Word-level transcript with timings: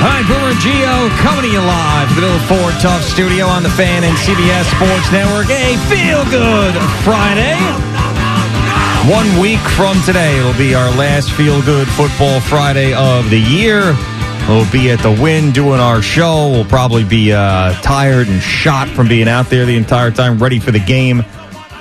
Right, 0.00 0.24
Boomer 0.26 0.48
and 0.48 0.58
Gio 0.60 1.10
coming 1.18 1.44
to 1.44 1.50
you 1.52 1.60
live 1.60 2.08
from 2.08 2.22
the 2.22 2.22
Built 2.22 2.42
Ford 2.48 2.74
Tough 2.80 3.02
Studio 3.02 3.44
on 3.44 3.62
the 3.62 3.68
Fan 3.68 4.02
and 4.02 4.16
CBS 4.16 4.64
Sports 4.72 5.12
Network. 5.12 5.50
A 5.50 5.76
feel 5.92 6.24
good 6.32 6.72
Friday. 7.04 7.60
One 9.12 9.38
week 9.38 9.60
from 9.76 10.00
today, 10.06 10.38
it'll 10.38 10.56
be 10.56 10.74
our 10.74 10.88
last 10.96 11.30
feel 11.32 11.60
good 11.62 11.86
football 11.86 12.40
Friday 12.40 12.94
of 12.94 13.28
the 13.28 13.40
year. 13.40 13.94
We'll 14.48 14.70
be 14.72 14.90
at 14.90 15.00
the 15.00 15.10
Wynn 15.20 15.52
doing 15.52 15.80
our 15.80 16.00
show. 16.00 16.48
We'll 16.48 16.64
probably 16.64 17.04
be 17.04 17.34
uh, 17.34 17.74
tired 17.82 18.26
and 18.26 18.40
shot 18.40 18.88
from 18.88 19.06
being 19.06 19.28
out 19.28 19.50
there 19.50 19.66
the 19.66 19.76
entire 19.76 20.10
time, 20.10 20.38
ready 20.38 20.60
for 20.60 20.70
the 20.70 20.80
game, 20.80 21.20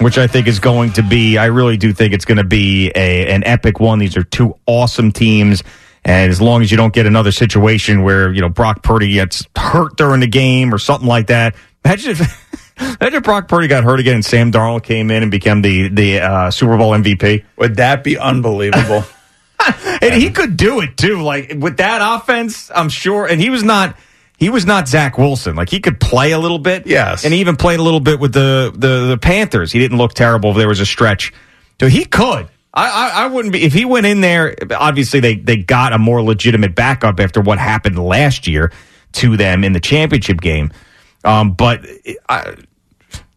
which 0.02 0.18
I 0.18 0.28
think 0.28 0.48
is 0.48 0.60
going 0.60 0.92
to 0.94 1.04
be. 1.04 1.38
I 1.38 1.46
really 1.46 1.78
do 1.78 1.94
think 1.94 2.14
it's 2.14 2.26
going 2.26 2.38
to 2.38 2.44
be 2.44 2.92
a 2.96 3.34
an 3.34 3.46
epic 3.46 3.80
one. 3.80 3.98
These 4.00 4.18
are 4.18 4.24
two 4.24 4.56
awesome 4.66 5.14
teams. 5.14 5.64
And 6.06 6.32
as 6.32 6.42
long 6.42 6.62
as 6.62 6.72
you 6.72 6.78
don't 6.78 6.94
get 6.94 7.06
another 7.06 7.32
situation 7.32 8.04
where, 8.04 8.32
you 8.32 8.42
know, 8.42 8.50
Brock 8.50 8.84
Purdy 8.84 9.14
gets 9.14 9.46
hurt 9.56 9.98
during 9.98 10.22
the 10.22 10.28
game 10.28 10.74
or 10.74 10.78
something 10.78 11.08
like 11.08 11.28
that. 11.28 11.56
Imagine 11.84 12.12
if, 12.12 12.78
imagine 12.80 13.18
if 13.18 13.24
Brock 13.24 13.48
Purdy 13.48 13.68
got 13.68 13.84
hurt 13.84 14.00
again 14.00 14.16
and 14.16 14.26
Sam 14.26 14.52
Darnold 14.52 14.84
came 14.84 15.12
in 15.12 15.24
and 15.24 15.32
became 15.32 15.62
the, 15.62 15.90
the 15.90 16.20
uh, 16.20 16.52
Super 16.52 16.78
Bowl 16.78 16.92
MVP. 16.92 17.44
Would 17.58 17.76
that 17.76 18.04
be 18.04 18.18
unbelievable? 18.18 19.04
and 20.02 20.14
he 20.14 20.32
could 20.32 20.56
do 20.56 20.80
it 20.80 20.98
too. 20.98 21.22
Like 21.22 21.54
with 21.58 21.78
that 21.78 22.00
offense, 22.02 22.72
I'm 22.74 22.90
sure. 22.90 23.28
And 23.28 23.42
he 23.42 23.50
was 23.50 23.64
not, 23.64 23.98
he 24.38 24.50
was 24.50 24.66
not 24.66 24.88
Zach 24.88 25.18
Wilson. 25.18 25.56
Like 25.56 25.70
he 25.70 25.82
could 25.82 26.00
play 26.00 26.32
a 26.32 26.40
little 26.40 26.60
bit. 26.60 26.88
Yes. 26.88 27.26
And 27.26 27.34
he 27.34 27.42
even 27.42 27.58
played 27.58 27.80
a 27.80 27.84
little 27.84 28.00
bit 28.00 28.20
with 28.20 28.34
the, 28.34 28.72
the, 28.74 29.08
the 29.08 29.18
Panthers. 29.18 29.72
He 29.72 29.80
didn't 29.80 29.98
look 29.98 30.14
terrible 30.14 30.52
if 30.52 30.58
there 30.58 30.70
was 30.70 30.80
a 30.80 30.86
stretch. 30.86 31.34
So 31.80 31.88
he 31.88 32.06
could. 32.06 32.48
I, 32.80 33.10
I, 33.10 33.24
I, 33.24 33.28
wouldn't 33.28 33.54
be 33.54 33.64
if 33.64 33.74
he 33.74 33.86
went 33.86 34.06
in 34.06 34.22
there. 34.22 34.56
Obviously, 34.76 35.20
they 35.20 35.36
they 35.36 35.58
got 35.58 35.94
a 35.94 35.98
more 35.98 36.22
legitimate 36.22 36.76
backup 36.76 37.20
after 37.20 37.42
what 37.42 37.58
happened 37.58 37.98
last 38.00 38.48
year 38.48 38.72
to 39.14 39.38
them 39.38 39.64
in 39.64 39.74
the 39.74 39.80
championship 39.80 40.40
game. 40.42 40.72
Um, 41.24 41.54
but 41.54 41.86
I, 42.28 42.56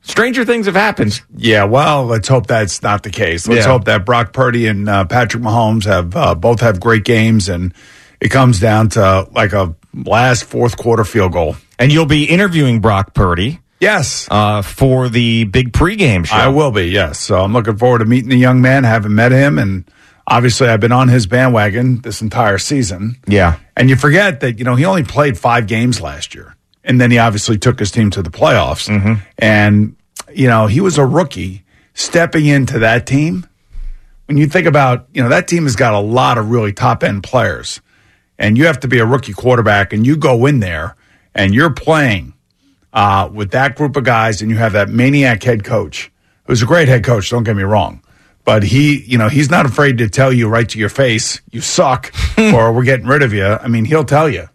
stranger 0.02 0.44
things 0.44 0.66
have 0.66 0.74
happened. 0.74 1.20
Yeah, 1.36 1.64
well, 1.64 2.04
let's 2.04 2.28
hope 2.28 2.46
that's 2.46 2.82
not 2.82 3.02
the 3.02 3.10
case. 3.10 3.48
Let's 3.48 3.64
Yeah. 3.64 3.72
hope 3.72 3.84
that 3.84 4.04
Brock 4.04 4.32
Purdy 4.32 4.66
and 4.66 4.88
uh, 4.88 5.04
Patrick 5.06 5.42
Mahomes 5.42 5.84
have 5.84 6.14
uh, 6.14 6.34
both 6.34 6.60
have 6.60 6.78
great 6.80 7.04
games, 7.04 7.48
and 7.48 7.74
it 8.20 8.28
comes 8.28 8.60
down 8.60 8.90
to 8.90 9.28
like 9.32 9.52
a 9.52 9.74
last 9.94 10.44
fourth 10.44 10.76
quarter 10.76 11.04
field 11.04 11.32
goal. 11.32 11.56
And 11.78 11.90
you'll 11.90 12.06
be 12.06 12.24
interviewing 12.24 12.80
Brock 12.80 13.14
Purdy 13.14 13.58
Yes, 13.82 14.28
uh, 14.30 14.62
for 14.62 15.08
the 15.08 15.42
big 15.42 15.72
pregame 15.72 16.24
show. 16.24 16.36
I 16.36 16.46
will 16.46 16.70
be. 16.70 16.84
Yes, 16.84 17.18
so 17.18 17.40
I'm 17.40 17.52
looking 17.52 17.76
forward 17.76 17.98
to 17.98 18.04
meeting 18.04 18.30
the 18.30 18.36
young 18.36 18.62
man. 18.62 18.84
Haven't 18.84 19.12
met 19.12 19.32
him, 19.32 19.58
and 19.58 19.90
obviously 20.24 20.68
I've 20.68 20.78
been 20.78 20.92
on 20.92 21.08
his 21.08 21.26
bandwagon 21.26 22.00
this 22.02 22.22
entire 22.22 22.58
season. 22.58 23.16
Yeah. 23.26 23.58
And 23.76 23.90
you 23.90 23.96
forget 23.96 24.38
that, 24.38 24.60
you 24.60 24.64
know, 24.64 24.76
he 24.76 24.84
only 24.84 25.02
played 25.02 25.36
five 25.36 25.66
games 25.66 26.00
last 26.00 26.32
year. 26.32 26.54
And 26.84 27.00
then 27.00 27.10
he 27.10 27.18
obviously 27.18 27.58
took 27.58 27.80
his 27.80 27.90
team 27.90 28.10
to 28.10 28.22
the 28.22 28.30
playoffs. 28.30 28.88
And, 29.38 29.96
you 30.32 30.46
know, 30.46 30.68
he 30.68 30.80
was 30.80 30.96
a 30.96 31.04
rookie 31.04 31.64
stepping 31.94 32.46
into 32.46 32.78
that 32.78 33.04
team. 33.04 33.48
When 34.26 34.36
you 34.36 34.46
think 34.46 34.68
about, 34.68 35.08
you 35.12 35.24
know, 35.24 35.28
that 35.28 35.48
team 35.48 35.64
has 35.64 35.74
got 35.74 35.92
a 35.92 35.98
lot 36.00 36.38
of 36.38 36.50
really 36.50 36.72
top 36.72 37.02
end 37.02 37.24
players. 37.24 37.80
And 38.38 38.56
you 38.56 38.66
have 38.66 38.78
to 38.80 38.88
be 38.88 39.00
a 39.00 39.06
rookie 39.06 39.32
quarterback 39.32 39.92
and 39.92 40.06
you 40.06 40.16
go 40.16 40.46
in 40.46 40.60
there 40.60 40.94
and 41.34 41.52
you're 41.52 41.70
playing 41.70 42.34
uh, 42.92 43.28
with 43.32 43.52
that 43.52 43.76
group 43.76 43.96
of 43.96 44.04
guys 44.04 44.42
and 44.42 44.50
you 44.50 44.56
have 44.56 44.72
that 44.72 44.88
maniac 44.88 45.42
head 45.42 45.64
coach 45.64 46.10
who's 46.46 46.62
a 46.62 46.66
great 46.66 46.88
head 46.88 47.04
coach, 47.04 47.30
don't 47.30 47.44
get 47.44 47.56
me 47.56 47.62
wrong. 47.62 48.02
But 48.44 48.64
he, 48.64 49.02
you 49.04 49.18
know, 49.18 49.28
he's 49.28 49.50
not 49.50 49.66
afraid 49.66 49.98
to 49.98 50.08
tell 50.08 50.32
you 50.32 50.48
right 50.48 50.68
to 50.68 50.78
your 50.78 50.88
face, 50.88 51.40
you 51.52 51.60
suck, 51.60 52.12
or 52.38 52.72
we're 52.72 52.84
getting 52.84 53.06
rid 53.06 53.22
of 53.22 53.32
you. 53.32 53.46
I 53.46 53.68
mean, 53.68 53.84
he'll 53.84 54.04
tell 54.04 54.28
you. 54.28 54.48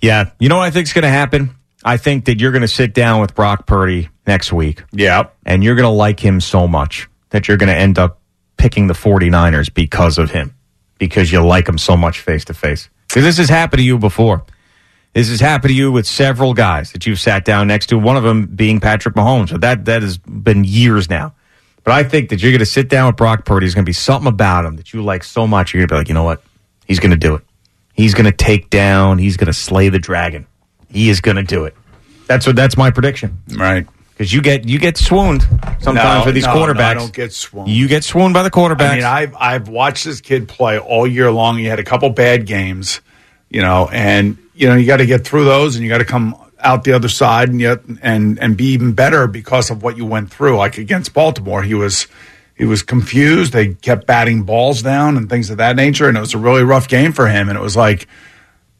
Yeah. 0.00 0.30
You 0.38 0.48
know 0.48 0.58
what 0.58 0.64
I 0.64 0.70
think 0.70 0.86
is 0.86 0.92
going 0.92 1.02
to 1.04 1.08
happen? 1.08 1.54
I 1.84 1.96
think 1.96 2.26
that 2.26 2.40
you're 2.40 2.52
going 2.52 2.62
to 2.62 2.68
sit 2.68 2.92
down 2.94 3.20
with 3.20 3.34
Brock 3.34 3.66
Purdy 3.66 4.08
next 4.26 4.52
week. 4.52 4.82
Yeah. 4.92 5.28
and 5.46 5.64
you're 5.64 5.74
going 5.74 5.84
to 5.84 5.88
like 5.88 6.20
him 6.20 6.40
so 6.40 6.68
much 6.68 7.08
that 7.30 7.48
you're 7.48 7.56
going 7.56 7.68
to 7.68 7.76
end 7.76 7.98
up 7.98 8.20
picking 8.56 8.86
the 8.86 8.94
49ers 8.94 9.72
because 9.72 10.18
of 10.18 10.30
him, 10.30 10.54
because 10.98 11.32
you 11.32 11.44
like 11.44 11.68
him 11.68 11.78
so 11.78 11.96
much 11.96 12.20
face 12.20 12.44
to 12.44 12.54
face. 12.54 12.88
Because 13.08 13.24
this 13.24 13.38
has 13.38 13.48
happened 13.48 13.78
to 13.80 13.84
you 13.84 13.98
before. 13.98 14.44
This 15.14 15.28
has 15.28 15.40
happened 15.40 15.70
to 15.70 15.74
you 15.74 15.92
with 15.92 16.06
several 16.06 16.54
guys 16.54 16.92
that 16.92 17.06
you've 17.06 17.20
sat 17.20 17.44
down 17.44 17.66
next 17.66 17.86
to, 17.88 17.98
one 17.98 18.16
of 18.16 18.22
them 18.22 18.46
being 18.46 18.80
Patrick 18.80 19.14
Mahomes. 19.14 19.50
So 19.50 19.58
that, 19.58 19.84
that 19.84 20.00
has 20.02 20.16
been 20.18 20.64
years 20.64 21.10
now. 21.10 21.34
But 21.84 21.92
I 21.92 22.02
think 22.04 22.30
that 22.30 22.40
you're 22.42 22.52
going 22.52 22.60
to 22.60 22.64
sit 22.66 22.88
down 22.88 23.08
with 23.08 23.16
Brock 23.16 23.44
Purdy. 23.44 23.66
There's 23.66 23.74
going 23.74 23.84
to 23.84 23.88
be 23.88 23.92
something 23.92 24.28
about 24.28 24.64
him 24.64 24.76
that 24.76 24.92
you 24.94 25.02
like 25.02 25.22
so 25.24 25.46
much. 25.46 25.74
You're 25.74 25.80
going 25.80 25.88
to 25.88 25.94
be 25.94 25.98
like, 25.98 26.08
you 26.08 26.14
know 26.14 26.22
what? 26.22 26.42
He's 26.86 26.98
going 27.00 27.10
to 27.10 27.16
do 27.16 27.34
it. 27.34 27.42
He's 27.94 28.14
going 28.14 28.24
to 28.24 28.32
take 28.32 28.70
down, 28.70 29.18
he's 29.18 29.36
going 29.36 29.48
to 29.48 29.52
slay 29.52 29.90
the 29.90 29.98
dragon. 29.98 30.46
He 30.88 31.10
is 31.10 31.20
going 31.20 31.36
to 31.36 31.42
do 31.42 31.64
it. 31.66 31.74
That's 32.26 32.46
what, 32.46 32.56
that's 32.56 32.76
my 32.78 32.90
prediction 32.90 33.38
Right. 33.54 33.86
because 34.12 34.32
you 34.32 34.40
get 34.40 34.66
you 34.66 34.78
get 34.78 34.96
swooned 34.96 35.42
sometimes 35.80 36.20
No, 36.20 36.22
with 36.24 36.34
these 36.34 36.46
no, 36.46 36.54
no, 36.54 36.62
I 36.62 36.66
quarterbacks. 36.72 36.94
don't 36.98 37.12
get 37.12 37.32
swooned. 37.34 37.68
You 37.68 37.88
get 37.88 38.02
swooned 38.04 38.32
by 38.32 38.42
the 38.42 38.50
quarterbacks. 38.50 38.88
I 38.90 38.94
mean, 38.94 39.04
I've 39.04 39.36
I've 39.36 39.68
watched 39.68 40.04
this 40.06 40.22
kid 40.22 40.48
play 40.48 40.78
all 40.78 41.06
year 41.06 41.30
long. 41.30 41.58
He 41.58 41.64
had 41.66 41.78
a 41.80 41.84
couple 41.84 42.08
bad 42.10 42.46
games, 42.46 43.00
you 43.52 43.60
know, 43.60 43.88
and 43.92 44.38
you 44.54 44.68
know 44.68 44.74
you 44.74 44.86
got 44.86 44.96
to 44.98 45.06
get 45.06 45.24
through 45.24 45.44
those, 45.44 45.76
and 45.76 45.84
you 45.84 45.90
got 45.90 45.98
to 45.98 46.04
come 46.04 46.34
out 46.58 46.84
the 46.84 46.92
other 46.92 47.08
side, 47.08 47.48
and 47.48 47.60
yet 47.60 47.80
and 48.02 48.38
and 48.38 48.56
be 48.56 48.66
even 48.66 48.92
better 48.92 49.26
because 49.26 49.70
of 49.70 49.82
what 49.82 49.96
you 49.96 50.06
went 50.06 50.30
through. 50.30 50.56
Like 50.56 50.78
against 50.78 51.12
Baltimore, 51.12 51.62
he 51.62 51.74
was 51.74 52.06
he 52.54 52.64
was 52.64 52.82
confused. 52.82 53.52
They 53.52 53.74
kept 53.74 54.06
batting 54.06 54.44
balls 54.44 54.82
down 54.82 55.16
and 55.16 55.28
things 55.28 55.50
of 55.50 55.58
that 55.58 55.76
nature, 55.76 56.08
and 56.08 56.16
it 56.16 56.20
was 56.20 56.34
a 56.34 56.38
really 56.38 56.62
rough 56.62 56.88
game 56.88 57.12
for 57.12 57.28
him. 57.28 57.48
And 57.48 57.58
it 57.58 57.62
was 57.62 57.76
like 57.76 58.08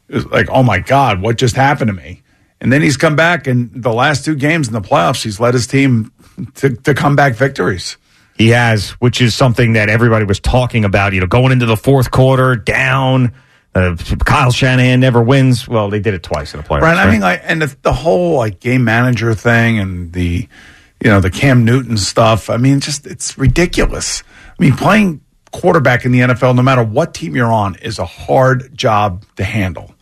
it 0.08 0.14
was 0.14 0.26
like, 0.26 0.48
oh 0.50 0.62
my 0.62 0.78
god, 0.78 1.20
what 1.20 1.36
just 1.36 1.56
happened 1.56 1.88
to 1.88 1.94
me? 1.94 2.22
And 2.60 2.72
then 2.72 2.80
he's 2.80 2.96
come 2.96 3.16
back, 3.16 3.46
and 3.48 3.70
the 3.74 3.92
last 3.92 4.24
two 4.24 4.36
games 4.36 4.68
in 4.68 4.72
the 4.72 4.80
playoffs, 4.80 5.24
he's 5.24 5.40
led 5.40 5.52
his 5.52 5.66
team 5.66 6.12
to, 6.54 6.70
to 6.70 6.94
comeback 6.94 7.34
victories. 7.34 7.96
he 8.38 8.50
has, 8.50 8.90
which 9.00 9.20
is 9.20 9.34
something 9.34 9.72
that 9.72 9.88
everybody 9.88 10.24
was 10.24 10.38
talking 10.38 10.84
about. 10.84 11.12
You 11.12 11.20
know, 11.20 11.26
going 11.26 11.50
into 11.52 11.66
the 11.66 11.76
fourth 11.76 12.10
quarter, 12.10 12.54
down. 12.54 13.32
Uh, 13.74 13.96
Kyle 14.24 14.50
Shanahan 14.50 15.00
never 15.00 15.22
wins. 15.22 15.66
Well, 15.66 15.88
they 15.88 16.00
did 16.00 16.12
it 16.12 16.22
twice 16.22 16.52
in 16.52 16.60
the 16.60 16.66
playoffs. 16.66 16.80
Brian, 16.80 16.98
I 16.98 17.10
mean, 17.10 17.20
like, 17.20 17.40
and 17.44 17.62
the, 17.62 17.74
the 17.82 17.92
whole 17.92 18.36
like 18.36 18.60
game 18.60 18.84
manager 18.84 19.34
thing 19.34 19.78
and 19.78 20.12
the, 20.12 20.46
you 21.02 21.10
know, 21.10 21.20
the 21.20 21.30
Cam 21.30 21.64
Newton 21.64 21.96
stuff. 21.96 22.50
I 22.50 22.58
mean, 22.58 22.80
just 22.80 23.06
it's 23.06 23.38
ridiculous. 23.38 24.22
I 24.48 24.62
mean, 24.62 24.76
playing 24.76 25.22
quarterback 25.52 26.04
in 26.04 26.12
the 26.12 26.20
NFL, 26.20 26.54
no 26.54 26.62
matter 26.62 26.84
what 26.84 27.14
team 27.14 27.34
you're 27.34 27.52
on, 27.52 27.76
is 27.76 27.98
a 27.98 28.06
hard 28.06 28.76
job 28.76 29.24
to 29.36 29.44
handle. 29.44 29.94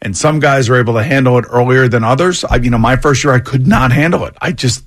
And 0.00 0.16
some 0.16 0.38
guys 0.38 0.68
are 0.68 0.76
able 0.76 0.94
to 0.94 1.02
handle 1.02 1.38
it 1.38 1.44
earlier 1.50 1.88
than 1.88 2.04
others. 2.04 2.44
I, 2.44 2.56
you 2.56 2.70
know, 2.70 2.78
my 2.78 2.96
first 2.96 3.24
year, 3.24 3.32
I 3.34 3.40
could 3.40 3.66
not 3.66 3.90
handle 3.90 4.24
it. 4.24 4.34
I 4.40 4.52
just, 4.52 4.84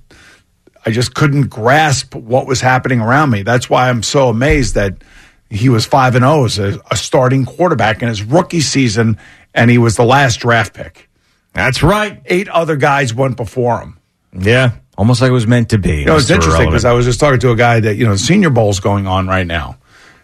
I 0.85 0.91
just 0.91 1.13
couldn't 1.13 1.49
grasp 1.49 2.15
what 2.15 2.47
was 2.47 2.61
happening 2.61 3.01
around 3.01 3.29
me. 3.29 3.43
That's 3.43 3.69
why 3.69 3.89
I'm 3.89 4.03
so 4.03 4.29
amazed 4.29 4.75
that 4.75 5.03
he 5.51 5.69
was 5.69 5.85
five 5.85 6.15
and 6.15 6.23
zero 6.23 6.45
as 6.45 6.57
a, 6.57 6.79
a 6.89 6.95
starting 6.95 7.45
quarterback 7.45 8.01
in 8.01 8.07
his 8.07 8.23
rookie 8.23 8.61
season, 8.61 9.17
and 9.53 9.69
he 9.69 9.77
was 9.77 9.97
the 9.97 10.05
last 10.05 10.37
draft 10.39 10.73
pick 10.73 11.09
That's 11.53 11.83
right. 11.83 12.21
eight 12.25 12.47
other 12.47 12.77
guys 12.77 13.13
went 13.13 13.37
before 13.37 13.79
him. 13.81 13.99
Yeah, 14.33 14.71
almost 14.97 15.21
like 15.21 15.29
it 15.29 15.33
was 15.33 15.45
meant 15.47 15.69
to 15.69 15.77
be. 15.77 15.99
You 15.99 16.05
know, 16.05 16.15
it's 16.15 16.29
interesting 16.29 16.67
because 16.67 16.85
I 16.85 16.93
was 16.93 17.05
just 17.05 17.19
talking 17.19 17.39
to 17.41 17.51
a 17.51 17.55
guy 17.55 17.81
that, 17.81 17.95
you 17.95 18.05
know, 18.05 18.13
the 18.13 18.17
Senior 18.17 18.49
Bowl's 18.49 18.79
going 18.79 19.07
on 19.07 19.27
right 19.27 19.45
now. 19.45 19.77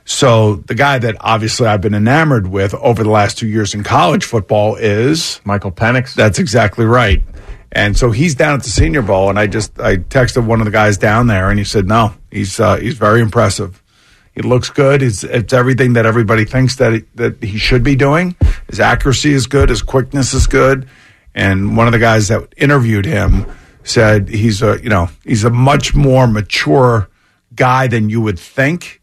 So 0.05 0.55
the 0.55 0.75
guy 0.75 0.99
that 0.99 1.17
obviously 1.19 1.67
I've 1.67 1.81
been 1.81 1.93
enamored 1.93 2.47
with 2.47 2.73
over 2.75 3.03
the 3.03 3.09
last 3.09 3.37
two 3.37 3.47
years 3.47 3.73
in 3.73 3.83
college 3.83 4.23
football 4.23 4.75
is 4.77 5.41
Michael 5.43 5.73
Penix. 5.73 6.13
That's 6.13 6.39
exactly 6.39 6.85
right. 6.85 7.21
And 7.73 7.97
so 7.97 8.11
he's 8.11 8.33
down 8.33 8.53
at 8.55 8.63
the 8.63 8.69
Senior 8.69 9.01
Bowl, 9.01 9.29
and 9.29 9.37
I 9.37 9.47
just 9.47 9.77
I 9.77 9.97
texted 9.97 10.45
one 10.45 10.61
of 10.61 10.65
the 10.65 10.71
guys 10.71 10.97
down 10.97 11.27
there, 11.27 11.49
and 11.49 11.59
he 11.59 11.65
said, 11.65 11.85
"No, 11.85 12.13
he's 12.31 12.57
uh, 12.61 12.77
he's 12.77 12.97
very 12.97 13.19
impressive. 13.19 13.83
He 14.37 14.43
looks 14.43 14.69
good. 14.69 15.01
It's, 15.01 15.23
it's 15.23 15.51
everything 15.51 15.93
that 15.93 16.05
everybody 16.05 16.45
thinks 16.45 16.75
that 16.75 17.03
that 17.15 17.41
he 17.41 17.57
should 17.57 17.81
be 17.81 17.95
doing. 17.95 18.35
His 18.69 18.79
accuracy 18.79 19.33
is 19.33 19.47
good. 19.47 19.69
His 19.69 19.81
quickness 19.81 20.35
is 20.35 20.45
good. 20.45 20.87
And 21.33 21.75
one 21.75 21.87
of 21.87 21.91
the 21.91 21.97
guys 21.97 22.27
that 22.27 22.53
interviewed 22.55 23.05
him 23.05 23.47
said 23.83 24.29
he's 24.29 24.61
a 24.61 24.79
you 24.83 24.89
know 24.89 25.09
he's 25.23 25.43
a 25.43 25.49
much 25.49 25.95
more 25.95 26.27
mature 26.27 27.09
guy 27.55 27.87
than 27.87 28.11
you 28.11 28.21
would 28.21 28.37
think, 28.37 29.01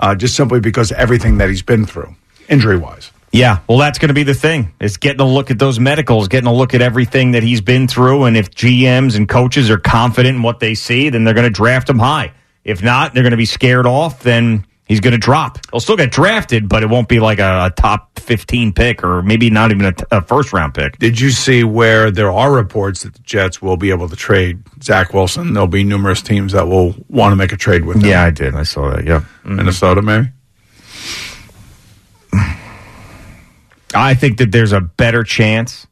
uh, 0.00 0.16
just 0.16 0.34
simply 0.34 0.58
because 0.58 0.90
everything 0.90 1.38
that 1.38 1.48
he's 1.48 1.62
been 1.62 1.86
through, 1.86 2.16
injury 2.48 2.76
wise." 2.76 3.12
Yeah, 3.30 3.60
well, 3.68 3.78
that's 3.78 4.00
going 4.00 4.08
to 4.08 4.14
be 4.14 4.24
the 4.24 4.34
thing. 4.34 4.74
It's 4.80 4.96
getting 4.96 5.20
a 5.20 5.28
look 5.28 5.52
at 5.52 5.60
those 5.60 5.78
medicals, 5.78 6.26
getting 6.26 6.48
a 6.48 6.52
look 6.52 6.74
at 6.74 6.82
everything 6.82 7.30
that 7.30 7.44
he's 7.44 7.60
been 7.60 7.86
through, 7.86 8.24
and 8.24 8.36
if 8.36 8.50
GMs 8.50 9.14
and 9.14 9.28
coaches 9.28 9.70
are 9.70 9.78
confident 9.78 10.38
in 10.38 10.42
what 10.42 10.58
they 10.58 10.74
see, 10.74 11.08
then 11.08 11.22
they're 11.22 11.34
going 11.34 11.44
to 11.44 11.50
draft 11.50 11.88
him 11.88 12.00
high. 12.00 12.32
If 12.64 12.82
not, 12.82 13.14
they're 13.14 13.22
going 13.22 13.30
to 13.30 13.36
be 13.36 13.46
scared 13.46 13.86
off. 13.86 14.22
Then 14.22 14.66
he's 14.92 15.00
going 15.00 15.12
to 15.12 15.18
drop. 15.18 15.58
He'll 15.70 15.80
still 15.80 15.96
get 15.96 16.10
drafted, 16.10 16.68
but 16.68 16.82
it 16.82 16.86
won't 16.90 17.08
be 17.08 17.18
like 17.18 17.38
a, 17.38 17.64
a 17.64 17.70
top 17.70 18.18
fifteen 18.18 18.74
pick, 18.74 19.02
or 19.02 19.22
maybe 19.22 19.48
not 19.48 19.70
even 19.70 19.86
a, 19.86 19.92
t- 19.92 20.04
a 20.10 20.20
first 20.20 20.52
round 20.52 20.74
pick. 20.74 20.98
Did 20.98 21.18
you 21.18 21.30
see 21.30 21.64
where 21.64 22.10
there 22.10 22.30
are 22.30 22.52
reports 22.52 23.02
that 23.04 23.14
the 23.14 23.22
Jets 23.22 23.62
will 23.62 23.78
be 23.78 23.88
able 23.88 24.10
to 24.10 24.16
trade 24.16 24.62
Zach 24.82 25.14
Wilson? 25.14 25.54
There'll 25.54 25.66
be 25.66 25.82
numerous 25.82 26.20
teams 26.20 26.52
that 26.52 26.68
will 26.68 26.94
want 27.08 27.32
to 27.32 27.36
make 27.36 27.52
a 27.52 27.56
trade 27.56 27.86
with 27.86 27.96
him. 27.96 28.10
Yeah, 28.10 28.22
I 28.22 28.30
did. 28.30 28.54
I 28.54 28.64
saw 28.64 28.90
that. 28.90 29.06
Yeah, 29.06 29.20
mm-hmm. 29.20 29.56
Minnesota, 29.56 30.02
maybe. 30.02 30.28
I 33.94 34.12
think 34.14 34.36
that 34.38 34.52
there's 34.52 34.72
a 34.72 34.80
better 34.80 35.24
chance 35.24 35.86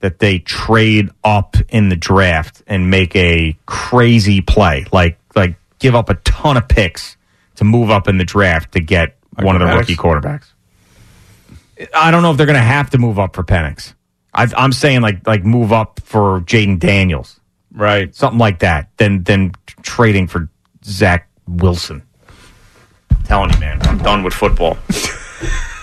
that 0.00 0.18
they 0.18 0.40
trade 0.40 1.10
up 1.22 1.56
in 1.68 1.90
the 1.90 1.96
draft 1.96 2.62
and 2.66 2.90
make 2.90 3.14
a 3.14 3.56
crazy 3.66 4.40
play, 4.40 4.84
like 4.92 5.18
like 5.36 5.56
give 5.78 5.94
up 5.94 6.10
a 6.10 6.14
ton 6.16 6.56
of 6.56 6.66
picks 6.66 7.16
to 7.56 7.64
move 7.64 7.90
up 7.90 8.08
in 8.08 8.18
the 8.18 8.24
draft 8.24 8.72
to 8.72 8.80
get 8.80 9.16
like 9.36 9.46
one 9.46 9.60
of 9.60 9.66
the 9.66 9.74
rookie 9.74 9.96
quarterbacks. 9.96 10.52
I 11.94 12.10
don't 12.10 12.22
know 12.22 12.30
if 12.30 12.36
they're 12.36 12.46
going 12.46 12.54
to 12.54 12.62
have 12.62 12.90
to 12.90 12.98
move 12.98 13.18
up 13.18 13.34
for 13.34 13.42
Penix. 13.42 13.94
i 14.32 14.48
am 14.56 14.72
saying 14.72 15.02
like 15.02 15.26
like 15.26 15.44
move 15.44 15.72
up 15.72 16.00
for 16.04 16.40
Jayden 16.42 16.78
Daniels, 16.78 17.40
right? 17.72 18.14
Something 18.14 18.38
like 18.38 18.60
that. 18.60 18.90
Than 18.96 19.24
than 19.24 19.52
trading 19.82 20.26
for 20.26 20.48
Zach 20.84 21.28
Wilson. 21.46 22.02
I'm 23.10 23.22
telling 23.24 23.52
you, 23.52 23.58
man, 23.58 23.80
I'm 23.82 23.98
done 23.98 24.22
with 24.22 24.34
football. 24.34 24.78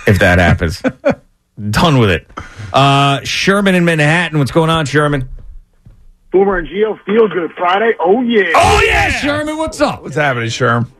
if 0.07 0.19
that 0.19 0.39
happens. 0.39 0.81
Done 1.69 1.99
with 1.99 2.09
it. 2.09 2.27
Uh, 2.71 3.21
Sherman 3.23 3.75
in 3.75 3.85
Manhattan. 3.85 4.39
What's 4.39 4.51
going 4.51 4.71
on, 4.71 4.85
Sherman? 4.85 5.29
Boomer 6.31 6.57
and 6.57 6.67
Gio 6.67 6.99
feel 7.05 7.27
good 7.27 7.51
Friday. 7.55 7.93
Oh 7.99 8.21
yeah. 8.21 8.51
Oh 8.55 8.81
yeah, 8.83 9.09
Sherman. 9.09 9.57
What's 9.57 9.79
up? 9.79 10.01
What's 10.01 10.15
happening, 10.15 10.49
Sherman? 10.49 10.91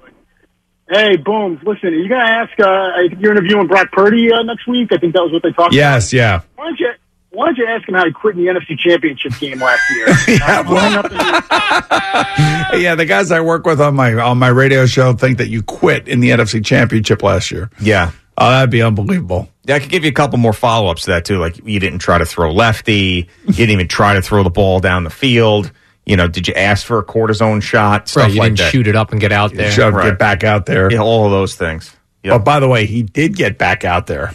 Hey, 0.94 1.18
Booms. 1.18 1.60
Listen, 1.64 1.90
are 1.90 1.98
you 1.98 2.08
gonna 2.08 2.22
ask? 2.22 2.52
Uh, 2.60 2.70
I 2.70 3.08
think 3.10 3.20
you're 3.20 3.32
interviewing 3.32 3.66
Brock 3.66 3.92
Purdy 3.92 4.32
uh, 4.32 4.44
next 4.44 4.68
week. 4.68 4.92
I 4.92 4.98
think 4.98 5.16
that 5.16 5.24
was 5.24 5.32
what 5.32 5.42
they 5.42 5.52
talked 5.52 5.74
yes, 5.74 6.14
about. 6.14 6.14
Yes, 6.14 6.14
yeah. 6.14 6.42
Why 6.56 6.66
don't 6.66 6.80
you? 6.80 6.92
Why 7.32 7.46
don't 7.48 7.58
you 7.58 7.66
ask 7.66 7.90
him 7.90 7.96
how 7.96 8.06
he 8.06 8.12
quit 8.12 8.38
in 8.38 8.46
the 8.46 8.52
NFC 8.52 8.78
Championship 8.78 9.32
game 9.40 9.60
last 9.60 9.82
year? 9.90 10.08
yeah, 10.38 10.62
well, 10.70 11.02
yeah, 12.80 12.94
the 12.94 13.06
guys 13.08 13.32
I 13.32 13.42
work 13.42 13.66
with 13.66 13.82
on 13.82 13.96
my 13.96 14.14
on 14.14 14.38
my 14.38 14.50
radio 14.50 14.86
show 14.86 15.14
think 15.14 15.40
that 15.40 15.50
you 15.50 15.64
quit 15.64 16.08
in 16.08 16.20
the 16.20 16.30
NFC 16.30 16.64
Championship 16.64 17.24
last 17.24 17.50
year. 17.50 17.72
Yeah, 17.80 18.12
oh, 18.38 18.52
that'd 18.52 18.70
be 18.70 18.84
unbelievable. 18.84 19.50
Yeah, 19.64 19.78
I 19.78 19.80
could 19.80 19.90
give 19.90 20.04
you 20.04 20.12
a 20.12 20.14
couple 20.14 20.38
more 20.38 20.54
follow 20.54 20.92
ups 20.92 21.06
to 21.06 21.12
that 21.12 21.26
too. 21.26 21.40
Like 21.40 21.58
you 21.66 21.80
didn't 21.80 22.00
try 22.00 22.20
to 22.20 22.26
throw 22.26 22.52
lefty, 22.54 23.30
you 23.48 23.54
didn't 23.54 23.72
even 23.72 23.88
try 23.88 24.14
to 24.14 24.22
throw 24.22 24.44
the 24.44 24.52
ball 24.52 24.80
down 24.80 25.06
the 25.06 25.10
field. 25.10 25.72
You 26.06 26.18
know, 26.18 26.28
did 26.28 26.48
you 26.48 26.54
ask 26.54 26.86
for 26.86 27.00
a 27.00 27.04
cortisone 27.04 27.62
shot? 27.62 28.10
Stuff 28.10 28.24
right, 28.24 28.34
you 28.34 28.40
like 28.40 28.48
didn't 28.48 28.60
that. 28.60 28.72
shoot 28.72 28.88
it 28.88 28.96
up 28.96 29.12
and 29.12 29.22
get 29.22 29.32
out 29.32 29.54
there. 29.54 29.72
Shove, 29.72 29.94
right. 29.94 30.10
Get 30.10 30.20
back 30.20 30.44
out 30.44 30.66
there. 30.66 30.92
Yeah, 30.92 31.00
all 31.00 31.26
of 31.26 31.32
those 31.32 31.56
things. 31.56 31.92
Oh, 31.94 32.00
yep. 32.24 32.34
But 32.40 32.46
by 32.46 32.60
the 32.60 32.68
way, 32.68 32.86
he 32.86 33.04
did 33.04 33.36
get 33.36 33.58
back 33.58 33.86
out 33.86 34.08
there. 34.08 34.34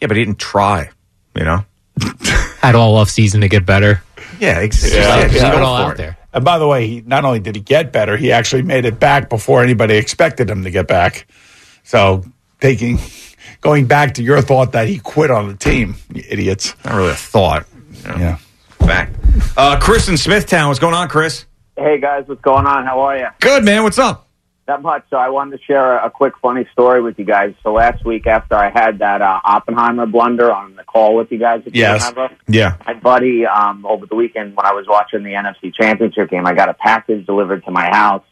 Yeah, 0.00 0.08
but 0.08 0.16
he 0.16 0.24
didn't 0.24 0.38
try. 0.38 0.90
You 1.34 1.44
know, 1.44 1.64
had 2.60 2.74
all 2.74 2.96
off 2.96 3.10
season 3.10 3.40
to 3.42 3.48
get 3.48 3.64
better. 3.64 4.02
Yeah, 4.38 4.60
exactly. 4.60 4.98
Yeah, 4.98 5.18
yeah, 5.18 5.50
yeah. 5.52 5.56
it 5.56 5.62
all 5.62 5.76
out 5.76 5.96
there. 5.96 6.18
And 6.32 6.44
by 6.44 6.58
the 6.58 6.66
way, 6.66 6.86
he 6.86 7.00
not 7.00 7.24
only 7.24 7.40
did 7.40 7.56
he 7.56 7.62
get 7.62 7.92
better, 7.92 8.16
he 8.16 8.32
actually 8.32 8.62
made 8.62 8.84
it 8.84 9.00
back 9.00 9.30
before 9.30 9.62
anybody 9.62 9.96
expected 9.96 10.50
him 10.50 10.64
to 10.64 10.70
get 10.70 10.86
back. 10.86 11.26
So 11.82 12.24
taking 12.60 12.98
going 13.62 13.86
back 13.86 14.14
to 14.14 14.22
your 14.22 14.42
thought 14.42 14.72
that 14.72 14.88
he 14.88 14.98
quit 14.98 15.30
on 15.30 15.48
the 15.48 15.56
team, 15.56 15.96
you 16.12 16.22
idiots. 16.28 16.74
Not 16.84 16.94
really 16.94 17.12
a 17.12 17.14
thought. 17.14 17.66
You 18.02 18.08
know. 18.08 18.16
Yeah. 18.16 18.38
Fact. 18.86 19.16
Uh, 19.56 19.78
Chris 19.80 20.08
in 20.08 20.16
Smithtown. 20.16 20.68
What's 20.68 20.78
going 20.78 20.94
on, 20.94 21.08
Chris? 21.08 21.46
Hey, 21.76 22.00
guys. 22.00 22.24
What's 22.26 22.40
going 22.40 22.66
on? 22.66 22.84
How 22.86 23.00
are 23.00 23.18
you? 23.18 23.26
Good, 23.40 23.64
man. 23.64 23.82
What's 23.82 23.98
up? 23.98 24.28
Not 24.68 24.82
much. 24.82 25.04
So 25.10 25.16
I 25.16 25.28
wanted 25.28 25.58
to 25.58 25.64
share 25.64 25.98
a, 25.98 26.06
a 26.06 26.10
quick 26.10 26.34
funny 26.40 26.66
story 26.72 27.02
with 27.02 27.18
you 27.18 27.24
guys. 27.24 27.54
So 27.62 27.72
last 27.72 28.04
week 28.04 28.26
after 28.26 28.54
I 28.54 28.70
had 28.70 28.98
that 29.00 29.22
uh, 29.22 29.40
Oppenheimer 29.44 30.06
blunder 30.06 30.52
on 30.52 30.74
the 30.76 30.84
call 30.84 31.16
with 31.16 31.30
you 31.30 31.38
guys, 31.38 31.62
if 31.66 31.74
yes. 31.74 32.02
you 32.02 32.10
remember, 32.10 32.36
yeah, 32.48 32.76
my 32.86 32.94
buddy 32.94 33.46
um, 33.46 33.86
over 33.86 34.06
the 34.06 34.16
weekend 34.16 34.56
when 34.56 34.66
I 34.66 34.72
was 34.72 34.86
watching 34.88 35.22
the 35.22 35.30
NFC 35.30 35.72
Championship 35.72 36.30
game, 36.30 36.46
I 36.46 36.54
got 36.54 36.68
a 36.68 36.74
package 36.74 37.26
delivered 37.26 37.64
to 37.64 37.70
my 37.70 37.86
house 37.86 38.24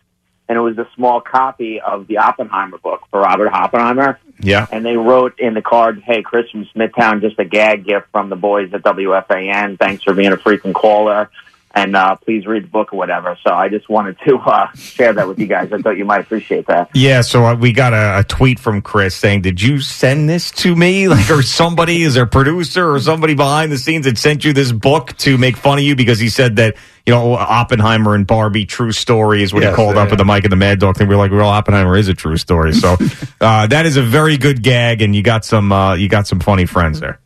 and 0.48 0.58
it 0.58 0.60
was 0.60 0.76
a 0.78 0.86
small 0.94 1.20
copy 1.20 1.80
of 1.80 2.06
the 2.06 2.18
Oppenheimer 2.18 2.78
book 2.78 3.02
for 3.10 3.20
Robert 3.20 3.48
Oppenheimer. 3.48 4.18
Yeah. 4.40 4.66
And 4.70 4.84
they 4.84 4.96
wrote 4.96 5.38
in 5.38 5.54
the 5.54 5.62
card, 5.62 6.02
"Hey, 6.04 6.22
Chris 6.22 6.50
from 6.50 6.66
Smithtown, 6.72 7.20
just 7.20 7.38
a 7.38 7.44
gag 7.44 7.86
gift 7.86 8.06
from 8.12 8.28
the 8.28 8.36
boys 8.36 8.72
at 8.74 8.82
WFAN. 8.82 9.78
Thanks 9.78 10.02
for 10.02 10.12
being 10.12 10.32
a 10.32 10.36
frequent 10.36 10.76
caller." 10.76 11.30
And 11.74 11.96
uh, 11.96 12.14
please 12.16 12.46
read 12.46 12.64
the 12.64 12.68
book 12.68 12.92
or 12.92 12.96
whatever. 12.96 13.36
So 13.44 13.52
I 13.52 13.68
just 13.68 13.88
wanted 13.88 14.16
to 14.26 14.36
uh, 14.36 14.72
share 14.74 15.12
that 15.12 15.26
with 15.26 15.38
you 15.40 15.46
guys. 15.46 15.72
I 15.72 15.78
thought 15.78 15.96
you 15.96 16.04
might 16.04 16.20
appreciate 16.20 16.68
that. 16.68 16.90
Yeah. 16.94 17.20
So 17.20 17.44
uh, 17.44 17.56
we 17.56 17.72
got 17.72 17.92
a, 17.92 18.20
a, 18.20 18.24
tweet 18.24 18.60
from 18.60 18.80
Chris 18.80 19.14
saying, 19.16 19.42
"Did 19.42 19.60
you 19.60 19.80
send 19.80 20.28
this 20.28 20.50
to 20.52 20.74
me? 20.74 21.08
Like, 21.14 21.30
or 21.30 21.42
somebody 21.42 22.02
is 22.02 22.14
there 22.14 22.24
a 22.24 22.26
producer 22.26 22.90
or 22.90 22.98
somebody 22.98 23.34
behind 23.34 23.70
the 23.70 23.78
scenes 23.78 24.04
that 24.04 24.18
sent 24.18 24.44
you 24.44 24.52
this 24.52 24.72
book 24.72 25.16
to 25.18 25.38
make 25.38 25.56
fun 25.56 25.78
of 25.78 25.84
you 25.84 25.96
because 25.96 26.18
he 26.18 26.28
said 26.28 26.56
that." 26.56 26.76
You 27.06 27.12
know, 27.12 27.34
Oppenheimer 27.34 28.14
and 28.14 28.26
Barbie, 28.26 28.64
true 28.64 28.90
story 28.90 29.42
is 29.42 29.52
what 29.52 29.62
yes, 29.62 29.72
he 29.72 29.76
called 29.76 29.98
up 29.98 30.08
with 30.08 30.18
the 30.18 30.24
mic 30.24 30.44
and 30.44 30.50
the 30.50 30.56
Mad 30.56 30.78
Dog 30.78 30.96
thing. 30.96 31.06
We 31.06 31.14
are 31.14 31.18
like, 31.18 31.32
well, 31.32 31.50
Oppenheimer 31.50 31.98
is 31.98 32.08
a 32.08 32.14
true 32.14 32.38
story. 32.38 32.72
So 32.72 32.96
uh, 33.42 33.66
that 33.66 33.84
is 33.84 33.98
a 33.98 34.02
very 34.02 34.38
good 34.38 34.62
gag, 34.62 35.02
and 35.02 35.14
you 35.14 35.22
got 35.22 35.44
some 35.44 35.70
uh, 35.70 35.96
you 35.96 36.08
got 36.08 36.26
some 36.26 36.40
funny 36.40 36.64
friends 36.64 37.00
there. 37.00 37.20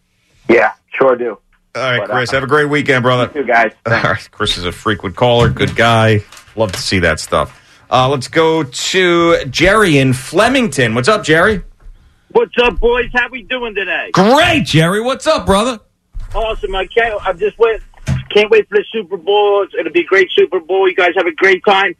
Yeah, 0.48 0.72
sure 0.92 1.14
do. 1.14 1.38
All 1.78 1.90
right, 1.90 2.00
but, 2.00 2.10
Chris. 2.10 2.30
Uh, 2.30 2.36
have 2.36 2.42
a 2.44 2.48
great 2.48 2.68
weekend, 2.68 3.02
brother. 3.02 3.30
You 3.34 3.42
too, 3.42 3.46
guys. 3.46 3.72
Thanks. 3.84 4.04
All 4.04 4.12
right, 4.12 4.30
Chris 4.30 4.58
is 4.58 4.64
a 4.64 4.72
frequent 4.72 5.16
caller, 5.16 5.48
good 5.48 5.76
guy. 5.76 6.22
Love 6.56 6.72
to 6.72 6.80
see 6.80 6.98
that 7.00 7.20
stuff. 7.20 7.54
Uh, 7.90 8.08
let's 8.08 8.28
go 8.28 8.64
to 8.64 9.44
Jerry 9.46 9.98
in 9.98 10.12
Flemington. 10.12 10.94
What's 10.94 11.08
up, 11.08 11.24
Jerry? 11.24 11.62
What's 12.32 12.58
up, 12.58 12.78
boys? 12.78 13.10
How 13.14 13.28
we 13.30 13.42
doing 13.42 13.74
today? 13.74 14.10
Great, 14.12 14.66
Jerry. 14.66 15.00
What's 15.00 15.26
up, 15.26 15.46
brother? 15.46 15.80
Awesome. 16.34 16.74
I 16.74 16.86
can't. 16.86 17.14
I'm 17.26 17.38
just 17.38 17.58
wait. 17.58 17.80
Can't 18.30 18.50
wait 18.50 18.68
for 18.68 18.76
the 18.76 18.84
Super 18.92 19.16
Bowl. 19.16 19.66
It'll 19.78 19.92
be 19.92 20.00
a 20.00 20.04
great 20.04 20.30
Super 20.32 20.60
Bowl. 20.60 20.88
You 20.88 20.94
guys 20.94 21.12
have 21.16 21.26
a 21.26 21.32
great 21.32 21.64
time. 21.64 21.96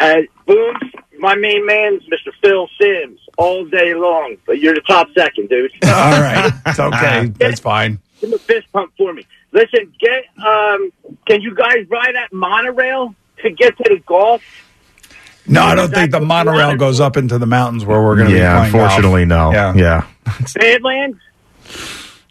Uh, 0.00 0.22
Booms, 0.46 0.92
my 1.18 1.36
main 1.36 1.64
man's 1.64 2.02
Mr. 2.04 2.32
Phil 2.42 2.68
Simms, 2.80 3.20
all 3.36 3.64
day 3.66 3.94
long. 3.94 4.36
But 4.46 4.58
you're 4.58 4.74
the 4.74 4.80
top 4.80 5.08
second, 5.16 5.48
dude. 5.48 5.70
All 5.84 6.20
right, 6.20 6.52
it's 6.66 6.80
okay. 6.80 7.26
That's 7.38 7.60
fine. 7.60 8.00
Give 8.20 8.32
a 8.32 8.38
fist 8.38 8.70
pump 8.72 8.92
for 8.96 9.12
me. 9.12 9.24
Listen, 9.52 9.92
get 10.00 10.24
um, 10.44 10.92
can 11.26 11.40
you 11.40 11.54
guys 11.54 11.86
ride 11.88 12.14
that 12.14 12.32
monorail 12.32 13.14
to 13.42 13.50
get 13.50 13.76
to 13.78 13.84
the 13.84 14.02
golf? 14.06 14.42
No, 15.46 15.62
I 15.62 15.74
don't 15.74 15.90
think 15.92 16.10
the 16.10 16.20
monorail 16.20 16.76
goes 16.76 17.00
up 17.00 17.16
into 17.16 17.38
the 17.38 17.46
mountains 17.46 17.84
where 17.84 18.02
we're 18.02 18.16
going 18.16 18.30
to 18.30 18.36
yeah, 18.36 18.60
be 18.60 18.66
unfortunately, 18.66 19.24
golf. 19.24 19.54
no. 19.54 19.72
Yeah. 19.74 20.06
yeah. 20.26 20.42
Badlands? 20.54 21.18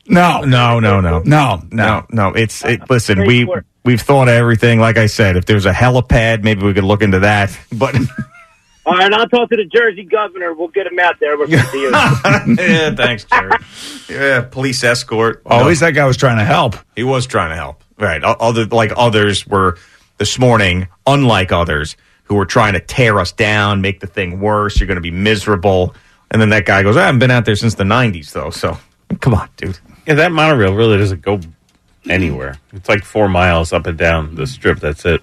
No. 0.07 0.41
No, 0.41 0.79
no, 0.79 1.01
no. 1.01 1.23
No, 1.25 1.63
no. 1.71 2.05
No, 2.11 2.27
it's 2.29 2.63
it, 2.63 2.87
listen, 2.89 3.25
we 3.25 3.47
we've 3.83 4.01
thought 4.01 4.27
of 4.27 4.35
everything. 4.35 4.79
Like 4.79 4.97
I 4.97 5.07
said, 5.07 5.35
if 5.35 5.45
there's 5.45 5.65
a 5.65 5.71
helipad, 5.71 6.43
maybe 6.43 6.63
we 6.63 6.73
could 6.73 6.83
look 6.83 7.01
into 7.01 7.19
that. 7.19 7.57
But 7.71 7.95
All 8.87 8.93
right, 8.93 9.11
I'll 9.11 9.27
talk 9.27 9.49
to 9.49 9.57
the 9.57 9.65
Jersey 9.65 10.05
governor. 10.05 10.53
We'll 10.53 10.69
get 10.69 10.87
him 10.87 10.97
out 10.97 11.19
there. 11.19 11.37
We're 11.37 11.47
good 11.47 11.65
to 11.71 11.77
you. 11.77 11.89
yeah, 11.91 12.95
thanks, 12.95 13.25
Jerry. 13.25 13.51
Yeah, 14.07 14.41
police 14.43 14.81
escort. 14.81 15.41
Oh, 15.45 15.57
no. 15.57 15.63
at 15.63 15.67
least 15.67 15.81
that 15.81 15.91
guy 15.91 16.05
was 16.05 16.15
trying 16.15 16.37
to 16.37 16.45
help. 16.45 16.77
He 16.95 17.03
was 17.03 17.27
trying 17.27 17.49
to 17.49 17.57
help. 17.57 17.83
Right. 17.99 18.23
Other 18.23 18.65
like 18.65 18.93
others 18.95 19.45
were 19.45 19.77
this 20.19 20.39
morning, 20.39 20.87
unlike 21.05 21.51
others 21.51 21.97
who 22.23 22.35
were 22.35 22.45
trying 22.45 22.73
to 22.73 22.79
tear 22.79 23.19
us 23.19 23.33
down, 23.33 23.81
make 23.81 23.99
the 23.99 24.07
thing 24.07 24.39
worse. 24.39 24.79
You're 24.79 24.87
going 24.87 24.95
to 24.95 25.01
be 25.01 25.11
miserable. 25.11 25.93
And 26.31 26.41
then 26.41 26.49
that 26.51 26.65
guy 26.65 26.81
goes, 26.81 26.95
I 26.95 27.07
haven't 27.07 27.19
been 27.19 27.31
out 27.31 27.43
there 27.43 27.57
since 27.57 27.75
the 27.75 27.83
90s, 27.83 28.31
though. 28.31 28.51
So 28.51 28.77
come 29.19 29.33
on, 29.33 29.49
dude. 29.57 29.77
Yeah, 30.07 30.13
that 30.13 30.31
monorail 30.31 30.73
really 30.73 30.97
doesn't 30.97 31.21
go 31.21 31.41
anywhere. 32.09 32.57
It's 32.71 32.87
like 32.87 33.03
four 33.03 33.27
miles 33.27 33.73
up 33.73 33.85
and 33.85 33.97
down 33.97 34.35
the 34.35 34.47
strip. 34.47 34.79
That's 34.79 35.03
it. 35.03 35.21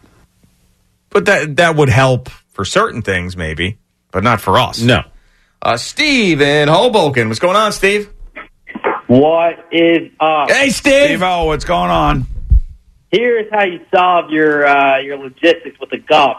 But 1.09 1.25
that 1.25 1.57
that 1.57 1.77
would 1.77 1.89
help 1.89 2.29
for 2.55 2.65
certain 2.65 3.03
things, 3.03 3.37
maybe, 3.37 3.79
but 4.13 4.25
not 4.25 4.41
for 4.41 4.59
us. 4.59 4.81
No. 4.81 5.03
Uh, 5.61 5.77
Steve 5.77 6.41
in 6.41 6.69
Hoboken. 6.69 7.29
What's 7.29 7.41
going 7.41 7.57
on, 7.57 7.73
Steve? 7.73 8.11
What 9.07 9.67
is 9.71 10.11
up? 10.21 10.51
Hey, 10.51 10.71
Steve. 10.71 11.05
Steve 11.05 11.23
O, 11.23 11.45
what's 11.47 11.65
going 11.65 11.91
on? 11.91 12.27
Here's 13.11 13.51
how 13.53 13.65
you 13.65 13.81
solve 13.95 14.31
your 14.31 14.67
uh, 14.67 14.99
your 14.99 15.19
logistics 15.19 15.79
with 15.79 15.91
the 15.91 15.99
golf. 15.99 16.39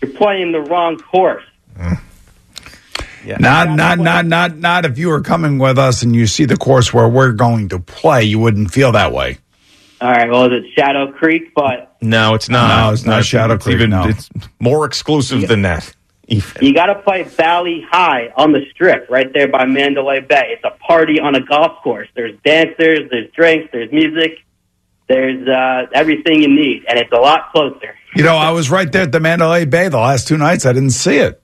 You're 0.00 0.12
playing 0.12 0.52
the 0.52 0.60
wrong 0.60 0.98
course. 0.98 1.44
yeah 3.24 3.36
Not, 3.38 3.70
not, 3.70 3.98
not, 3.98 4.26
not, 4.26 4.56
not. 4.56 4.84
If 4.84 4.96
you 4.96 5.08
were 5.08 5.20
coming 5.20 5.58
with 5.58 5.78
us 5.78 6.02
and 6.02 6.14
you 6.14 6.26
see 6.26 6.44
the 6.44 6.56
course 6.56 6.94
where 6.94 7.08
we're 7.08 7.32
going 7.32 7.68
to 7.70 7.78
play, 7.80 8.22
you 8.22 8.38
wouldn't 8.38 8.70
feel 8.70 8.92
that 8.92 9.12
way. 9.12 9.38
All 10.00 10.10
right. 10.10 10.30
Well, 10.30 10.52
is 10.52 10.64
it 10.64 10.70
Shadow 10.76 11.12
Creek? 11.12 11.54
But 11.54 11.96
No, 12.00 12.34
it's 12.34 12.48
not. 12.48 12.86
No, 12.86 12.92
it's 12.92 13.04
not 13.04 13.24
Shadow 13.24 13.54
it's 13.54 13.64
Creek, 13.64 13.76
Even, 13.76 13.90
no. 13.90 14.06
It's 14.06 14.30
more 14.60 14.84
exclusive 14.84 15.48
than 15.48 15.62
that. 15.62 15.94
Even. 16.30 16.62
you 16.62 16.74
got 16.74 16.86
to 16.86 16.96
play 16.96 17.22
Bali 17.22 17.86
Hai 17.90 18.30
on 18.36 18.52
the 18.52 18.60
strip 18.70 19.08
right 19.08 19.32
there 19.32 19.48
by 19.48 19.64
Mandalay 19.64 20.20
Bay. 20.20 20.56
It's 20.58 20.64
a 20.64 20.76
party 20.84 21.18
on 21.18 21.34
a 21.34 21.40
golf 21.40 21.82
course. 21.82 22.08
There's 22.14 22.38
dancers, 22.44 23.08
there's 23.10 23.30
drinks, 23.32 23.70
there's 23.72 23.90
music, 23.90 24.44
there's 25.08 25.48
uh, 25.48 25.86
everything 25.94 26.42
you 26.42 26.48
need, 26.48 26.84
and 26.86 26.98
it's 26.98 27.12
a 27.12 27.16
lot 27.16 27.50
closer. 27.50 27.94
You 28.14 28.24
know, 28.24 28.36
I 28.36 28.50
was 28.50 28.70
right 28.70 28.92
there 28.92 29.04
at 29.04 29.12
the 29.12 29.20
Mandalay 29.20 29.64
Bay 29.64 29.88
the 29.88 29.96
last 29.96 30.28
two 30.28 30.36
nights. 30.36 30.66
I 30.66 30.74
didn't 30.74 30.90
see 30.90 31.16
it. 31.16 31.42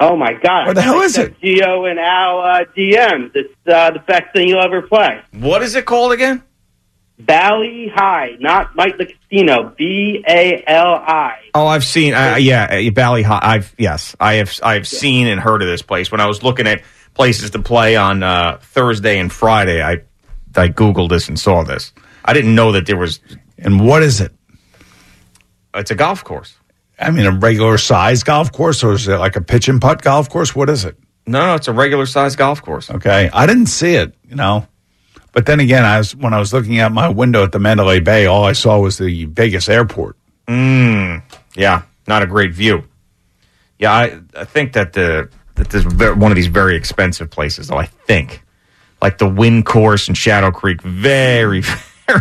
Oh 0.00 0.16
my 0.16 0.32
God! 0.32 0.66
Where 0.66 0.74
the 0.74 0.82
hell 0.82 1.00
is 1.00 1.16
it? 1.16 1.40
Gio 1.40 1.90
and 1.90 1.98
Al 1.98 2.40
uh, 2.40 2.64
DMs. 2.76 3.30
It's 3.34 3.54
uh, 3.66 3.90
the 3.90 3.98
best 4.00 4.32
thing 4.34 4.48
you'll 4.48 4.62
ever 4.62 4.82
play. 4.82 5.20
What 5.32 5.62
is 5.62 5.74
it 5.74 5.84
called 5.86 6.12
again? 6.12 6.42
Bali 7.18 7.90
Hai, 7.94 8.36
not 8.40 8.76
Mike 8.76 8.98
the 8.98 9.06
Casino. 9.06 9.74
B 9.76 10.22
A 10.28 10.62
L 10.66 10.94
I. 10.94 11.38
Oh, 11.54 11.66
I've 11.66 11.84
seen. 11.84 12.14
Uh, 12.14 12.36
yeah, 12.36 12.64
uh, 12.64 12.90
Bali 12.90 13.22
Hai. 13.22 13.38
I've 13.42 13.74
yes, 13.78 14.14
I 14.20 14.34
have. 14.34 14.58
I 14.62 14.74
have 14.74 14.86
seen 14.86 15.26
and 15.26 15.40
heard 15.40 15.62
of 15.62 15.68
this 15.68 15.82
place. 15.82 16.12
When 16.12 16.20
I 16.20 16.26
was 16.26 16.42
looking 16.42 16.66
at 16.66 16.82
places 17.14 17.50
to 17.50 17.58
play 17.58 17.96
on 17.96 18.22
uh, 18.22 18.58
Thursday 18.60 19.18
and 19.18 19.32
Friday, 19.32 19.82
I 19.82 20.02
I 20.54 20.68
googled 20.68 21.08
this 21.08 21.28
and 21.28 21.38
saw 21.38 21.64
this. 21.64 21.92
I 22.24 22.32
didn't 22.34 22.54
know 22.54 22.72
that 22.72 22.86
there 22.86 22.98
was. 22.98 23.20
And 23.58 23.86
what 23.86 24.02
is 24.02 24.20
it? 24.20 24.32
It's 25.74 25.90
a 25.90 25.94
golf 25.94 26.22
course. 26.22 26.54
I 26.98 27.10
mean, 27.10 27.26
a 27.26 27.30
regular 27.30 27.78
size 27.78 28.22
golf 28.22 28.52
course, 28.52 28.82
or 28.84 28.92
is 28.92 29.08
it 29.08 29.16
like 29.16 29.36
a 29.36 29.40
pitch 29.40 29.68
and 29.68 29.80
putt 29.80 30.02
golf 30.02 30.28
course? 30.28 30.54
What 30.54 30.68
is 30.70 30.84
it? 30.84 30.96
No, 31.26 31.46
no, 31.46 31.54
it's 31.54 31.68
a 31.68 31.72
regular 31.72 32.06
size 32.06 32.36
golf 32.36 32.62
course. 32.62 32.90
Okay, 32.90 33.28
I 33.32 33.46
didn't 33.46 33.66
see 33.66 33.94
it. 33.94 34.14
You 34.28 34.36
know, 34.36 34.66
but 35.36 35.44
then 35.44 35.60
again, 35.60 35.84
I 35.84 35.98
was 35.98 36.16
when 36.16 36.32
I 36.32 36.38
was 36.38 36.54
looking 36.54 36.80
out 36.80 36.92
my 36.92 37.10
window 37.10 37.44
at 37.44 37.52
the 37.52 37.58
Mandalay 37.58 38.00
Bay, 38.00 38.24
all 38.24 38.44
I 38.44 38.54
saw 38.54 38.78
was 38.80 38.96
the 38.96 39.26
Vegas 39.26 39.68
airport. 39.68 40.16
Mm, 40.48 41.22
yeah, 41.54 41.82
not 42.08 42.22
a 42.22 42.26
great 42.26 42.54
view. 42.54 42.84
Yeah, 43.78 43.92
I, 43.92 44.18
I 44.34 44.44
think 44.46 44.72
that 44.72 44.94
the 44.94 45.28
that 45.56 45.68
this 45.68 45.84
one 45.84 46.32
of 46.32 46.36
these 46.36 46.46
very 46.46 46.74
expensive 46.74 47.28
places. 47.28 47.68
Though 47.68 47.76
I 47.76 47.84
think, 47.84 48.42
like 49.02 49.18
the 49.18 49.28
Wynn 49.28 49.62
Course 49.62 50.08
and 50.08 50.16
Shadow 50.16 50.50
Creek, 50.50 50.80
very, 50.80 51.60
very, 52.06 52.20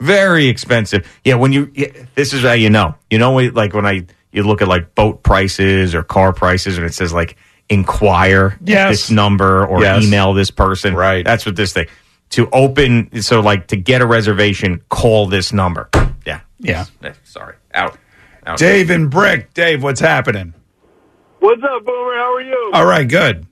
very 0.00 0.46
expensive. 0.46 1.06
Yeah, 1.22 1.34
when 1.34 1.52
you 1.52 1.70
yeah, 1.74 1.88
this 2.14 2.32
is 2.32 2.44
how 2.44 2.52
you 2.52 2.70
know. 2.70 2.94
You 3.10 3.18
know, 3.18 3.34
like 3.34 3.74
when 3.74 3.84
I 3.84 4.06
you 4.32 4.42
look 4.42 4.62
at 4.62 4.68
like 4.68 4.94
boat 4.94 5.22
prices 5.22 5.94
or 5.94 6.02
car 6.02 6.32
prices, 6.32 6.78
and 6.78 6.86
it 6.86 6.94
says 6.94 7.12
like 7.12 7.36
inquire 7.68 8.58
Yes. 8.64 8.90
this 8.90 9.10
number 9.10 9.66
or 9.66 9.82
Yes. 9.82 10.04
email 10.04 10.32
this 10.32 10.50
person. 10.50 10.94
Right. 10.94 11.24
That's 11.26 11.44
what 11.44 11.56
this 11.56 11.74
thing. 11.74 11.88
To 12.34 12.48
open, 12.52 13.22
so 13.22 13.38
like 13.38 13.68
to 13.68 13.76
get 13.76 14.00
a 14.02 14.06
reservation, 14.06 14.82
call 14.88 15.28
this 15.28 15.52
number. 15.52 15.88
Yeah. 16.26 16.40
Yeah. 16.58 16.86
Eh, 17.04 17.12
Sorry. 17.22 17.54
Out. 17.72 17.96
Out. 18.44 18.58
Dave 18.58 18.90
and 18.90 19.08
Brick, 19.08 19.54
Dave, 19.54 19.84
what's 19.84 20.00
happening? 20.00 20.52
What's 21.38 21.62
up, 21.62 21.84
Boomer? 21.84 22.14
How 22.14 22.34
are 22.34 22.42
you? 22.42 22.70
All 22.74 22.86
right, 22.86 23.06
good, 23.06 23.46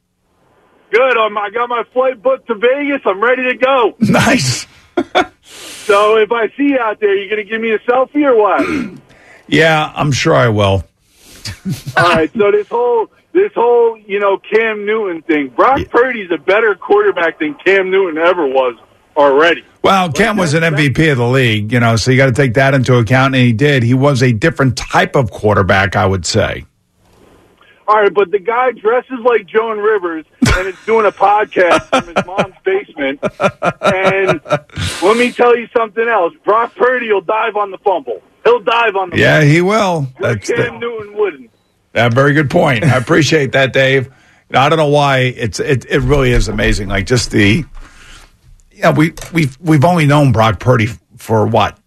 Good. 0.91 1.17
Um, 1.17 1.39
I 1.39 1.51
got 1.51 1.69
my 1.69 1.85
flight 1.93 2.21
booked 2.21 2.49
to 2.49 2.57
Vegas. 2.57 3.03
I'm 3.07 3.23
ready 3.23 3.45
to 3.53 3.57
go. 3.57 3.95
nice. 4.01 4.67
So 5.85 6.17
if 6.17 6.33
I 6.33 6.49
see 6.57 6.71
you 6.71 6.79
out 6.81 6.99
there, 6.99 7.17
you 7.17 7.31
gonna 7.31 7.45
give 7.45 7.61
me 7.61 7.71
a 7.71 7.79
selfie 7.81 8.25
or 8.25 8.37
what? 8.37 8.99
Yeah, 9.49 9.93
I'm 9.95 10.13
sure 10.13 10.35
I 10.35 10.49
will. 10.49 10.85
All 11.97 12.15
right. 12.15 12.31
So 12.33 12.51
this 12.51 12.69
whole 12.69 13.09
this 13.33 13.53
whole 13.55 13.99
you 13.99 14.19
know 14.19 14.39
Cam 14.39 14.87
Newton 14.87 15.23
thing. 15.23 15.49
Brock 15.49 15.81
Purdy's 15.91 16.31
a 16.31 16.39
better 16.39 16.75
quarterback 16.75 17.39
than 17.39 17.55
Cam 17.55 17.91
Newton 17.91 18.19
ever 18.19 18.47
was 18.47 18.77
already. 19.17 19.65
Well, 19.83 20.13
Cam 20.13 20.37
was 20.37 20.55
an 20.55 20.63
MVP 20.63 21.11
of 21.11 21.19
the 21.19 21.27
league, 21.27 21.73
you 21.73 21.81
know, 21.81 21.97
so 21.97 22.13
you 22.13 22.17
got 22.17 22.27
to 22.27 22.33
take 22.33 22.55
that 22.55 22.73
into 22.73 22.97
account, 22.97 23.35
and 23.35 23.45
he 23.45 23.53
did. 23.53 23.83
He 23.83 23.95
was 23.95 24.23
a 24.23 24.33
different 24.33 24.77
type 24.77 25.17
of 25.17 25.31
quarterback, 25.31 25.97
I 25.97 26.07
would 26.07 26.25
say. 26.25 26.65
All 27.89 28.01
right, 28.01 28.15
but 28.15 28.31
the 28.31 28.39
guy 28.39 28.71
dresses 28.71 29.19
like 29.25 29.47
Joan 29.47 29.79
Rivers 29.79 30.25
and 30.57 30.69
is 30.69 30.77
doing 30.87 31.05
a 31.05 31.11
podcast 31.11 31.83
from 31.89 32.15
his 32.15 32.25
mom's 32.25 32.55
basement. 32.65 33.19
And 33.83 34.41
let 35.03 35.17
me 35.17 35.33
tell 35.33 35.57
you 35.59 35.67
something 35.77 36.07
else. 36.07 36.33
Brock 36.45 36.75
Purdy 36.77 37.13
will 37.13 37.23
dive 37.23 37.57
on 37.57 37.73
the 37.73 37.79
fumble. 37.79 38.23
He'll 38.45 38.61
dive 38.61 38.95
on 38.95 39.11
the 39.11 39.19
Yeah, 39.19 39.43
he 39.43 39.61
will. 39.61 40.07
That's 40.21 40.49
Cam 40.49 40.75
the, 40.75 40.79
Newton 40.79 41.17
wouldn't. 41.17 41.51
A 41.95 42.11
very 42.11 42.33
good 42.33 42.51
point. 42.51 42.85
I 42.85 42.97
appreciate 42.97 43.53
that, 43.53 43.73
Dave. 43.73 44.13
I 44.55 44.69
don't 44.69 44.79
know 44.79 44.89
why 44.89 45.19
it's 45.21 45.61
it, 45.61 45.87
it 45.89 46.01
really 46.01 46.31
is 46.31 46.49
amazing. 46.49 46.89
Like 46.89 47.07
just 47.07 47.31
the 47.31 47.65
yeah, 48.71 48.91
we 48.91 49.15
we've 49.33 49.59
we've 49.61 49.85
only 49.85 50.07
known 50.07 50.33
Brock 50.33 50.61
Purdy 50.61 50.89
for 51.17 51.47
what 51.47 51.79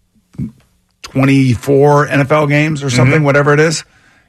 twenty 1.02 1.52
four 1.52 2.06
NFL 2.06 2.48
games 2.48 2.82
or 2.82 2.90
something, 2.90 3.16
mm-hmm. 3.16 3.24
whatever 3.24 3.52
it 3.52 3.60
is, 3.60 3.84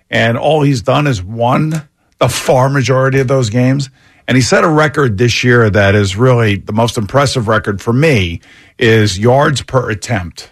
and 0.10 0.38
all 0.38 0.62
he's 0.62 0.82
done 0.82 1.08
is 1.08 1.24
won 1.24 1.88
the 2.20 2.30
far 2.30 2.70
majority 2.70 3.20
of 3.20 3.28
those 3.28 3.50
games. 3.50 3.90
And 4.28 4.36
he 4.36 4.42
set 4.42 4.64
a 4.66 4.70
record 4.70 5.18
this 5.18 5.44
year 5.44 5.70
that 5.70 5.96
is 5.96 6.18
really 6.18 6.58
the 6.58 6.74
most 6.74 6.98
impressive 6.98 7.48
record 7.48 7.82
for 7.82 7.94
me 7.94 8.42
is 8.78 9.18
yards 9.18 9.62
per 9.62 9.90
attempt. 9.90 10.52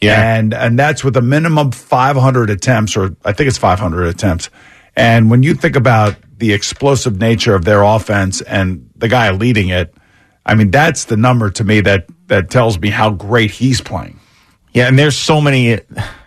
Yeah. 0.00 0.36
And 0.36 0.54
and 0.54 0.78
that's 0.78 1.02
with 1.02 1.16
a 1.16 1.22
minimum 1.22 1.72
500 1.72 2.50
attempts 2.50 2.96
or 2.96 3.16
I 3.24 3.32
think 3.32 3.48
it's 3.48 3.58
500 3.58 4.06
attempts. 4.06 4.50
And 4.96 5.30
when 5.30 5.42
you 5.42 5.54
think 5.54 5.76
about 5.76 6.16
the 6.38 6.52
explosive 6.52 7.18
nature 7.18 7.54
of 7.54 7.64
their 7.64 7.82
offense 7.82 8.40
and 8.40 8.90
the 8.96 9.08
guy 9.08 9.30
leading 9.30 9.68
it, 9.68 9.94
I 10.46 10.54
mean 10.54 10.70
that's 10.70 11.06
the 11.06 11.16
number 11.16 11.50
to 11.50 11.64
me 11.64 11.80
that 11.82 12.06
that 12.28 12.50
tells 12.50 12.78
me 12.78 12.90
how 12.90 13.10
great 13.10 13.50
he's 13.50 13.80
playing. 13.80 14.20
Yeah, 14.72 14.86
and 14.86 14.98
there's 14.98 15.16
so 15.16 15.40
many 15.40 15.80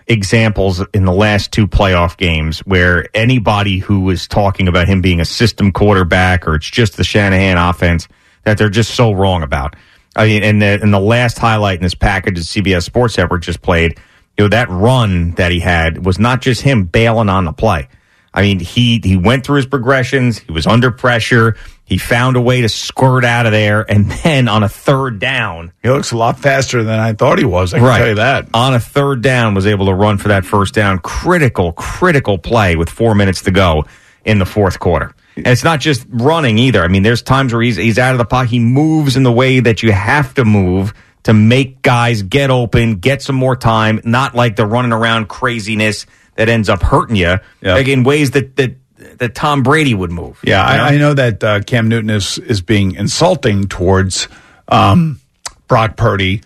examples 0.07 0.83
in 0.93 1.05
the 1.05 1.13
last 1.13 1.51
two 1.51 1.67
playoff 1.67 2.17
games 2.17 2.59
where 2.59 3.07
anybody 3.15 3.77
who 3.77 4.01
was 4.01 4.27
talking 4.27 4.67
about 4.67 4.87
him 4.87 5.01
being 5.01 5.21
a 5.21 5.25
system 5.25 5.71
quarterback 5.71 6.47
or 6.47 6.55
it's 6.55 6.69
just 6.69 6.97
the 6.97 7.03
Shanahan 7.03 7.57
offense 7.57 8.07
that 8.43 8.57
they're 8.57 8.69
just 8.69 8.95
so 8.95 9.11
wrong 9.11 9.43
about. 9.43 9.75
I 10.15 10.25
mean, 10.27 10.43
and 10.43 10.61
the, 10.61 10.79
and 10.81 10.93
the 10.93 10.99
last 10.99 11.37
highlight 11.37 11.77
in 11.77 11.83
this 11.83 11.95
package 11.95 12.35
that 12.35 12.41
CBS 12.43 12.83
Sports 12.83 13.17
Network 13.17 13.41
just 13.43 13.61
played, 13.61 13.97
you 14.37 14.45
know, 14.45 14.49
that 14.49 14.69
run 14.69 15.31
that 15.31 15.51
he 15.51 15.59
had 15.59 16.05
was 16.05 16.19
not 16.19 16.41
just 16.41 16.61
him 16.61 16.83
bailing 16.85 17.29
on 17.29 17.45
the 17.45 17.53
play. 17.53 17.87
I 18.33 18.41
mean, 18.43 18.59
he 18.59 19.01
he 19.03 19.17
went 19.17 19.45
through 19.45 19.57
his 19.57 19.65
progressions. 19.65 20.39
He 20.39 20.53
was 20.53 20.65
under 20.65 20.89
pressure. 20.89 21.57
He 21.83 21.97
found 21.97 22.37
a 22.37 22.41
way 22.41 22.61
to 22.61 22.69
squirt 22.69 23.25
out 23.25 23.45
of 23.45 23.51
there, 23.51 23.81
and 23.91 24.09
then 24.23 24.47
on 24.47 24.63
a 24.63 24.69
third 24.69 25.19
down, 25.19 25.73
He 25.83 25.89
looks 25.89 26.13
a 26.13 26.17
lot 26.17 26.39
faster 26.39 26.81
than 26.83 26.97
I 26.97 27.11
thought 27.11 27.39
he 27.39 27.43
was. 27.43 27.73
I 27.73 27.79
can 27.79 27.87
tell 27.99 28.07
you 28.07 28.15
that. 28.15 28.47
on 28.53 28.73
a 28.73 28.79
third 28.79 29.21
down, 29.21 29.53
was 29.53 29.67
able 29.67 29.87
to 29.87 29.93
run 29.93 30.17
for 30.17 30.29
that 30.29 30.45
first 30.45 30.73
down. 30.73 30.99
Critical, 30.99 31.73
critical 31.73 32.37
play 32.37 32.77
with 32.77 32.89
four 32.89 33.15
minutes 33.15 33.41
to 33.41 33.51
go 33.51 33.83
in 34.23 34.39
the 34.39 34.45
fourth 34.45 34.79
quarter. 34.79 35.13
And 35.35 35.47
it's 35.47 35.63
not 35.63 35.79
just 35.79 36.05
running 36.09 36.57
either. 36.57 36.83
I 36.83 36.87
mean, 36.87 37.03
there's 37.03 37.21
times 37.21 37.53
where 37.53 37.61
he's 37.61 37.77
he's 37.77 37.99
out 37.99 38.13
of 38.13 38.17
the 38.17 38.25
pocket. 38.25 38.49
He 38.49 38.59
moves 38.59 39.15
in 39.15 39.23
the 39.23 39.31
way 39.31 39.59
that 39.59 39.83
you 39.83 39.91
have 39.91 40.33
to 40.35 40.45
move 40.45 40.93
to 41.23 41.33
make 41.33 41.81
guys 41.81 42.23
get 42.23 42.49
open, 42.49 42.95
get 42.95 43.21
some 43.21 43.35
more 43.35 43.55
time, 43.55 44.01
not 44.03 44.35
like 44.35 44.55
the 44.55 44.65
running 44.65 44.91
around 44.91 45.29
craziness 45.29 46.05
that 46.35 46.49
ends 46.49 46.69
up 46.69 46.81
hurting 46.81 47.15
you. 47.15 47.37
Yeah. 47.61 47.75
Like 47.75 47.87
in 47.87 48.03
ways 48.03 48.31
that 48.31 48.55
that 48.57 48.75
that 49.17 49.35
Tom 49.35 49.63
Brady 49.63 49.93
would 49.93 50.11
move. 50.11 50.39
Yeah, 50.43 50.71
you 50.71 50.77
know? 50.77 50.83
I, 50.83 50.87
I 50.87 50.97
know 50.97 51.13
that 51.13 51.43
uh, 51.43 51.59
Cam 51.61 51.87
Newton 51.87 52.09
is 52.09 52.37
is 52.37 52.61
being 52.61 52.95
insulting 52.95 53.67
towards 53.67 54.27
um, 54.67 55.19
Brock 55.67 55.97
Purdy. 55.97 56.41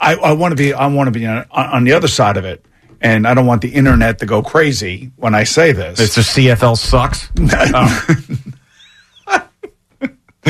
I, 0.00 0.16
I 0.16 0.32
want 0.32 0.52
to 0.52 0.56
be 0.56 0.72
I 0.72 0.86
want 0.88 1.12
to 1.12 1.18
be 1.18 1.26
on, 1.26 1.46
on 1.50 1.84
the 1.84 1.92
other 1.92 2.08
side 2.08 2.36
of 2.36 2.44
it, 2.44 2.64
and 3.02 3.26
I 3.26 3.34
don't 3.34 3.46
want 3.46 3.60
the 3.60 3.68
internet 3.74 4.20
to 4.20 4.26
go 4.26 4.42
crazy 4.42 5.10
when 5.16 5.34
I 5.34 5.44
say 5.44 5.72
this. 5.72 6.00
It's 6.00 6.14
the 6.14 6.22
CFL 6.22 6.76
sucks. 6.78 7.28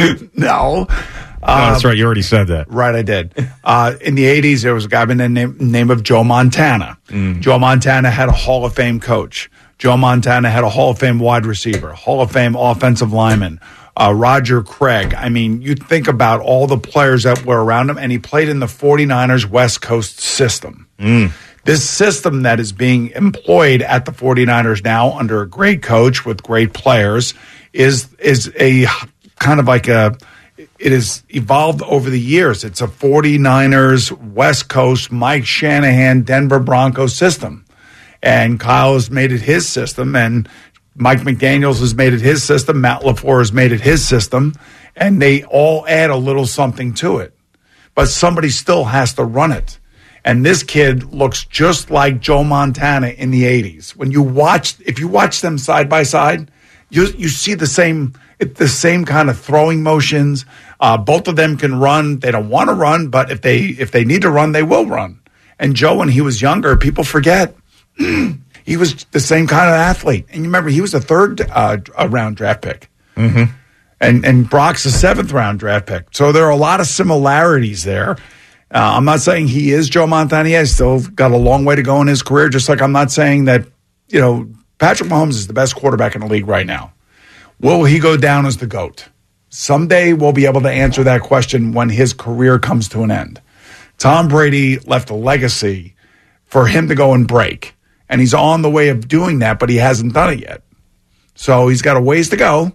Oh. 0.05 0.19
no. 0.35 0.87
No, 0.87 0.87
that's 1.47 1.85
right. 1.85 1.97
You 1.97 2.07
already 2.07 2.23
said 2.23 2.47
that. 2.49 2.71
Right, 2.71 2.95
I 2.95 3.03
did. 3.03 3.35
Uh, 3.63 3.95
in 4.01 4.15
the 4.15 4.25
80s, 4.25 4.63
there 4.63 4.73
was 4.75 4.85
a 4.87 4.89
guy 4.89 5.05
by 5.05 5.15
the 5.15 5.29
name, 5.29 5.57
name 5.61 5.91
of 5.91 6.03
Joe 6.03 6.25
Montana. 6.25 6.97
Joe 7.41 7.59
Montana 7.59 8.11
had 8.11 8.29
a 8.29 8.33
Hall 8.33 8.65
of 8.65 8.75
Fame 8.75 9.01
coach. 9.01 9.51
Joe 9.79 9.97
Montana 9.97 10.49
had 10.49 10.63
a 10.65 10.71
Hall 10.71 10.91
of 10.93 10.99
Fame 10.99 11.19
wide 11.19 11.45
receiver, 11.45 11.93
Hall 11.93 12.23
of 12.23 12.31
Fame 12.31 12.55
offensive 12.57 13.13
lineman, 13.13 13.61
uh, 13.97 14.15
Roger 14.17 14.63
Craig. 14.63 15.13
I 15.15 15.29
mean, 15.29 15.61
you 15.61 15.75
think 15.75 16.07
about 16.09 16.41
all 16.41 16.67
the 16.69 16.79
players 16.79 17.25
that 17.25 17.45
were 17.45 17.63
around 17.63 17.91
him, 17.91 17.99
and 17.99 18.11
he 18.13 18.19
played 18.19 18.49
in 18.49 18.61
the 18.61 18.67
49ers 18.67 19.45
West 19.45 19.83
Coast 19.83 20.21
system. 20.21 20.87
This 21.65 21.89
system 21.89 22.43
that 22.43 22.59
is 22.59 22.73
being 22.73 23.11
employed 23.11 23.83
at 23.83 24.05
the 24.05 24.13
49ers 24.13 24.83
now 24.85 25.13
under 25.13 25.43
a 25.43 25.49
great 25.49 25.83
coach 25.83 26.27
with 26.27 26.43
great 26.43 26.73
players 26.73 27.35
is 27.73 28.13
is 28.19 28.53
a 28.59 28.87
kind 29.39 29.61
of 29.61 29.67
like 29.67 29.89
a 29.89 30.17
it 30.79 30.93
has 30.93 31.23
evolved 31.29 31.83
over 31.83 32.11
the 32.11 32.21
years. 32.21 32.65
It's 32.65 32.81
a 32.81 32.87
49ers 32.87 34.13
West 34.33 34.69
Coast 34.69 35.11
Mike 35.11 35.47
Shanahan 35.47 36.23
Denver 36.23 36.61
Broncos 36.61 37.15
system. 37.15 37.65
And 38.23 38.61
Kyle 38.61 38.95
has 38.95 39.11
made 39.11 39.33
it 39.33 39.41
his 39.41 39.69
system 39.69 40.15
and 40.15 40.49
Mike 40.95 41.21
McDaniels 41.21 41.81
has 41.81 41.95
made 41.95 42.13
it 42.13 42.21
his 42.21 42.43
system, 42.43 42.81
Matt 42.81 43.03
LaFleur 43.03 43.39
has 43.39 43.53
made 43.53 43.73
it 43.73 43.81
his 43.81 44.07
system, 44.07 44.55
and 44.95 45.23
they 45.23 45.43
all 45.45 45.87
add 45.87 46.11
a 46.11 46.17
little 46.17 46.47
something 46.47 46.93
to 46.95 47.19
it. 47.19 47.35
But 47.95 48.07
somebody 48.07 48.51
still 48.51 48.85
has 48.85 49.15
to 49.15 49.25
run 49.25 49.53
it. 49.53 49.79
And 50.25 50.47
this 50.47 50.63
kid 50.63 51.13
looks 51.13 51.45
just 51.45 51.91
like 51.91 52.21
Joe 52.21 52.45
Montana 52.45 53.09
in 53.09 53.31
the 53.31 53.43
80s. 53.43 53.97
When 53.97 54.13
you 54.13 54.23
watch, 54.23 54.77
if 54.81 54.99
you 54.99 55.09
watch 55.09 55.41
them 55.41 55.59
side 55.59 55.89
by 55.89 56.05
side, 56.05 56.51
you, 56.91 57.07
you 57.17 57.29
see 57.29 57.55
the 57.55 57.67
same, 57.67 58.15
the 58.39 58.69
same 58.69 59.05
kind 59.05 59.29
of 59.31 59.39
throwing 59.39 59.83
motions. 59.83 60.45
Uh, 60.79 60.97
both 60.97 61.27
of 61.27 61.37
them 61.37 61.57
can 61.57 61.79
run. 61.79 62.21
They 62.21 62.31
don't 62.31 62.49
want 62.49 62.69
to 62.69 62.75
run, 62.75 63.09
but 63.09 63.31
if 63.31 63.41
they, 63.41 63.61
if 63.61 63.91
they 63.91 64.05
need 64.05 64.23
to 64.23 64.31
run, 64.31 64.53
they 64.53 64.63
will 64.63 64.87
run. 64.87 65.21
And 65.59 65.75
Joe, 65.75 65.97
when 65.97 66.09
he 66.09 66.21
was 66.21 66.41
younger, 66.41 66.77
people 66.77 67.05
forget 67.05 67.55
he 67.97 68.77
was 68.77 69.05
the 69.13 69.21
same 69.21 69.47
kind 69.47 69.69
of 69.69 69.75
athlete. 69.75 70.27
And 70.29 70.39
you 70.39 70.45
remember, 70.45 70.71
he 70.71 70.81
was 70.81 70.95
a 70.95 71.01
third 71.01 71.41
uh, 71.41 71.79
a 71.97 72.09
round 72.09 72.37
draft 72.37 72.63
pick. 72.63 72.91
Mm-hmm. 73.17 73.53
And, 74.01 74.25
and 74.25 74.51
Brock's 74.51 74.85
a 74.85 74.91
seventh 74.91 75.31
round 75.33 75.61
draft 75.61 75.87
pick. 75.87 76.07
So 76.13 76.33
there 76.33 76.45
are 76.45 76.51
a 76.51 76.57
lot 76.57 76.81
of 76.81 76.87
similarities 76.87 77.85
there. 77.85 78.17
Uh, 78.73 78.95
I'm 78.97 79.05
not 79.05 79.21
saying 79.21 79.49
he 79.49 79.71
is 79.71 79.89
Joe 79.91 80.07
Montana. 80.07 80.49
He's 80.49 80.75
still 80.75 81.01
got 81.01 81.31
a 81.31 81.37
long 81.37 81.67
way 81.67 81.77
to 81.77 81.83
go 81.83 82.01
in 82.01 82.07
his 82.07 82.23
career, 82.23 82.49
just 82.49 82.69
like 82.69 82.81
I'm 82.81 82.93
not 82.93 83.11
saying 83.11 83.45
that, 83.45 83.67
you 84.09 84.19
know, 84.19 84.49
Patrick 84.79 85.11
Mahomes 85.11 85.31
is 85.31 85.47
the 85.47 85.53
best 85.53 85.77
quarterback 85.77 86.15
in 86.15 86.23
the 86.23 86.27
league 86.27 86.47
right 86.47 86.67
now. 86.67 86.93
Will 87.61 87.85
he 87.85 87.99
go 87.99 88.17
down 88.17 88.47
as 88.47 88.57
the 88.57 88.67
GOAT? 88.67 89.09
Someday 89.51 90.15
we'll 90.15 90.33
be 90.33 90.47
able 90.47 90.63
to 90.63 90.71
answer 90.71 91.05
that 91.05 91.21
question 91.21 91.73
when 91.73 91.91
his 91.91 92.15
career 92.15 92.59
comes 92.59 92.89
to 92.89 93.03
an 93.03 93.11
end. 93.11 93.43
Tom 93.99 94.29
Brady 94.29 94.79
left 94.79 95.11
a 95.11 95.15
legacy 95.15 95.95
for 96.47 96.67
him 96.67 96.89
to 96.89 96.95
go 96.95 97.13
and 97.13 97.29
break. 97.29 97.75
And 98.09 98.21
he's 98.21 98.35
on 98.35 98.63
the 98.63 98.71
way 98.71 98.89
of 98.89 99.07
doing 99.07 99.41
that, 99.41 99.59
but 99.59 99.69
he 99.69 99.77
hasn't 99.77 100.15
done 100.15 100.33
it 100.33 100.41
yet. 100.41 100.63
So 101.35 101.69
he's 101.69 101.83
got 101.83 101.97
a 101.97 102.01
ways 102.01 102.31
to 102.31 102.37
go. 102.37 102.73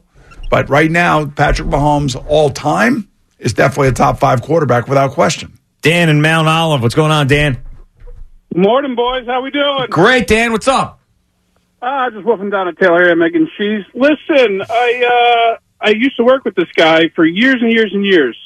But 0.50 0.70
right 0.70 0.90
now, 0.90 1.26
Patrick 1.26 1.68
Mahomes 1.68 2.16
all 2.28 2.52
time 2.52 3.10
is 3.40 3.54
definitely 3.54 3.90
a 3.90 3.94
top 3.94 4.20
five 4.20 4.42
quarterback 4.42 4.88
without 4.88 5.12
question. 5.12 5.57
Dan 5.88 6.10
in 6.10 6.22
Mount 6.22 6.50
Olive. 6.50 6.82
What's 6.82 6.96
going 6.96 7.14
on, 7.14 7.28
Dan? 7.28 7.64
Morning, 8.54 8.94
boys. 8.94 9.26
How 9.26 9.42
we 9.42 9.52
doing? 9.52 9.88
Great, 9.90 10.28
Dan. 10.28 10.52
What's 10.52 10.68
up? 10.68 11.00
Ah, 11.82 12.10
just 12.10 12.26
wolfing 12.26 12.50
down 12.50 12.68
at 12.68 12.78
Taylor 12.78 13.04
area 13.04 13.16
making 13.16 13.48
cheese. 13.58 13.86
Listen, 13.94 14.62
I 14.70 15.56
uh 15.56 15.58
I 15.80 15.92
used 15.92 16.18
to 16.18 16.26
work 16.26 16.44
with 16.44 16.56
this 16.56 16.68
guy 16.76 17.08
for 17.16 17.26
years 17.26 17.62
and 17.62 17.72
years 17.72 17.94
and 17.94 18.06
years. 18.06 18.38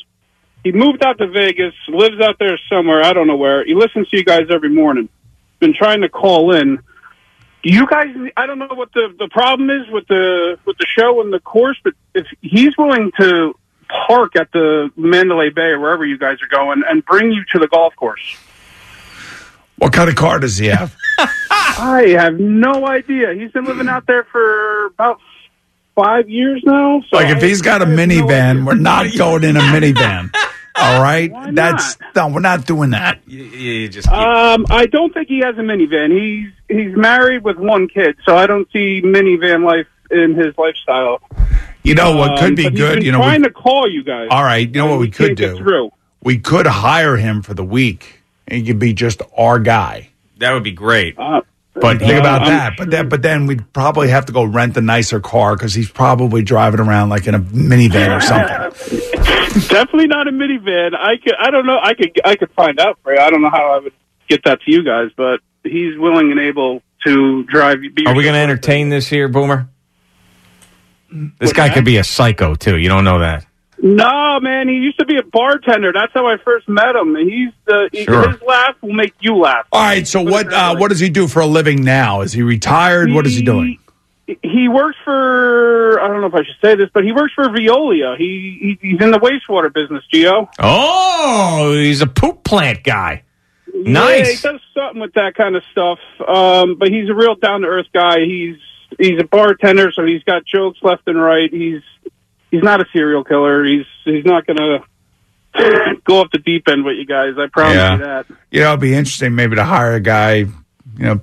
He 0.64 0.72
moved 0.72 1.04
out 1.04 1.18
to 1.18 1.26
Vegas, 1.30 1.74
lives 1.88 2.22
out 2.22 2.36
there 2.38 2.60
somewhere, 2.72 3.02
I 3.04 3.12
don't 3.12 3.26
know 3.26 3.38
where. 3.38 3.66
He 3.66 3.74
listens 3.74 4.08
to 4.10 4.18
you 4.18 4.24
guys 4.24 4.44
every 4.52 4.70
morning. 4.70 5.10
Been 5.58 5.74
trying 5.74 6.02
to 6.02 6.10
call 6.10 6.54
in. 6.54 6.78
You 7.64 7.88
guys 7.88 8.16
I 8.38 8.46
don't 8.46 8.60
know 8.60 8.68
what 8.76 8.94
the 8.94 9.16
the 9.18 9.30
problem 9.30 9.72
is 9.72 9.90
with 9.90 10.08
the 10.08 10.60
with 10.64 10.78
the 10.78 10.86
show 10.86 11.22
and 11.22 11.34
the 11.34 11.40
course, 11.40 11.80
but 11.84 11.94
if 12.14 12.28
he's 12.42 12.78
willing 12.78 13.12
to 13.20 13.56
park 14.08 14.36
at 14.36 14.52
the 14.52 14.90
Mandalay 14.96 15.50
Bay 15.50 15.70
or 15.72 15.80
wherever 15.80 16.06
you 16.06 16.18
guys 16.18 16.38
are 16.42 16.48
going 16.48 16.84
and 16.88 17.04
bring 17.06 17.32
you 17.32 17.44
to 17.54 17.60
the 17.60 17.68
golf 17.68 17.96
course. 17.96 18.38
What 19.78 19.94
kind 19.94 20.10
of 20.10 20.16
car 20.16 20.40
does 20.40 20.58
he 20.58 20.68
have? 20.68 20.96
I 21.52 22.16
have 22.20 22.40
no 22.40 22.86
idea. 22.88 23.34
He's 23.34 23.52
been 23.52 23.66
living 23.66 23.88
out 23.88 24.06
there 24.06 24.24
for 24.26 24.88
about 24.88 25.20
five 25.96 26.30
years 26.30 26.62
now. 26.66 27.02
So 27.10 27.18
like 27.18 27.30
if 27.36 27.44
I- 27.44 27.48
he's 27.48 27.62
got 27.62 27.82
a 27.82 27.86
have 27.86 27.96
no 27.98 28.06
minivan, 28.06 28.66
we're 28.66 28.76
not 28.76 29.08
going 29.18 29.44
in 29.44 29.58
a 29.58 29.62
minivan. 29.62 30.32
All 30.74 31.02
right, 31.04 31.30
Why 31.30 31.52
that's 31.52 31.98
no, 32.16 32.30
we're 32.30 32.40
not 32.40 32.66
doing 32.66 32.92
that. 32.92 33.20
You, 33.28 33.90
just 33.90 34.08
Um, 34.08 34.66
I 34.70 34.86
don't 34.86 35.14
think 35.14 35.28
he 35.28 35.40
has 35.40 35.56
a 35.58 35.62
minivan. 35.62 36.12
He's 36.12 36.50
he's 36.70 36.96
married 36.96 37.44
with 37.44 37.58
one 37.58 37.88
kid, 37.90 38.16
so 38.26 38.38
I 38.38 38.48
don't 38.48 38.72
see 38.72 39.02
minivan 39.04 39.66
life 39.66 39.88
in 40.10 40.34
his 40.34 40.58
lifestyle. 40.58 41.22
You 41.84 41.96
know 41.96 42.16
what 42.16 42.32
Um, 42.32 42.38
could 42.38 42.56
be 42.56 42.64
but 42.66 42.76
good. 42.76 42.96
been 42.98 43.06
You 43.06 43.12
know, 43.12 43.20
we- 43.20 43.26
trying 43.26 43.44
to 43.44 43.50
call 43.50 43.90
you 43.90 44.04
guys. 44.04 44.28
all 44.30 44.44
right. 44.44 44.68
You 44.68 44.74
know 44.74 44.86
what 44.86 44.92
and 44.94 45.02
we 45.02 45.10
could 45.10 45.28
can't 45.30 45.38
get 45.38 45.58
do? 45.58 45.64
Through. 45.64 45.90
We 46.24 46.38
could 46.38 46.68
hire 46.68 47.18
him 47.18 47.42
for 47.42 47.54
the 47.56 47.64
week, 47.64 48.22
and 48.48 48.60
he 48.62 48.66
could 48.68 48.78
be 48.80 48.94
just 48.94 49.22
our 49.38 49.58
guy. 49.60 50.10
That 50.40 50.54
would 50.54 50.64
be 50.64 50.72
great. 50.72 51.18
Uh, 51.18 51.42
But 51.74 52.00
think 52.00 52.14
Uh, 52.16 52.20
about 52.20 52.42
I'm 52.42 52.48
that. 52.50 52.74
But 52.78 52.92
then, 52.92 53.08
but 53.10 53.22
then 53.22 53.48
we'd 53.48 53.72
probably 53.74 54.10
have 54.10 54.26
to 54.26 54.34
go 54.34 54.44
rent 54.44 54.76
a 54.78 54.82
nicer 54.82 55.20
car 55.22 55.56
because 55.56 55.74
he's 55.74 55.90
probably 55.90 56.44
driving 56.44 56.82
around 56.82 57.10
like 57.10 57.28
in 57.28 57.34
a 57.34 57.40
minivan 57.40 58.16
or 58.16 58.20
something. 58.20 59.08
Definitely 59.70 60.08
not 60.08 60.28
a 60.28 60.32
minivan. 60.32 60.94
I 60.96 61.16
could. 61.18 61.34
I 61.40 61.50
don't 61.50 61.66
know. 61.66 61.80
I 61.82 61.94
could. 61.94 62.12
I 62.26 62.36
could 62.36 62.52
find 62.52 62.80
out 62.80 63.00
for 63.04 63.14
you. 63.14 63.20
I 63.20 63.30
don't 63.30 63.42
know 63.42 63.50
how 63.50 63.74
I 63.74 63.80
would 63.80 63.94
get 64.28 64.44
that 64.44 64.62
to 64.64 64.72
you 64.72 64.84
guys, 64.84 65.10
but 65.16 65.40
he's 65.64 65.98
willing 65.98 66.30
and 66.32 66.40
able 66.42 66.84
to 67.06 67.44
drive. 67.46 67.80
Be 67.96 68.06
Are 68.06 68.14
we 68.16 68.24
going 68.24 68.34
to 68.36 68.40
entertain 68.40 68.90
this 68.90 69.08
here, 69.08 69.28
Boomer? 69.30 69.68
This 71.40 71.54
guy 71.54 71.70
could 71.74 71.86
be 71.86 71.98
a 71.98 72.04
psycho 72.04 72.56
too. 72.56 72.78
You 72.78 72.90
don't 72.90 73.04
know 73.04 73.20
that. 73.20 73.46
No, 73.84 74.40
man. 74.40 74.68
He 74.70 74.76
used 74.76 75.00
to 75.00 75.06
be 75.06 75.18
a 75.18 75.24
bartender. 75.24 75.92
That's 75.92 76.14
how 76.14 76.28
I 76.28 76.38
first 76.38 76.70
met 76.70 76.96
him. 76.96 77.16
And 77.16 77.30
he's 77.30 77.50
the 77.66 77.90
Sure. 78.06 78.30
his 78.32 78.42
laugh 78.44 78.76
will 78.82 78.94
make 78.94 79.14
you 79.22 79.36
laugh. 79.38 79.66
All 79.72 79.82
right. 79.82 80.08
So 80.08 80.22
what? 80.22 80.54
Uh, 80.54 80.76
what 80.76 80.90
does 80.90 81.00
he 81.00 81.10
do 81.10 81.28
for 81.28 81.40
a 81.42 81.48
living 81.48 81.84
now? 81.84 82.22
Is 82.22 82.32
he 82.32 82.44
retired? 82.44 83.12
What 83.12 83.26
is 83.26 83.36
he 83.36 83.42
doing? 83.44 83.80
He 84.44 84.70
works 84.70 84.98
for. 85.04 86.00
I 86.00 86.08
don't 86.08 86.22
know 86.22 86.28
if 86.28 86.34
I 86.36 86.44
should 86.44 86.56
say 86.62 86.76
this, 86.76 86.90
but 86.94 87.04
he 87.04 87.12
works 87.12 87.34
for 87.34 87.46
Veolia. 87.46 88.16
He, 88.18 88.78
he 88.80 88.90
he's 88.92 89.02
in 89.02 89.12
the 89.12 89.20
wastewater 89.20 89.74
business, 89.74 90.04
Gio. 90.14 90.48
Oh, 90.60 91.74
he's 91.74 92.02
a 92.02 92.08
poop 92.08 92.44
plant 92.44 92.84
guy. 92.84 93.24
Yeah, 93.74 93.92
Nice. 93.94 94.42
he 94.42 94.48
does 94.48 94.62
something 94.76 95.02
with 95.02 95.14
that 95.16 95.34
kind 95.36 95.56
of 95.56 95.64
stuff. 95.72 96.00
Um, 96.26 96.76
but 96.78 96.90
he's 96.90 97.10
a 97.10 97.14
real 97.16 97.36
down 97.36 97.62
to 97.62 97.68
earth 97.68 97.88
guy. 97.94 98.20
He's 98.20 98.56
he's 99.00 99.20
a 99.20 99.24
bartender, 99.24 99.92
so 99.92 100.06
he's 100.06 100.24
got 100.24 100.46
jokes 100.46 100.80
left 100.82 101.04
and 101.08 101.20
right. 101.22 101.52
He's 101.52 101.82
he's 102.50 102.64
not 102.64 102.82
a 102.82 102.86
serial 102.94 103.24
killer. 103.24 103.64
He's 103.66 103.86
he's 104.06 104.26
not 104.26 104.46
gonna 104.46 104.80
go 106.06 106.20
off 106.22 106.32
the 106.32 106.40
deep 106.40 106.68
end 106.68 106.84
with 106.86 106.98
you 106.98 107.06
guys. 107.06 107.36
I 107.38 107.48
promise 107.48 107.76
Yeah. 107.76 107.94
you 107.94 108.04
that. 108.04 108.26
You 108.52 108.60
know, 108.62 108.70
it'd 108.70 108.80
be 108.82 108.94
interesting 108.94 109.36
maybe 109.36 109.56
to 109.56 109.64
hire 109.64 109.94
a 109.96 110.00
guy. 110.00 110.34
You 110.36 110.50
know, 110.98 111.22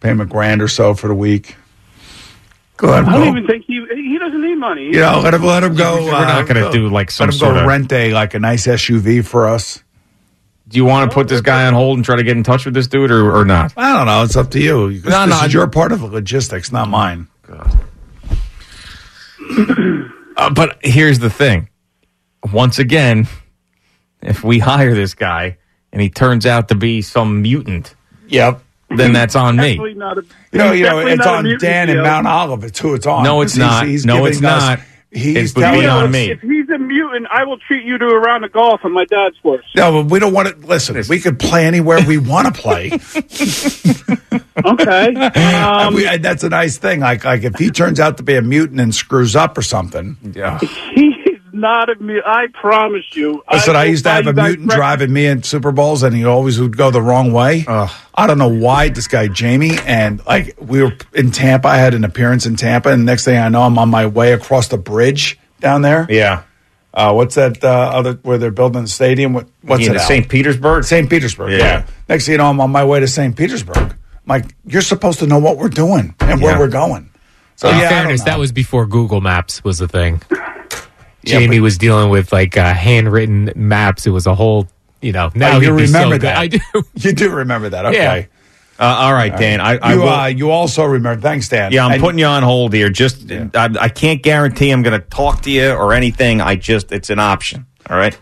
pay 0.00 0.10
him 0.10 0.20
a 0.20 0.26
grand 0.26 0.62
or 0.62 0.68
so 0.68 0.94
for 0.94 1.08
the 1.08 1.14
week. 1.14 1.56
Go 2.76 2.88
ahead. 2.88 3.04
I 3.04 3.12
don't 3.12 3.22
Go. 3.22 3.30
even 3.38 3.46
think 3.46 3.64
he 3.66 3.86
he 3.94 4.18
doesn't 4.18 4.42
need 4.42 4.56
money. 4.56 4.86
You 4.86 4.92
know, 5.00 5.20
let 5.22 5.32
him 5.34 5.44
let 5.44 5.62
him 5.62 5.76
go. 5.76 6.04
We're 6.06 6.10
not 6.10 6.48
gonna 6.48 6.66
uh, 6.66 6.72
do, 6.72 6.88
like, 6.88 7.10
some 7.12 7.26
let 7.28 7.34
him 7.34 7.38
sort 7.38 7.54
go 7.54 7.60
of- 7.60 7.66
rent 7.68 7.92
a 7.92 8.12
like 8.12 8.34
a 8.34 8.40
nice 8.40 8.66
SUV 8.66 9.24
for 9.24 9.46
us. 9.46 9.83
Do 10.74 10.78
you 10.78 10.84
want 10.86 11.08
to 11.08 11.14
put 11.14 11.28
this 11.28 11.40
guy 11.40 11.68
on 11.68 11.72
hold 11.72 11.98
and 11.98 12.04
try 12.04 12.16
to 12.16 12.24
get 12.24 12.36
in 12.36 12.42
touch 12.42 12.64
with 12.64 12.74
this 12.74 12.88
dude 12.88 13.12
or, 13.12 13.30
or 13.32 13.44
not? 13.44 13.72
I 13.76 13.92
don't 13.96 14.06
know. 14.06 14.24
It's 14.24 14.34
up 14.34 14.50
to 14.50 14.60
you. 14.60 14.92
This, 14.98 15.04
No, 15.04 15.24
this 15.24 15.40
no, 15.40 15.46
is 15.46 15.54
your 15.54 15.68
part 15.68 15.92
of 15.92 16.00
the 16.00 16.06
logistics, 16.08 16.72
not 16.72 16.88
mine. 16.88 17.28
Uh, 20.36 20.50
but 20.50 20.78
here's 20.82 21.20
the 21.20 21.30
thing. 21.30 21.68
Once 22.52 22.80
again, 22.80 23.28
if 24.20 24.42
we 24.42 24.58
hire 24.58 24.96
this 24.96 25.14
guy 25.14 25.58
and 25.92 26.02
he 26.02 26.10
turns 26.10 26.44
out 26.44 26.66
to 26.68 26.74
be 26.74 27.02
some 27.02 27.40
mutant, 27.40 27.94
yep, 28.26 28.60
then 28.90 29.12
that's 29.12 29.36
on 29.36 29.56
me. 29.56 29.76
Definitely 29.76 29.94
not 29.94 30.18
a, 30.18 30.22
You 30.50 30.58
know, 30.58 30.72
you 30.72 30.82
know, 30.84 30.98
it's 31.06 31.24
on 31.24 31.44
mutant, 31.44 31.62
Dan 31.62 31.88
and 31.90 32.02
Mount 32.02 32.26
Olive. 32.26 32.64
It's 32.64 32.80
who 32.80 32.94
it's 32.94 33.06
on. 33.06 33.22
No, 33.22 33.42
it's 33.42 33.54
He's- 33.54 33.64
not. 33.70 33.86
he's 33.86 34.04
No, 34.04 34.24
it's 34.26 34.38
us- 34.38 34.42
not. 34.42 34.80
He's 35.12 35.36
It 35.36 35.56
would 35.56 35.60
be 35.60 35.60
telling 35.60 35.86
on 35.88 36.04
us- 36.06 36.12
me. 36.12 36.30
If 36.32 36.40
he's 36.40 36.63
a 36.74 36.78
mutant, 36.78 37.26
I 37.30 37.44
will 37.44 37.58
treat 37.58 37.84
you 37.84 37.96
to 37.98 38.06
a 38.06 38.18
round 38.18 38.44
of 38.44 38.52
golf 38.52 38.80
on 38.84 38.92
my 38.92 39.04
dad's 39.04 39.38
course. 39.38 39.64
No, 39.74 40.02
but 40.02 40.10
we 40.10 40.18
don't 40.18 40.32
want 40.34 40.48
to 40.48 40.66
listen. 40.66 41.00
We 41.08 41.20
could 41.20 41.38
play 41.38 41.66
anywhere 41.66 42.00
we 42.06 42.18
want 42.18 42.54
to 42.54 42.60
play. 42.60 42.90
Okay. 44.64 45.14
Um, 45.16 45.94
We- 45.94 46.16
that's 46.18 46.44
a 46.44 46.48
nice 46.48 46.78
thing. 46.78 47.00
Like, 47.00 47.24
like 47.24 47.42
if 47.44 47.56
he 47.56 47.70
turns 47.70 48.00
out 48.00 48.16
to 48.18 48.22
be 48.22 48.36
a 48.36 48.42
mutant 48.42 48.80
and 48.80 48.94
screws 48.94 49.34
up 49.36 49.58
or 49.58 49.62
something. 49.62 50.16
Yeah. 50.34 50.58
he 50.94 51.06
is 51.08 51.40
not 51.52 51.90
a 51.90 51.96
mutant. 52.00 52.26
I 52.26 52.46
promise 52.48 53.04
you. 53.12 53.42
Listen, 53.50 53.76
I, 53.76 53.84
will 53.84 53.90
used 53.90 54.04
to 54.04 54.10
have 54.10 54.26
a 54.26 54.32
mutant 54.32 54.58
breakfast. 54.68 54.76
driving 54.76 55.12
me 55.12 55.26
in 55.26 55.42
Super 55.42 55.72
Bowls, 55.72 56.02
and 56.02 56.14
he 56.14 56.24
always 56.24 56.60
would 56.60 56.76
go 56.76 56.90
the 56.90 57.02
wrong 57.02 57.32
way. 57.32 57.64
I 57.68 58.26
don't 58.26 58.38
know 58.38 58.48
why 58.48 58.88
this 58.90 59.08
guy 59.08 59.28
Jamie 59.28 59.76
and 59.84 60.24
like 60.24 60.54
we 60.60 60.82
were 60.82 60.92
in 61.12 61.30
Tampa. 61.32 61.68
I 61.68 61.76
had 61.76 61.92
an 61.94 62.04
appearance 62.04 62.46
in 62.46 62.56
Tampa, 62.56 62.90
and 62.90 63.04
next 63.04 63.24
thing 63.24 63.36
I 63.36 63.48
know, 63.48 63.62
I'm 63.62 63.76
on 63.78 63.88
my 63.90 64.06
way 64.06 64.32
across 64.32 64.68
the 64.68 64.78
bridge 64.78 65.38
down 65.60 65.82
there. 65.82 66.06
Yeah. 66.08 66.44
Uh, 66.94 67.12
what's 67.12 67.34
that 67.34 67.62
uh, 67.64 67.68
other 67.68 68.12
where 68.22 68.38
they're 68.38 68.52
building 68.52 68.82
the 68.82 68.88
stadium? 68.88 69.32
What, 69.34 69.48
what's 69.62 69.84
You 69.84 69.92
it? 69.94 69.98
St. 70.00 70.28
Petersburg? 70.28 70.84
St. 70.84 71.10
Petersburg. 71.10 71.50
Yeah. 71.50 71.58
Yeah. 71.58 71.86
Next 72.08 72.26
thing 72.26 72.32
you 72.32 72.38
know, 72.38 72.46
I'm 72.48 72.60
on 72.60 72.70
my 72.70 72.84
way 72.84 73.00
to 73.00 73.08
St. 73.08 73.36
Petersburg. 73.36 73.76
I'm 73.76 73.96
like, 74.26 74.54
you're 74.64 74.80
supposed 74.80 75.18
to 75.18 75.26
know 75.26 75.38
what 75.40 75.56
we're 75.58 75.68
doing 75.68 76.14
and 76.20 76.40
where 76.40 76.52
Yeah. 76.52 76.58
we're 76.58 76.68
going. 76.68 77.10
So 77.56 77.68
In 77.68 77.78
yeah, 77.78 77.88
fairness, 77.88 78.22
that 78.24 78.38
was 78.38 78.52
before 78.52 78.86
Google 78.86 79.20
Maps 79.20 79.62
was 79.64 79.80
a 79.80 79.88
thing. 79.88 80.22
Jamie 81.24 81.60
was 81.60 81.78
dealing 81.78 82.10
with 82.10 82.32
like 82.32 82.56
uh, 82.56 82.74
handwritten 82.74 83.50
maps. 83.56 84.06
It 84.06 84.10
was 84.10 84.26
a 84.26 84.34
whole 84.34 84.68
you 85.00 85.12
know, 85.12 85.30
now 85.34 85.56
Oh, 85.56 85.60
you 85.60 85.74
he'd 85.76 85.88
so 85.88 85.98
remember 85.98 86.18
that? 86.18 86.36
I 86.38 86.46
do. 86.46 86.58
You 86.94 87.12
do 87.12 87.30
remember 87.30 87.68
that? 87.70 87.84
Yeah. 87.84 87.88
Okay. 87.90 88.28
Uh, 88.78 88.82
all 88.84 89.12
right, 89.12 89.36
Dan. 89.36 89.60
I, 89.60 89.76
I 89.76 89.92
you, 89.94 90.00
will, 90.00 90.08
uh, 90.08 90.26
you 90.26 90.50
also 90.50 90.84
remember. 90.84 91.20
Thanks, 91.20 91.48
Dan. 91.48 91.70
yeah, 91.72 91.84
I'm 91.86 91.92
And- 91.92 92.02
putting 92.02 92.18
you 92.18 92.26
on 92.26 92.42
hold 92.42 92.72
here. 92.72 92.90
Just 92.90 93.30
I, 93.30 93.46
I 93.80 93.88
can't 93.88 94.22
guarantee 94.22 94.70
I'm 94.70 94.82
going 94.82 94.98
to 95.00 95.06
talk 95.06 95.42
to 95.42 95.50
you 95.50 95.70
or 95.70 95.92
anything. 95.92 96.40
I 96.40 96.56
just 96.56 96.90
it's 96.92 97.10
an 97.10 97.20
option. 97.20 97.66
All 97.88 97.96
right. 97.96 98.18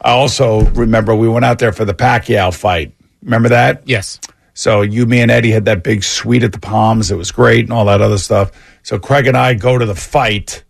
I 0.00 0.10
also 0.10 0.62
remember 0.70 1.14
we 1.14 1.28
went 1.28 1.44
out 1.44 1.60
there 1.60 1.72
for 1.72 1.84
the 1.84 1.94
Pacquiao 1.94 2.52
fight. 2.52 2.92
Remember 3.22 3.50
that? 3.50 3.82
Yes. 3.86 4.18
So 4.54 4.82
you, 4.82 5.06
me, 5.06 5.20
and 5.20 5.30
Eddie 5.30 5.52
had 5.52 5.64
that 5.66 5.84
big 5.84 6.02
suite 6.02 6.42
at 6.42 6.52
the 6.52 6.58
Palms. 6.58 7.10
It 7.12 7.16
was 7.16 7.30
great 7.30 7.64
and 7.66 7.72
all 7.72 7.84
that 7.84 8.00
other 8.02 8.18
stuff. 8.18 8.50
So 8.82 8.98
Craig 8.98 9.26
and 9.28 9.36
I 9.36 9.54
go 9.54 9.78
to 9.78 9.86
the 9.86 9.94
fight, 9.94 10.64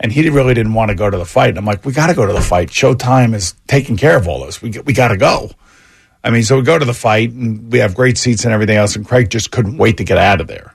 and 0.00 0.10
he 0.10 0.28
really 0.28 0.52
didn't 0.54 0.74
want 0.74 0.88
to 0.90 0.96
go 0.96 1.08
to 1.08 1.16
the 1.16 1.24
fight. 1.24 1.50
And 1.50 1.58
I'm 1.58 1.64
like, 1.64 1.84
we 1.84 1.92
got 1.92 2.08
to 2.08 2.14
go 2.14 2.26
to 2.26 2.32
the 2.32 2.40
fight. 2.40 2.68
Showtime 2.68 3.34
is 3.34 3.54
taking 3.68 3.96
care 3.96 4.16
of 4.16 4.26
all 4.26 4.44
this. 4.44 4.60
We 4.60 4.70
we 4.84 4.92
got 4.92 5.08
to 5.08 5.16
go. 5.16 5.52
I 6.24 6.30
mean, 6.30 6.42
so 6.44 6.56
we 6.56 6.62
go 6.62 6.78
to 6.78 6.84
the 6.84 6.94
fight, 6.94 7.30
and 7.32 7.70
we 7.72 7.78
have 7.80 7.94
great 7.94 8.16
seats 8.16 8.44
and 8.44 8.52
everything 8.54 8.76
else. 8.76 8.94
And 8.96 9.06
Craig 9.06 9.28
just 9.30 9.50
couldn't 9.50 9.76
wait 9.76 9.96
to 9.98 10.04
get 10.04 10.18
out 10.18 10.40
of 10.40 10.46
there. 10.46 10.74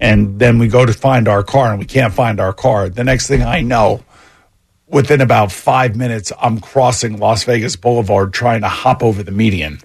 And 0.00 0.38
then 0.38 0.58
we 0.58 0.68
go 0.68 0.86
to 0.86 0.92
find 0.92 1.26
our 1.26 1.42
car, 1.42 1.70
and 1.70 1.78
we 1.78 1.84
can't 1.86 2.14
find 2.14 2.38
our 2.40 2.52
car. 2.52 2.88
The 2.88 3.02
next 3.04 3.26
thing 3.26 3.42
I 3.42 3.60
know, 3.60 4.04
within 4.86 5.20
about 5.20 5.50
five 5.50 5.96
minutes, 5.96 6.32
I'm 6.40 6.60
crossing 6.60 7.18
Las 7.18 7.42
Vegas 7.44 7.74
Boulevard 7.74 8.32
trying 8.32 8.60
to 8.60 8.68
hop 8.68 9.02
over 9.02 9.22
the 9.24 9.32
median 9.32 9.80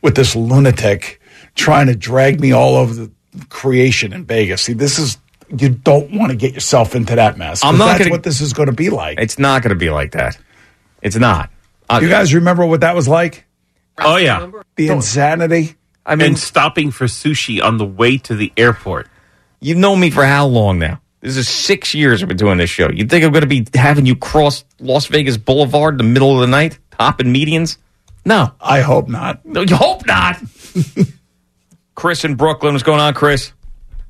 with 0.00 0.14
this 0.14 0.36
lunatic 0.36 1.20
trying 1.56 1.86
to 1.88 1.96
drag 1.96 2.40
me 2.40 2.52
all 2.52 2.76
over 2.76 2.94
the 2.94 3.10
creation 3.48 4.12
in 4.12 4.24
Vegas. 4.24 4.62
See, 4.62 4.72
this 4.74 4.98
is 5.00 5.18
you 5.56 5.70
don't 5.70 6.12
want 6.14 6.30
to 6.30 6.36
get 6.36 6.54
yourself 6.54 6.94
into 6.94 7.16
that 7.16 7.36
mess. 7.36 7.64
I'm 7.64 7.76
not 7.78 7.86
That's 7.86 7.98
gonna- 8.00 8.10
what 8.12 8.22
this 8.22 8.40
is 8.40 8.52
going 8.52 8.66
to 8.68 8.72
be 8.74 8.90
like. 8.90 9.18
It's 9.18 9.38
not 9.38 9.62
going 9.62 9.70
to 9.70 9.76
be 9.78 9.90
like 9.90 10.12
that. 10.12 10.38
It's 11.02 11.16
not. 11.16 11.50
Uh, 11.90 11.98
You 12.02 12.08
guys 12.08 12.32
remember 12.34 12.64
what 12.66 12.82
that 12.82 12.94
was 12.94 13.08
like? 13.08 13.44
Oh 14.00 14.16
yeah, 14.16 14.50
The 14.76 14.88
insanity. 14.88 15.74
I 16.06 16.16
mean, 16.16 16.28
and 16.28 16.38
stopping 16.38 16.90
for 16.90 17.04
sushi 17.04 17.62
on 17.62 17.76
the 17.78 17.84
way 17.84 18.16
to 18.18 18.34
the 18.34 18.52
airport. 18.56 19.08
You've 19.60 19.78
known 19.78 20.00
me 20.00 20.10
for 20.10 20.24
how 20.24 20.46
long 20.46 20.78
now? 20.78 21.00
This 21.20 21.36
is 21.36 21.48
six 21.48 21.94
years 21.94 22.22
I've 22.22 22.28
been 22.28 22.36
doing 22.36 22.58
this 22.58 22.70
show. 22.70 22.88
You 22.90 23.04
think 23.04 23.24
I'm 23.24 23.32
going 23.32 23.42
to 23.42 23.48
be 23.48 23.66
having 23.74 24.06
you 24.06 24.14
cross 24.14 24.64
Las 24.78 25.06
Vegas 25.06 25.36
Boulevard 25.36 25.94
in 25.94 25.98
the 25.98 26.04
middle 26.04 26.32
of 26.34 26.40
the 26.40 26.46
night, 26.46 26.78
hopping 26.98 27.34
medians? 27.34 27.76
No. 28.24 28.52
I 28.60 28.80
hope 28.80 29.08
not. 29.08 29.44
No, 29.44 29.62
you 29.62 29.74
hope 29.74 30.06
not. 30.06 30.36
Chris 31.94 32.24
in 32.24 32.36
Brooklyn. 32.36 32.72
What's 32.74 32.84
going 32.84 33.00
on, 33.00 33.14
Chris? 33.14 33.52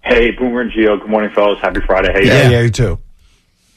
Hey, 0.03 0.31
Boomer 0.33 0.61
and 0.61 0.71
Gio. 0.71 1.01
Good 1.01 1.09
morning, 1.09 1.31
fellas. 1.35 1.59
Happy 1.61 1.81
Friday. 1.81 2.13
Hey, 2.13 2.27
Yeah, 2.27 2.51
yeah, 2.51 2.61
you 2.61 2.71
too. 2.71 2.99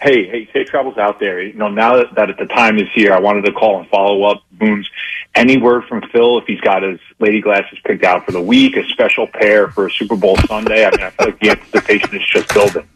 Hey, 0.02 0.28
hey, 0.28 0.50
safe 0.52 0.68
travels 0.68 0.98
out 0.98 1.20
there. 1.20 1.42
You 1.42 1.54
know, 1.54 1.70
now 1.70 1.98
that, 1.98 2.16
that 2.16 2.38
the 2.38 2.46
time 2.46 2.78
is 2.78 2.88
here, 2.94 3.14
I 3.14 3.20
wanted 3.20 3.46
to 3.46 3.52
call 3.52 3.80
and 3.80 3.88
follow 3.90 4.24
up. 4.24 4.44
Booms, 4.52 4.90
any 5.36 5.58
word 5.58 5.86
from 5.86 6.02
Phil 6.12 6.40
if 6.40 6.46
he's 6.46 6.62
got 6.62 6.84
his 6.84 7.00
lady 7.20 7.42
glasses 7.42 7.80
picked 7.86 8.04
out 8.04 8.26
for 8.26 8.32
the 8.32 8.42
week, 8.42 8.76
a 8.78 8.88
special 8.90 9.28
pair 9.28 9.70
for 9.70 9.88
a 9.88 9.92
Super 9.92 10.16
Bowl 10.16 10.38
Sunday? 10.48 10.86
I 10.86 10.92
mean, 10.92 11.02
I 11.02 11.10
feel 11.12 11.28
like 11.28 11.40
the 11.40 11.50
anticipation 11.52 12.16
is 12.16 12.28
just 12.28 12.54
building. 12.54 12.88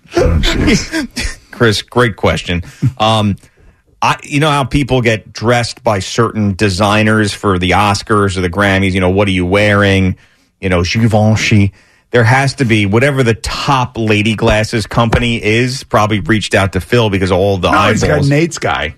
Chris, 1.52 1.82
great 1.82 2.16
question. 2.16 2.64
Um, 2.98 3.36
I, 4.02 4.20
you 4.24 4.40
know 4.40 4.50
how 4.50 4.64
people 4.64 5.02
get 5.02 5.32
dressed 5.32 5.84
by 5.84 6.00
certain 6.00 6.54
designers 6.54 7.34
for 7.34 7.58
the 7.58 7.72
Oscars 7.72 8.38
or 8.38 8.42
the 8.42 8.50
Grammys. 8.50 8.92
You 8.92 9.00
know, 9.00 9.10
what 9.10 9.28
are 9.28 9.32
you 9.32 9.46
wearing? 9.46 10.18
You 10.60 10.70
know, 10.70 10.84
Givenchy. 10.84 11.72
There 12.16 12.24
has 12.24 12.54
to 12.56 12.66
be 12.66 12.86
whatever 12.86 13.24
the 13.24 13.34
top 13.34 13.98
lady 13.98 14.36
glasses 14.36 14.88
company 14.88 15.44
is. 15.44 15.84
Probably 15.84 16.22
reached 16.22 16.56
out 16.56 16.72
to 16.72 16.80
Phil 16.80 17.10
because 17.10 17.30
all 17.30 17.58
the 17.58 17.70
No, 17.70 17.92
he's 17.92 18.04
got. 18.06 18.24
Nate's 18.24 18.58
guy. 18.58 18.96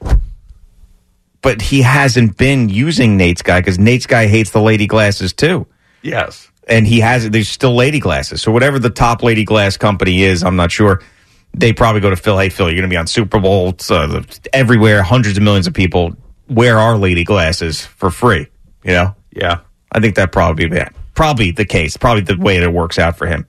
but 1.41 1.59
he 1.63 1.81
hasn't 1.81 2.37
been 2.37 2.69
using 2.69 3.17
Nate's 3.17 3.41
guy 3.41 3.59
because 3.59 3.79
Nate's 3.79 4.05
guy 4.05 4.27
hates 4.27 4.51
the 4.51 4.61
lady 4.61 4.85
glasses 4.85 5.33
too. 5.33 5.65
Yes. 6.03 6.47
and 6.67 6.85
he 6.85 6.99
has 6.99 7.27
there's 7.31 7.49
still 7.49 7.73
lady 7.73 7.99
glasses. 7.99 8.43
So 8.43 8.51
whatever 8.51 8.77
the 8.77 8.91
top 8.91 9.23
lady 9.23 9.45
glass 9.45 9.77
company 9.77 10.21
is, 10.21 10.43
I'm 10.43 10.55
not 10.55 10.71
sure. 10.71 11.01
They 11.55 11.73
probably 11.73 12.01
go 12.01 12.11
to 12.11 12.15
Phil. 12.15 12.37
Hey, 12.37 12.49
Phil, 12.49 12.67
you're 12.67 12.75
going 12.75 12.87
to 12.87 12.93
be 12.93 12.97
on 12.97 13.07
Super 13.07 13.39
Bowl. 13.39 13.73
Uh, 13.89 14.21
everywhere, 14.53 15.01
hundreds 15.01 15.37
of 15.39 15.43
millions 15.43 15.65
of 15.65 15.73
people 15.73 16.15
wear 16.47 16.77
our 16.77 16.95
lady 16.99 17.23
glasses 17.23 17.83
for 17.83 18.11
free. 18.11 18.45
You 18.83 18.91
know, 18.91 19.15
Yeah. 19.31 19.61
I 19.91 20.01
think 20.01 20.13
that 20.17 20.31
probably 20.31 20.67
be 20.69 20.75
probably 21.17 21.51
the 21.51 21.65
case. 21.65 21.97
Probably 21.97 22.21
the 22.21 22.37
way 22.37 22.57
that 22.59 22.63
it 22.65 22.73
works 22.73 22.97
out 22.97 23.17
for 23.17 23.27
him. 23.27 23.45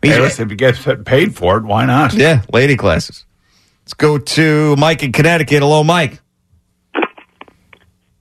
He's- 0.00 0.14
Hey, 0.14 0.20
listen, 0.22 0.44
if 0.46 0.50
you 0.50 0.56
get 0.56 1.04
paid 1.04 1.34
for 1.36 1.58
it, 1.58 1.64
why 1.64 1.84
not? 1.84 2.14
yeah, 2.14 2.40
lady 2.52 2.76
classes. 2.76 3.26
Let's 3.84 3.92
go 3.94 4.16
to 4.18 4.76
Mike 4.76 5.02
in 5.02 5.12
Connecticut. 5.12 5.60
Hello, 5.60 5.84
Mike. 5.84 6.20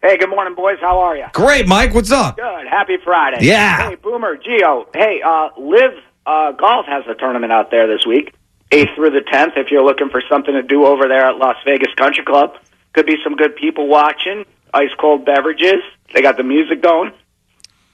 Hey, 0.02 0.18
good 0.18 0.30
morning, 0.30 0.54
boys. 0.56 0.78
How 0.80 1.00
are 1.00 1.18
you? 1.18 1.26
Great, 1.34 1.68
Mike. 1.68 1.94
What's 1.94 2.12
up? 2.12 2.38
Good. 2.38 2.68
Happy 2.68 2.98
Friday. 3.04 3.46
Yeah. 3.46 3.90
Hey, 3.90 3.96
Boomer, 3.96 4.38
Gio. 4.38 4.86
Hey, 4.96 5.22
uh, 5.26 5.50
Liv 5.58 5.92
uh, 6.26 6.52
Golf 6.54 6.86
has 6.86 7.04
a 7.10 7.16
tournament 7.16 7.52
out 7.52 7.72
there 7.72 7.88
this 7.88 8.06
week, 8.06 8.34
8th 8.72 8.96
through 8.96 9.10
the 9.12 9.22
10th. 9.22 9.58
If 9.58 9.70
you're 9.72 9.84
looking 9.84 10.10
for 10.10 10.22
something 10.30 10.54
to 10.54 10.62
do 10.64 10.86
over 10.86 11.08
there 11.08 11.26
at 11.26 11.38
Las 11.38 11.58
Vegas 11.66 11.94
Country 11.96 12.24
Club, 12.24 12.56
could 12.94 13.06
be 13.06 13.16
some 13.24 13.36
good 13.36 13.56
people 13.56 13.88
watching. 13.88 14.46
Ice 14.74 14.92
cold 15.00 15.26
beverages. 15.26 15.82
They 16.14 16.22
got 16.22 16.38
the 16.38 16.44
music 16.44 16.82
going. 16.82 17.12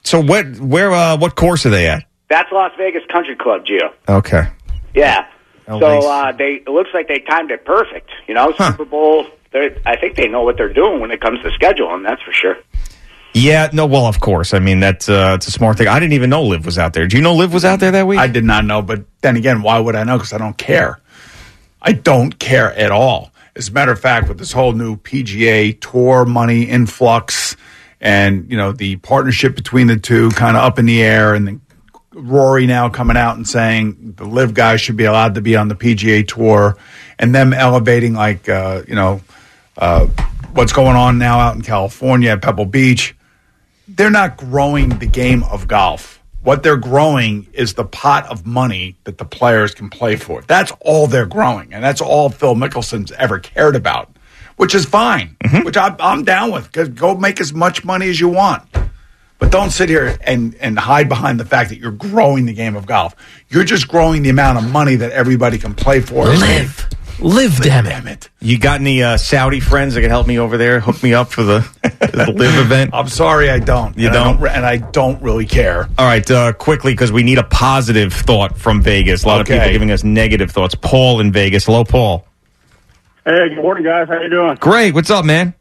So 0.04 0.20
what? 0.20 0.46
Where? 0.58 0.92
Uh, 0.92 1.16
what 1.16 1.34
course 1.34 1.64
are 1.66 1.70
they 1.70 1.88
at? 1.88 2.04
That's 2.28 2.50
Las 2.52 2.72
Vegas 2.78 3.02
Country 3.10 3.36
Club, 3.36 3.64
Gio. 3.64 3.92
Okay. 4.08 4.44
Yeah. 4.94 5.26
Oh, 5.66 5.80
so 5.80 5.88
nice. 5.94 6.04
uh, 6.04 6.32
they 6.36 6.52
it 6.66 6.68
looks 6.68 6.90
like 6.94 7.08
they 7.08 7.20
timed 7.20 7.50
it 7.50 7.64
perfect. 7.64 8.10
You 8.28 8.34
know, 8.34 8.52
Huh. 8.56 8.72
Super 8.72 8.84
Bowl. 8.84 9.26
I 9.86 9.96
think 9.96 10.16
they 10.16 10.26
know 10.26 10.42
what 10.42 10.56
they're 10.56 10.72
doing 10.72 11.00
when 11.00 11.12
it 11.12 11.20
comes 11.20 11.40
to 11.42 11.48
scheduling. 11.50 12.02
That's 12.04 12.20
for 12.22 12.32
sure. 12.32 12.56
Yeah. 13.34 13.70
No. 13.72 13.86
Well, 13.86 14.06
of 14.06 14.18
course. 14.20 14.52
I 14.52 14.58
mean, 14.58 14.80
that's 14.80 15.08
uh, 15.08 15.32
it's 15.36 15.46
a 15.46 15.52
smart 15.52 15.78
thing. 15.78 15.86
I 15.88 16.00
didn't 16.00 16.14
even 16.14 16.28
know 16.30 16.42
Liv 16.42 16.66
was 16.66 16.76
out 16.76 16.92
there. 16.92 17.06
Do 17.06 17.16
you 17.16 17.22
know 17.22 17.34
Liv 17.34 17.52
was 17.54 17.64
out 17.64 17.78
there 17.80 17.92
that 17.92 18.06
week? 18.06 18.18
I 18.18 18.26
did 18.26 18.44
not 18.44 18.64
know, 18.64 18.82
but 18.82 19.04
then 19.22 19.36
again, 19.36 19.62
why 19.62 19.78
would 19.78 19.94
I 19.94 20.02
know? 20.04 20.16
Because 20.18 20.32
I 20.32 20.38
don't 20.38 20.58
care. 20.58 21.00
I 21.80 21.92
don't 21.92 22.38
care 22.38 22.72
at 22.74 22.90
all. 22.90 23.30
As 23.56 23.68
a 23.68 23.72
matter 23.72 23.92
of 23.92 24.00
fact, 24.00 24.28
with 24.28 24.38
this 24.38 24.50
whole 24.50 24.72
new 24.72 24.96
PGA 24.96 25.80
tour 25.80 26.24
money 26.24 26.64
influx 26.64 27.56
and, 28.04 28.48
you 28.48 28.56
know, 28.56 28.70
the 28.70 28.96
partnership 28.96 29.56
between 29.56 29.88
the 29.88 29.96
two 29.96 30.30
kind 30.30 30.56
of 30.56 30.62
up 30.62 30.78
in 30.78 30.86
the 30.86 31.02
air 31.02 31.34
and 31.34 31.48
then 31.48 31.60
Rory 32.12 32.66
now 32.66 32.88
coming 32.88 33.16
out 33.16 33.36
and 33.36 33.48
saying 33.48 34.14
the 34.16 34.24
Liv 34.24 34.54
guys 34.54 34.80
should 34.80 34.96
be 34.96 35.04
allowed 35.04 35.34
to 35.34 35.40
be 35.40 35.56
on 35.56 35.66
the 35.66 35.74
PGA 35.74 36.26
tour 36.26 36.76
and 37.18 37.34
them 37.34 37.52
elevating 37.52 38.14
like, 38.14 38.48
uh, 38.48 38.82
you 38.86 38.94
know, 38.94 39.20
uh, 39.76 40.06
what's 40.52 40.72
going 40.72 40.94
on 40.94 41.18
now 41.18 41.40
out 41.40 41.56
in 41.56 41.62
California 41.62 42.30
at 42.30 42.42
Pebble 42.42 42.66
Beach 42.66 43.16
they're 43.88 44.10
not 44.10 44.36
growing 44.36 44.98
the 44.98 45.06
game 45.06 45.42
of 45.44 45.68
golf. 45.68 46.22
What 46.42 46.62
they're 46.62 46.76
growing 46.76 47.46
is 47.52 47.74
the 47.74 47.84
pot 47.84 48.26
of 48.26 48.46
money 48.46 48.96
that 49.04 49.18
the 49.18 49.24
players 49.24 49.74
can 49.74 49.88
play 49.88 50.16
for. 50.16 50.42
That's 50.42 50.72
all 50.80 51.06
they're 51.06 51.26
growing, 51.26 51.72
and 51.72 51.82
that's 51.82 52.00
all 52.00 52.28
Phil 52.28 52.54
Mickelson's 52.54 53.12
ever 53.12 53.38
cared 53.38 53.76
about, 53.76 54.14
which 54.56 54.74
is 54.74 54.84
fine. 54.84 55.36
Which 55.64 55.76
I, 55.76 55.94
I'm 56.00 56.24
down 56.24 56.52
with. 56.52 56.72
Go 56.96 57.14
make 57.16 57.40
as 57.40 57.52
much 57.52 57.84
money 57.84 58.08
as 58.08 58.18
you 58.18 58.28
want, 58.28 58.62
but 59.38 59.50
don't 59.52 59.70
sit 59.70 59.88
here 59.88 60.16
and 60.22 60.54
and 60.56 60.78
hide 60.78 61.08
behind 61.08 61.38
the 61.38 61.44
fact 61.44 61.70
that 61.70 61.78
you're 61.78 61.92
growing 61.92 62.46
the 62.46 62.54
game 62.54 62.74
of 62.76 62.86
golf. 62.86 63.14
You're 63.48 63.64
just 63.64 63.88
growing 63.88 64.22
the 64.22 64.30
amount 64.30 64.58
of 64.58 64.70
money 64.70 64.96
that 64.96 65.12
everybody 65.12 65.58
can 65.58 65.74
play 65.74 66.00
for. 66.00 66.26
Live. 66.26 66.88
Live, 67.20 67.60
damn 67.62 67.86
it. 67.86 67.90
Damn 67.90 68.08
it! 68.08 68.28
You 68.40 68.58
got 68.58 68.80
any 68.80 69.00
uh, 69.00 69.16
Saudi 69.16 69.60
friends 69.60 69.94
that 69.94 70.00
can 70.00 70.10
help 70.10 70.26
me 70.26 70.40
over 70.40 70.56
there? 70.56 70.80
Hook 70.80 71.00
me 71.00 71.14
up 71.14 71.30
for 71.30 71.44
the, 71.44 71.60
the 72.00 72.32
Liv 72.34 72.54
event. 72.58 72.90
I'm 72.92 73.06
sorry, 73.06 73.50
I 73.50 73.60
don't. 73.60 73.96
You 73.96 74.08
And 74.08 74.16
I 74.16 74.24
don't? 74.32 74.48
and 74.48 74.66
I 74.66 74.76
don't 74.78 75.22
really 75.22 75.46
care. 75.46 75.88
All 75.96 76.06
right, 76.06 76.28
uh, 76.28 76.52
quickly 76.54 76.92
because 76.92 77.12
we 77.12 77.22
need 77.22 77.38
a 77.38 77.44
positive 77.44 78.12
thought 78.12 78.58
from 78.58 78.82
Vegas. 78.82 79.22
A 79.22 79.28
lot 79.28 79.40
of 79.40 79.46
people 79.46 79.70
giving 79.70 79.92
us 79.92 80.02
negative 80.02 80.50
thoughts. 80.50 80.74
Paul 80.74 81.20
in 81.20 81.30
Vegas. 81.30 81.66
Hello, 81.66 81.84
Paul. 81.84 82.26
Hey, 83.24 83.48
good 83.54 83.62
morning, 83.62 83.84
guys. 83.84 84.08
How 84.08 84.20
you 84.20 84.28
doing? 84.28 84.56
Great. 84.56 84.94
What's 84.94 85.10
up, 85.10 85.24
man? 85.24 85.54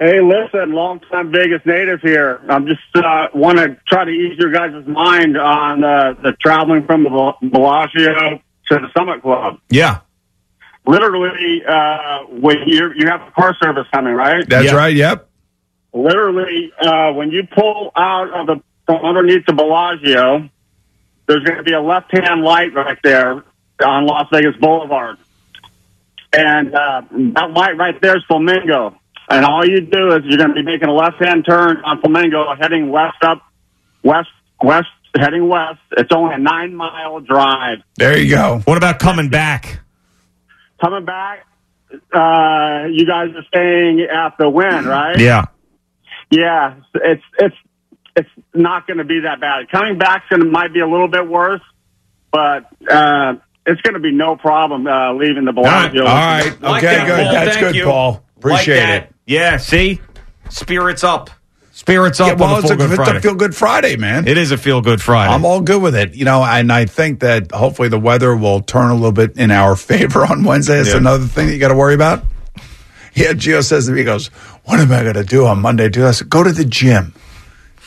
Hey, 0.00 0.20
listen, 0.20 0.72
long-time 0.72 1.32
Vegas 1.32 1.60
native 1.66 2.00
here. 2.00 2.40
I'm 2.48 2.66
just 2.66 2.80
uh, 2.94 3.28
want 3.34 3.58
to 3.58 3.76
try 3.86 4.04
to 4.04 4.10
ease 4.10 4.38
your 4.38 4.50
guys' 4.52 4.86
mind 4.86 5.36
on 5.36 5.82
uh, 5.84 6.14
the 6.22 6.32
traveling 6.40 6.86
from 6.86 7.02
the 7.04 7.10
Bel- 7.10 7.38
Bellagio 7.50 8.38
to 8.68 8.74
the 8.78 8.88
Summit 8.96 9.22
Club. 9.22 9.58
Yeah. 9.70 10.00
Literally, 10.86 11.62
uh, 11.66 12.20
when 12.28 12.58
you 12.66 12.92
you 12.96 13.06
have 13.08 13.22
a 13.22 13.30
car 13.32 13.54
service 13.62 13.86
coming, 13.92 14.14
right? 14.14 14.46
That's 14.48 14.66
Yeah. 14.66 14.76
right. 14.76 14.94
Yep. 14.94 15.28
Literally, 15.94 16.72
uh, 16.80 17.12
when 17.12 17.30
you 17.30 17.46
pull 17.56 17.90
out 17.96 18.30
of 18.32 18.46
the 18.46 18.62
from 18.86 19.04
underneath 19.04 19.46
the 19.46 19.54
Bellagio, 19.54 20.48
there's 21.26 21.42
going 21.44 21.56
to 21.56 21.62
be 21.62 21.72
a 21.72 21.80
left-hand 21.80 22.42
light 22.42 22.74
right 22.74 22.98
there 23.02 23.42
on 23.84 24.06
Las 24.06 24.28
Vegas 24.30 24.54
Boulevard, 24.60 25.16
and 26.36 26.74
uh, 26.74 27.02
that 27.34 27.50
light 27.50 27.76
right 27.76 28.00
there 28.00 28.16
is 28.16 28.22
Flamingo. 28.28 28.96
And 29.28 29.44
all 29.44 29.64
you 29.64 29.80
do 29.80 30.08
is 30.08 30.20
you're 30.24 30.36
going 30.36 30.50
to 30.50 30.54
be 30.54 30.62
making 30.62 30.88
a 30.88 30.92
left-hand 30.92 31.46
turn 31.48 31.78
on 31.78 32.00
Flamingo, 32.00 32.44
heading 32.60 32.90
west 32.90 33.16
up, 33.22 33.42
west, 34.02 34.28
west, 34.62 34.88
heading 35.18 35.48
west. 35.48 35.80
It's 35.96 36.12
only 36.12 36.34
a 36.34 36.38
nine-mile 36.38 37.20
drive. 37.20 37.78
There 37.96 38.18
you 38.18 38.28
go. 38.28 38.60
What 38.64 38.76
about 38.76 38.98
coming 38.98 39.30
back? 39.30 39.80
Coming 40.80 41.06
back, 41.06 41.46
uh, 42.12 42.88
you 42.90 43.06
guys 43.06 43.28
are 43.34 43.44
staying 43.48 44.00
at 44.02 44.36
the 44.38 44.50
Wynn, 44.50 44.84
right? 44.84 45.18
Yeah. 45.18 45.46
Yeah, 46.30 46.74
it's 46.94 47.22
it's 47.38 47.54
it's 48.16 48.28
not 48.52 48.86
going 48.86 48.98
to 48.98 49.04
be 49.04 49.20
that 49.20 49.40
bad. 49.40 49.70
Coming 49.70 49.98
back 49.98 50.28
going 50.28 50.42
to 50.42 50.48
might 50.48 50.72
be 50.74 50.80
a 50.80 50.86
little 50.86 51.08
bit 51.08 51.28
worse, 51.28 51.62
but 52.32 52.66
uh, 52.90 53.34
it's 53.66 53.80
going 53.82 53.94
to 53.94 54.00
be 54.00 54.10
no 54.12 54.36
problem 54.36 54.86
uh, 54.86 55.12
leaving 55.14 55.44
the 55.44 55.52
Bellagio. 55.52 56.02
All 56.04 56.14
right. 56.14 56.46
Okay, 56.46 56.58
Like 56.66 56.82
that, 56.82 57.06
good. 57.06 57.24
Paul. 57.24 57.32
That's 57.32 57.50
Thank 57.56 57.60
good, 57.66 57.74
you. 57.76 57.84
Paul. 57.84 58.24
Appreciate 58.38 58.80
Like 58.90 59.02
it. 59.04 59.14
Yeah, 59.26 59.56
see? 59.56 60.00
Spirits 60.50 61.02
up. 61.04 61.30
Spirits 61.72 62.20
up 62.20 62.28
Yeah, 62.28 62.34
well, 62.34 62.54
on 62.54 62.56
a 62.56 62.58
it's 62.58 62.68
Feel 62.68 62.74
a, 62.74 62.76
Good 62.76 62.90
it's 62.90 62.96
Friday. 62.96 63.18
a 63.18 63.20
feel 63.20 63.34
good 63.34 63.56
Friday, 63.56 63.96
man. 63.96 64.28
It 64.28 64.38
is 64.38 64.52
a 64.52 64.58
feel 64.58 64.80
good 64.80 65.00
Friday. 65.02 65.32
I'm 65.32 65.44
all 65.44 65.60
good 65.60 65.82
with 65.82 65.96
it. 65.96 66.14
You 66.14 66.24
know, 66.24 66.44
and 66.44 66.70
I 66.70 66.84
think 66.84 67.20
that 67.20 67.50
hopefully 67.52 67.88
the 67.88 67.98
weather 67.98 68.36
will 68.36 68.60
turn 68.60 68.90
a 68.90 68.94
little 68.94 69.10
bit 69.12 69.36
in 69.36 69.50
our 69.50 69.74
favor 69.90 70.24
on 70.24 70.44
Wednesday. 70.44 70.76
That's 70.76 70.90
Yeah. 70.90 70.98
another 70.98 71.24
thing 71.24 71.46
that 71.48 71.52
you 71.54 71.58
got 71.58 71.68
to 71.68 71.74
worry 71.74 71.94
about. 71.94 72.22
Yeah, 73.14 73.32
Gio 73.32 73.62
says 73.64 73.86
to 73.86 73.92
me, 73.92 73.98
he 74.00 74.04
goes, 74.04 74.28
What 74.64 74.78
am 74.78 74.92
I 74.92 75.02
going 75.02 75.14
to 75.14 75.24
do 75.24 75.46
on 75.46 75.60
Monday? 75.60 75.88
Do 75.88 76.06
I 76.06 76.10
said, 76.12 76.28
Go 76.28 76.42
to 76.44 76.52
the 76.52 76.64
gym. 76.64 77.14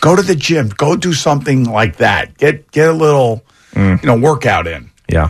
Go 0.01 0.15
to 0.15 0.21
the 0.21 0.35
gym. 0.35 0.69
Go 0.69 0.95
do 0.97 1.13
something 1.13 1.63
like 1.65 1.97
that. 1.97 2.37
Get 2.37 2.69
get 2.71 2.89
a 2.89 2.93
little, 2.93 3.43
Mm. 3.73 4.01
you 4.01 4.07
know, 4.07 4.17
workout 4.17 4.65
in. 4.67 4.89
Yeah. 5.09 5.29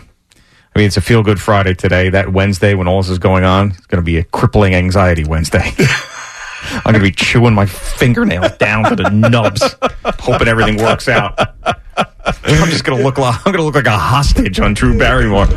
I 0.78 0.80
mean, 0.80 0.86
it's 0.86 0.98
a 0.98 1.02
feel 1.02 1.24
good 1.24 1.42
Friday 1.42 1.74
today. 1.74 2.10
That 2.10 2.32
Wednesday, 2.32 2.76
when 2.76 2.88
all 2.88 3.02
this 3.02 3.10
is 3.10 3.18
going 3.18 3.44
on, 3.44 3.72
it's 3.72 3.88
going 3.88 4.00
to 4.00 4.06
be 4.06 4.18
a 4.18 4.24
crippling 4.24 4.76
anxiety 4.76 5.24
Wednesday. 5.24 5.72
I'm 6.62 6.84
going 6.84 6.94
to 6.94 7.00
be 7.00 7.10
chewing 7.10 7.56
my 7.56 7.66
fingernails 7.66 8.52
down 8.60 8.84
to 8.84 8.96
the 8.96 9.10
nubs, 9.10 9.76
hoping 10.20 10.48
everything 10.48 10.78
works 10.78 11.08
out. 11.08 11.36
I'm 11.56 12.70
just 12.70 12.84
going 12.84 12.96
to 12.96 13.04
look 13.04 13.18
like 13.18 13.38
I'm 13.38 13.54
going 13.54 13.58
to 13.58 13.64
look 13.64 13.74
like 13.74 13.88
a 13.88 13.98
hostage 13.98 14.60
on 14.60 14.76
Drew 14.76 14.96
Barrymore. 14.96 15.48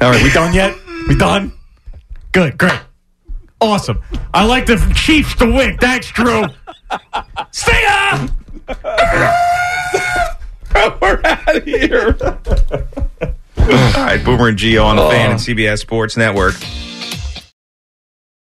All 0.00 0.10
right, 0.10 0.20
we 0.24 0.32
done 0.32 0.52
yet? 0.52 0.74
We 1.06 1.16
done? 1.16 1.52
Good, 2.32 2.58
great, 2.58 2.80
awesome. 3.60 4.02
I 4.34 4.44
like 4.44 4.66
the 4.66 4.74
Chiefs 4.92 5.36
to 5.36 5.46
win. 5.46 5.78
Thanks, 5.78 6.10
Drew. 6.10 6.46
Stinger. 7.52 8.28
We're 11.00 11.20
out 11.22 11.56
of 11.56 11.64
here. 11.64 12.16
All 13.70 14.04
right, 14.04 14.24
Boomer 14.24 14.48
and 14.48 14.58
Gio 14.58 14.84
on 14.84 14.96
the 14.96 15.08
fan 15.08 15.32
and 15.32 15.40
oh. 15.40 15.42
CBS 15.42 15.78
Sports 15.78 16.16
Network. 16.16 16.54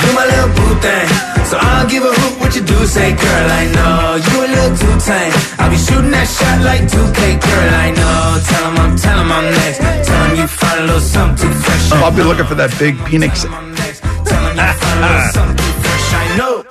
You 0.00 0.10
my 0.14 0.24
little 0.30 0.50
boo 0.56 0.74
thing. 0.84 1.08
So 1.50 1.56
I 1.58 1.68
don't 1.78 1.90
give 1.90 2.04
a 2.04 2.12
hoot 2.18 2.34
what 2.40 2.54
you 2.54 2.62
do 2.62 2.78
say, 2.86 3.10
girl. 3.12 3.46
I 3.60 3.64
know 3.76 4.20
you 4.26 4.34
a 4.44 4.48
little 4.54 4.74
too 4.76 4.94
tame. 5.00 5.32
I'll 5.58 5.70
be 5.70 5.78
shooting 5.78 6.12
that 6.12 6.28
shot 6.28 6.58
like 6.62 6.82
2K, 6.92 7.20
girl. 7.40 7.70
I 7.86 7.88
know. 7.98 8.18
Tell 8.48 8.64
'em 8.68 8.76
I'm, 8.82 8.96
tell 8.96 9.18
'em 9.18 9.32
I'm 9.32 9.46
next. 9.58 9.78
Tell 10.06 10.22
'em 10.24 10.36
you 10.36 10.46
find 10.46 10.80
a 10.80 10.84
little 10.84 11.00
something 11.00 11.36
too 11.40 11.52
fresh. 11.64 11.92
I'll 11.92 12.10
be 12.10 12.22
looking 12.22 12.46
for 12.46 12.54
that 12.54 12.70
big 12.78 12.94
Phoenix. 13.08 13.46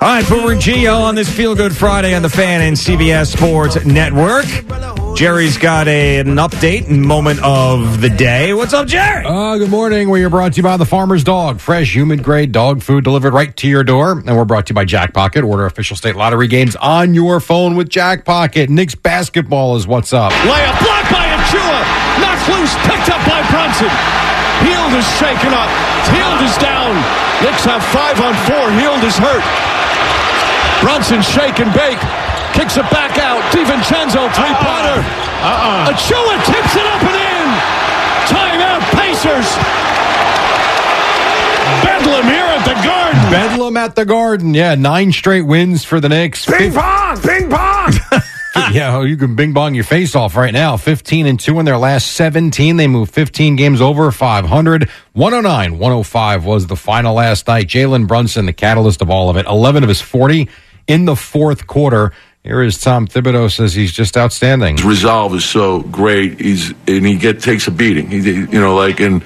know. 0.00 0.06
All 0.06 0.08
right, 0.14 0.28
Boomer 0.28 0.52
and 0.52 0.60
Gio 0.60 1.00
on 1.00 1.14
this 1.14 1.28
Feel 1.28 1.54
Good 1.54 1.76
Friday 1.76 2.14
on 2.14 2.22
the 2.22 2.28
Fan 2.28 2.60
and 2.60 2.76
CBS 2.76 3.36
Sports 3.36 3.84
Network. 3.84 4.46
Jerry's 5.16 5.58
got 5.58 5.88
a, 5.88 6.18
an 6.20 6.36
update 6.36 6.88
and 6.88 7.02
moment 7.02 7.42
of 7.42 8.00
the 8.00 8.08
day. 8.08 8.54
What's 8.54 8.72
up, 8.72 8.86
Jerry? 8.86 9.24
Uh, 9.24 9.58
good 9.58 9.70
morning. 9.70 10.10
We 10.10 10.22
are 10.22 10.30
brought 10.30 10.52
to 10.52 10.56
you 10.58 10.62
by 10.62 10.76
the 10.76 10.86
Farmer's 10.86 11.24
Dog. 11.24 11.58
Fresh, 11.58 11.92
human 11.92 12.22
grade 12.22 12.52
dog 12.52 12.82
food 12.82 13.02
delivered 13.02 13.32
right 13.34 13.56
to 13.56 13.66
your 13.66 13.82
door. 13.82 14.12
And 14.12 14.36
we're 14.36 14.44
brought 14.44 14.66
to 14.66 14.70
you 14.70 14.74
by 14.76 14.84
Jack 14.84 15.12
Pocket. 15.12 15.42
Order 15.42 15.66
official 15.66 15.96
state 15.96 16.14
lottery 16.14 16.46
games 16.46 16.76
on 16.76 17.14
your 17.14 17.40
phone 17.40 17.74
with 17.74 17.88
Jack 17.88 18.24
Pocket. 18.24 18.70
Knicks 18.70 18.94
basketball 18.94 19.74
is 19.74 19.88
what's 19.88 20.12
up. 20.12 20.30
Layup 20.30 20.78
blocked 20.78 21.10
by 21.10 21.26
Achiuwa. 21.26 22.22
Knocked 22.22 22.48
loose, 22.54 22.74
picked 22.86 23.10
up 23.10 23.26
by 23.26 23.42
Brunson. 23.50 23.90
Hield 24.62 24.92
is 24.94 25.06
shaken 25.18 25.50
up. 25.50 25.70
Hield 26.14 26.42
is 26.46 26.56
down. 26.58 26.94
Knicks 27.42 27.64
have 27.64 27.82
five 27.90 28.20
on 28.20 28.34
four. 28.46 28.70
Hield 28.78 29.02
is 29.02 29.16
hurt. 29.18 29.77
Brunson 30.80 31.22
shake 31.22 31.58
and 31.58 31.72
bake. 31.74 31.98
Kicks 32.54 32.76
it 32.76 32.88
back 32.90 33.18
out. 33.18 33.42
DiVincenzo 33.50 34.30
three-pointer. 34.34 34.98
Uh-uh. 34.98 35.50
uh-uh. 35.50 35.92
Achiuwa 35.92 36.36
tips 36.46 36.74
it 36.74 36.86
up 36.86 37.02
and 37.02 37.18
in. 37.18 37.48
Timeout 38.30 38.82
Pacers. 38.94 39.48
Bedlam 41.82 42.24
here 42.24 42.44
at 42.44 42.64
the 42.64 42.74
Garden. 42.86 43.30
Bedlam 43.30 43.76
at 43.76 43.94
the 43.94 44.04
Garden. 44.04 44.54
Yeah, 44.54 44.74
nine 44.74 45.12
straight 45.12 45.42
wins 45.42 45.84
for 45.84 46.00
the 46.00 46.08
Knicks. 46.08 46.46
Ping 46.46 46.72
pong, 46.72 47.20
ping 47.20 47.50
pong. 47.50 47.92
yeah, 48.72 49.02
you 49.02 49.16
can 49.16 49.36
bing 49.36 49.52
bong 49.52 49.74
your 49.74 49.84
face 49.84 50.14
off 50.14 50.36
right 50.36 50.52
now. 50.52 50.76
15 50.76 51.26
and 51.26 51.38
2 51.38 51.58
in 51.58 51.64
their 51.64 51.78
last 51.78 52.12
17. 52.12 52.76
They 52.76 52.86
moved 52.86 53.12
15 53.12 53.56
games 53.56 53.80
over 53.80 54.10
500. 54.10 54.88
109 55.12 55.78
105 55.78 56.44
was 56.44 56.66
the 56.66 56.76
final 56.76 57.14
last 57.14 57.46
night. 57.46 57.66
Jalen 57.66 58.06
Brunson, 58.06 58.46
the 58.46 58.52
catalyst 58.52 59.02
of 59.02 59.10
all 59.10 59.30
of 59.30 59.36
it. 59.36 59.46
11 59.46 59.82
of 59.82 59.88
his 59.88 60.00
40 60.00 60.48
in 60.88 61.04
the 61.04 61.14
fourth 61.14 61.68
quarter. 61.68 62.12
Here 62.42 62.62
is 62.62 62.78
Tom 62.78 63.06
Thibodeau 63.06 63.54
says 63.54 63.74
he's 63.74 63.92
just 63.92 64.16
outstanding. 64.16 64.76
His 64.78 64.84
resolve 64.86 65.34
is 65.34 65.44
so 65.44 65.82
great. 65.82 66.40
He's 66.40 66.70
and 66.88 67.06
he 67.06 67.16
get 67.16 67.40
takes 67.40 67.68
a 67.68 67.70
beating. 67.70 68.08
He, 68.08 68.20
you 68.20 68.46
know, 68.46 68.74
like 68.74 69.00
and 69.00 69.22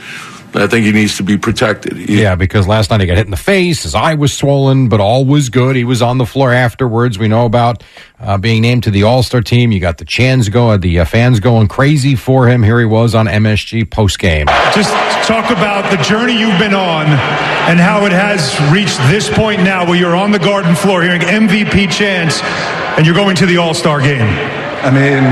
I 0.54 0.66
think 0.66 0.84
he 0.84 0.92
needs 0.92 1.16
to 1.16 1.22
be 1.22 1.38
protected. 1.38 1.96
He- 1.96 2.20
Yeah, 2.22 2.34
because 2.34 2.66
last 2.68 2.90
night 2.90 3.00
he 3.00 3.06
got 3.06 3.16
hit 3.16 3.26
in 3.26 3.30
the 3.30 3.36
face. 3.36 3.84
His 3.84 3.94
eye 3.94 4.14
was 4.14 4.32
swollen, 4.32 4.88
but 4.88 5.00
all 5.00 5.24
was 5.24 5.48
good. 5.48 5.76
He 5.76 5.84
was 5.84 6.02
on 6.02 6.18
the 6.18 6.26
floor 6.26 6.52
afterwards. 6.52 7.18
We 7.18 7.28
know 7.28 7.46
about 7.46 7.82
uh, 8.20 8.36
being 8.38 8.60
named 8.62 8.82
to 8.84 8.90
the 8.90 9.02
All 9.04 9.22
Star 9.22 9.40
team. 9.40 9.72
You 9.72 9.80
got 9.80 9.98
the 9.98 10.04
chants 10.04 10.48
going, 10.50 10.80
the 10.80 11.00
uh, 11.00 11.04
fans 11.06 11.40
going 11.40 11.68
crazy 11.68 12.14
for 12.16 12.48
him. 12.48 12.62
Here 12.62 12.78
he 12.78 12.84
was 12.84 13.14
on 13.14 13.26
MSG 13.26 13.90
post 13.90 14.18
game. 14.18 14.46
Just 14.74 14.90
talk 15.26 15.50
about 15.50 15.90
the 15.90 16.02
journey 16.02 16.38
you've 16.38 16.58
been 16.58 16.74
on 16.74 17.06
and 17.06 17.78
how 17.80 18.04
it 18.06 18.12
has 18.12 18.58
reached 18.72 18.98
this 19.10 19.30
point 19.30 19.62
now 19.62 19.86
where 19.86 19.96
you're 19.98 20.16
on 20.16 20.32
the 20.32 20.38
garden 20.38 20.74
floor 20.74 21.02
hearing 21.02 21.20
MVP 21.22 21.90
chants 21.90 22.40
and 22.98 23.06
you're 23.06 23.14
going 23.14 23.36
to 23.36 23.46
the 23.46 23.56
All 23.56 23.72
Star 23.74 24.00
game. 24.00 24.28
I 24.84 24.90
mean, 24.90 25.22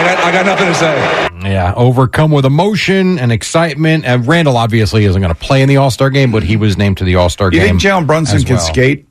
I 0.00 0.14
got, 0.14 0.24
I 0.24 0.32
got 0.32 0.46
nothing 0.46 0.66
to 0.66 0.74
say. 0.74 1.50
Yeah, 1.52 1.74
overcome 1.76 2.30
with 2.30 2.44
emotion 2.44 3.18
and 3.18 3.30
excitement. 3.32 4.04
And 4.04 4.26
Randle 4.26 4.56
obviously 4.56 5.04
isn't 5.04 5.20
going 5.20 5.32
to 5.34 5.38
play 5.38 5.62
in 5.62 5.68
the 5.68 5.76
All 5.78 5.90
Star 5.90 6.10
game, 6.10 6.32
but 6.32 6.42
he 6.42 6.56
was 6.56 6.76
named 6.78 6.98
to 6.98 7.04
the 7.04 7.16
All 7.16 7.28
Star 7.28 7.52
You 7.52 7.60
game. 7.60 7.78
think 7.78 7.82
Jalen 7.82 8.06
Brunson 8.06 8.36
as 8.36 8.44
can 8.44 8.56
well. 8.56 8.64
skate? 8.66 9.06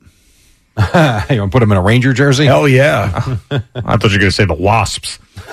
you 0.76 0.82
want 0.86 1.28
to 1.28 1.48
put 1.50 1.62
him 1.62 1.70
in 1.72 1.78
a 1.78 1.82
Ranger 1.82 2.12
jersey? 2.12 2.46
Hell 2.46 2.66
yeah. 2.68 3.36
I 3.50 3.58
thought 3.96 4.04
you 4.04 4.10
were 4.12 4.18
going 4.18 4.20
to 4.20 4.30
say 4.32 4.44
the 4.46 4.54
Wasps. 4.54 5.18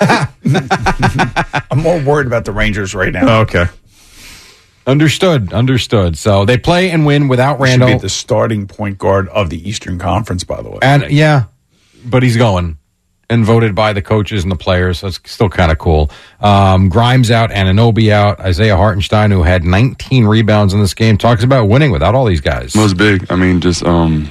I'm 1.70 1.82
more 1.82 2.00
worried 2.00 2.26
about 2.26 2.44
the 2.44 2.52
Rangers 2.52 2.94
right 2.94 3.12
now. 3.12 3.40
Okay. 3.40 3.66
Understood. 4.86 5.52
Understood. 5.52 6.16
So 6.16 6.44
they 6.46 6.56
play 6.56 6.90
and 6.90 7.04
win 7.04 7.28
without 7.28 7.58
He 7.60 7.66
should 7.72 7.80
Randle. 7.80 7.98
be 7.98 8.02
the 8.02 8.08
starting 8.08 8.66
point 8.66 8.96
guard 8.98 9.28
of 9.28 9.50
the 9.50 9.68
Eastern 9.68 9.98
Conference, 9.98 10.44
by 10.44 10.62
the 10.62 10.70
way. 10.70 10.78
And 10.80 11.10
yeah, 11.10 11.44
but 12.06 12.22
he's 12.22 12.36
going 12.38 12.77
and 13.30 13.44
voted 13.44 13.74
by 13.74 13.92
the 13.92 14.02
coaches 14.02 14.42
and 14.42 14.50
the 14.50 14.56
players. 14.56 15.00
So 15.00 15.08
it's 15.08 15.20
still 15.30 15.48
kind 15.48 15.70
of 15.70 15.78
cool. 15.78 16.10
Um, 16.40 16.88
Grimes 16.88 17.30
out, 17.30 17.50
Anunoby 17.50 18.10
out. 18.10 18.40
Isaiah 18.40 18.76
Hartenstein, 18.76 19.30
who 19.30 19.42
had 19.42 19.64
19 19.64 20.24
rebounds 20.26 20.72
in 20.72 20.80
this 20.80 20.94
game, 20.94 21.18
talks 21.18 21.42
about 21.44 21.66
winning 21.68 21.90
without 21.90 22.14
all 22.14 22.24
these 22.24 22.40
guys. 22.40 22.74
Was 22.74 22.94
big. 22.94 23.30
I 23.30 23.36
mean, 23.36 23.60
just 23.60 23.84
um, 23.84 24.30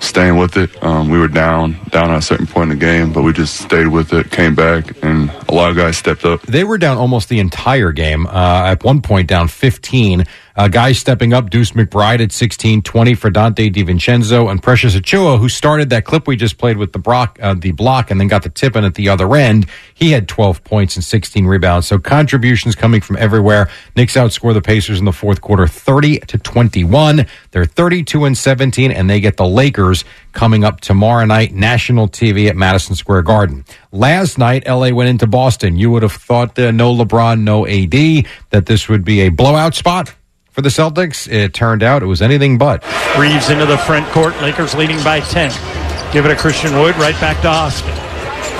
staying 0.00 0.36
with 0.38 0.56
it. 0.56 0.82
Um, 0.82 1.10
we 1.10 1.18
were 1.18 1.28
down, 1.28 1.76
down 1.90 2.10
at 2.10 2.18
a 2.18 2.22
certain 2.22 2.46
point 2.46 2.72
in 2.72 2.78
the 2.78 2.84
game, 2.84 3.12
but 3.12 3.22
we 3.22 3.32
just 3.32 3.56
stayed 3.56 3.88
with 3.88 4.12
it, 4.12 4.30
came 4.30 4.54
back, 4.54 4.96
and 5.02 5.30
a 5.48 5.54
lot 5.54 5.70
of 5.70 5.76
guys 5.76 5.98
stepped 5.98 6.24
up. 6.24 6.40
They 6.42 6.64
were 6.64 6.78
down 6.78 6.96
almost 6.96 7.28
the 7.28 7.38
entire 7.40 7.92
game. 7.92 8.26
Uh, 8.26 8.64
at 8.66 8.82
one 8.84 9.02
point, 9.02 9.28
down 9.28 9.48
15. 9.48 10.24
Uh, 10.56 10.68
guys 10.68 10.98
stepping 10.98 11.32
up. 11.32 11.50
Deuce 11.50 11.72
McBride 11.72 12.20
at 12.20 12.32
16, 12.32 12.82
20 12.82 13.14
for 13.14 13.30
Donte 13.30 13.72
DiVincenzo 13.72 14.50
and 14.50 14.62
Precious 14.62 14.94
Achiuwa, 14.94 15.38
who 15.38 15.48
started 15.48 15.90
that 15.90 16.04
clip 16.04 16.26
we 16.26 16.36
just 16.36 16.58
played 16.58 16.76
with 16.76 16.92
the 16.92 16.98
block, 16.98 17.38
uh, 17.42 17.54
the 17.54 17.72
block, 17.72 18.10
and 18.10 18.20
then 18.20 18.28
got 18.28 18.42
the 18.42 18.48
tip 18.48 18.76
in 18.76 18.84
at 18.84 18.94
the 18.94 19.08
other 19.08 19.34
end. 19.36 19.66
He 19.94 20.10
had 20.12 20.28
12 20.28 20.64
points 20.64 20.96
and 20.96 21.04
16 21.04 21.46
rebounds. 21.46 21.86
So 21.86 21.98
contributions 21.98 22.74
coming 22.74 23.00
from 23.00 23.16
everywhere. 23.16 23.68
Knicks 23.96 24.14
outscore 24.14 24.54
the 24.54 24.62
Pacers 24.62 24.98
in 24.98 25.04
the 25.04 25.12
fourth 25.12 25.40
quarter, 25.40 25.66
30 25.66 26.20
to 26.20 26.38
21. 26.38 27.26
They're 27.52 27.64
32 27.64 28.24
and 28.24 28.36
17, 28.36 28.90
and 28.90 29.08
they 29.08 29.20
get 29.20 29.36
the 29.36 29.46
Lakers 29.46 30.04
coming 30.32 30.64
up 30.64 30.80
tomorrow 30.80 31.24
night, 31.24 31.52
national 31.52 32.08
TV 32.08 32.48
at 32.48 32.56
Madison 32.56 32.94
Square 32.94 33.22
Garden. 33.22 33.64
Last 33.92 34.38
night, 34.38 34.66
LA 34.66 34.90
went 34.90 35.10
into 35.10 35.26
Boston. 35.26 35.76
You 35.76 35.90
would 35.90 36.02
have 36.02 36.12
thought 36.12 36.58
uh, 36.58 36.70
no 36.70 36.94
LeBron, 36.94 37.40
no 37.40 37.66
AD, 37.66 38.26
that 38.50 38.66
this 38.66 38.88
would 38.88 39.04
be 39.04 39.20
a 39.20 39.28
blowout 39.28 39.74
spot 39.74 40.14
for 40.60 40.62
the 40.62 40.68
Celtics. 40.68 41.30
It 41.30 41.54
turned 41.54 41.82
out 41.82 42.02
it 42.02 42.06
was 42.06 42.20
anything 42.20 42.58
but. 42.58 42.84
Reaves 43.18 43.48
into 43.50 43.66
the 43.66 43.78
front 43.78 44.06
court. 44.08 44.36
Lakers 44.42 44.74
leading 44.74 45.02
by 45.02 45.20
10. 45.20 45.50
Give 46.12 46.26
it 46.26 46.28
to 46.28 46.36
Christian 46.36 46.74
Wood. 46.78 46.96
Right 46.96 47.18
back 47.20 47.40
to 47.42 47.48
Austin. 47.48 47.90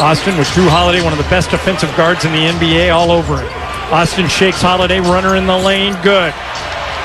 Austin 0.01 0.39
with 0.39 0.49
Jrue 0.49 0.69
Holiday, 0.69 1.03
one 1.03 1.13
of 1.13 1.19
the 1.19 1.29
best 1.29 1.51
defensive 1.51 1.95
guards 1.97 2.25
in 2.25 2.33
the 2.33 2.39
NBA, 2.39 2.95
all 2.95 3.11
over 3.11 3.43
it. 3.43 3.53
Austin 3.93 4.29
shakes 4.29 4.63
Holiday, 4.63 5.01
runner 5.01 5.37
in 5.37 5.47
the 5.47 5.59
lane. 5.59 5.93
Good. 6.03 6.33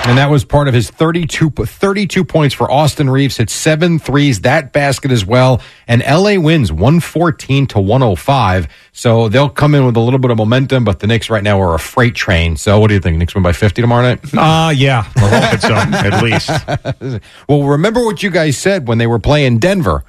And 0.07 0.19
that 0.19 0.29
was 0.29 0.45
part 0.45 0.67
of 0.67 0.75
his 0.75 0.91
32, 0.91 1.49
32 1.49 2.23
points 2.23 2.53
for 2.53 2.69
Austin 2.69 3.09
Reaves. 3.09 3.37
Hit 3.37 3.49
seven 3.49 3.97
threes, 3.97 4.41
that 4.41 4.71
basket 4.71 5.11
as 5.11 5.25
well. 5.25 5.61
And 5.87 6.03
LA 6.03 6.39
wins 6.39 6.71
114 6.71 7.65
to 7.67 7.79
105. 7.79 8.67
So 8.91 9.29
they'll 9.29 9.49
come 9.49 9.73
in 9.73 9.83
with 9.83 9.97
a 9.97 9.99
little 9.99 10.19
bit 10.19 10.29
of 10.29 10.37
momentum, 10.37 10.83
but 10.85 10.99
the 10.99 11.07
Knicks 11.07 11.31
right 11.31 11.43
now 11.43 11.59
are 11.59 11.73
a 11.73 11.79
freight 11.79 12.13
train. 12.13 12.55
So 12.55 12.79
what 12.79 12.89
do 12.89 12.93
you 12.93 12.99
think? 12.99 13.17
Knicks 13.17 13.33
win 13.33 13.43
by 13.43 13.51
50 13.51 13.81
tomorrow 13.81 14.03
night? 14.03 14.19
Uh, 14.31 14.69
yeah. 14.69 15.11
We're 15.15 15.41
hoping 15.41 15.59
so, 15.59 15.73
at 15.73 16.23
least. 16.23 17.21
well, 17.49 17.63
remember 17.63 18.05
what 18.05 18.21
you 18.21 18.29
guys 18.29 18.59
said 18.59 18.87
when 18.87 18.99
they 18.99 19.07
were 19.07 19.19
playing 19.19 19.57
Denver. 19.57 20.03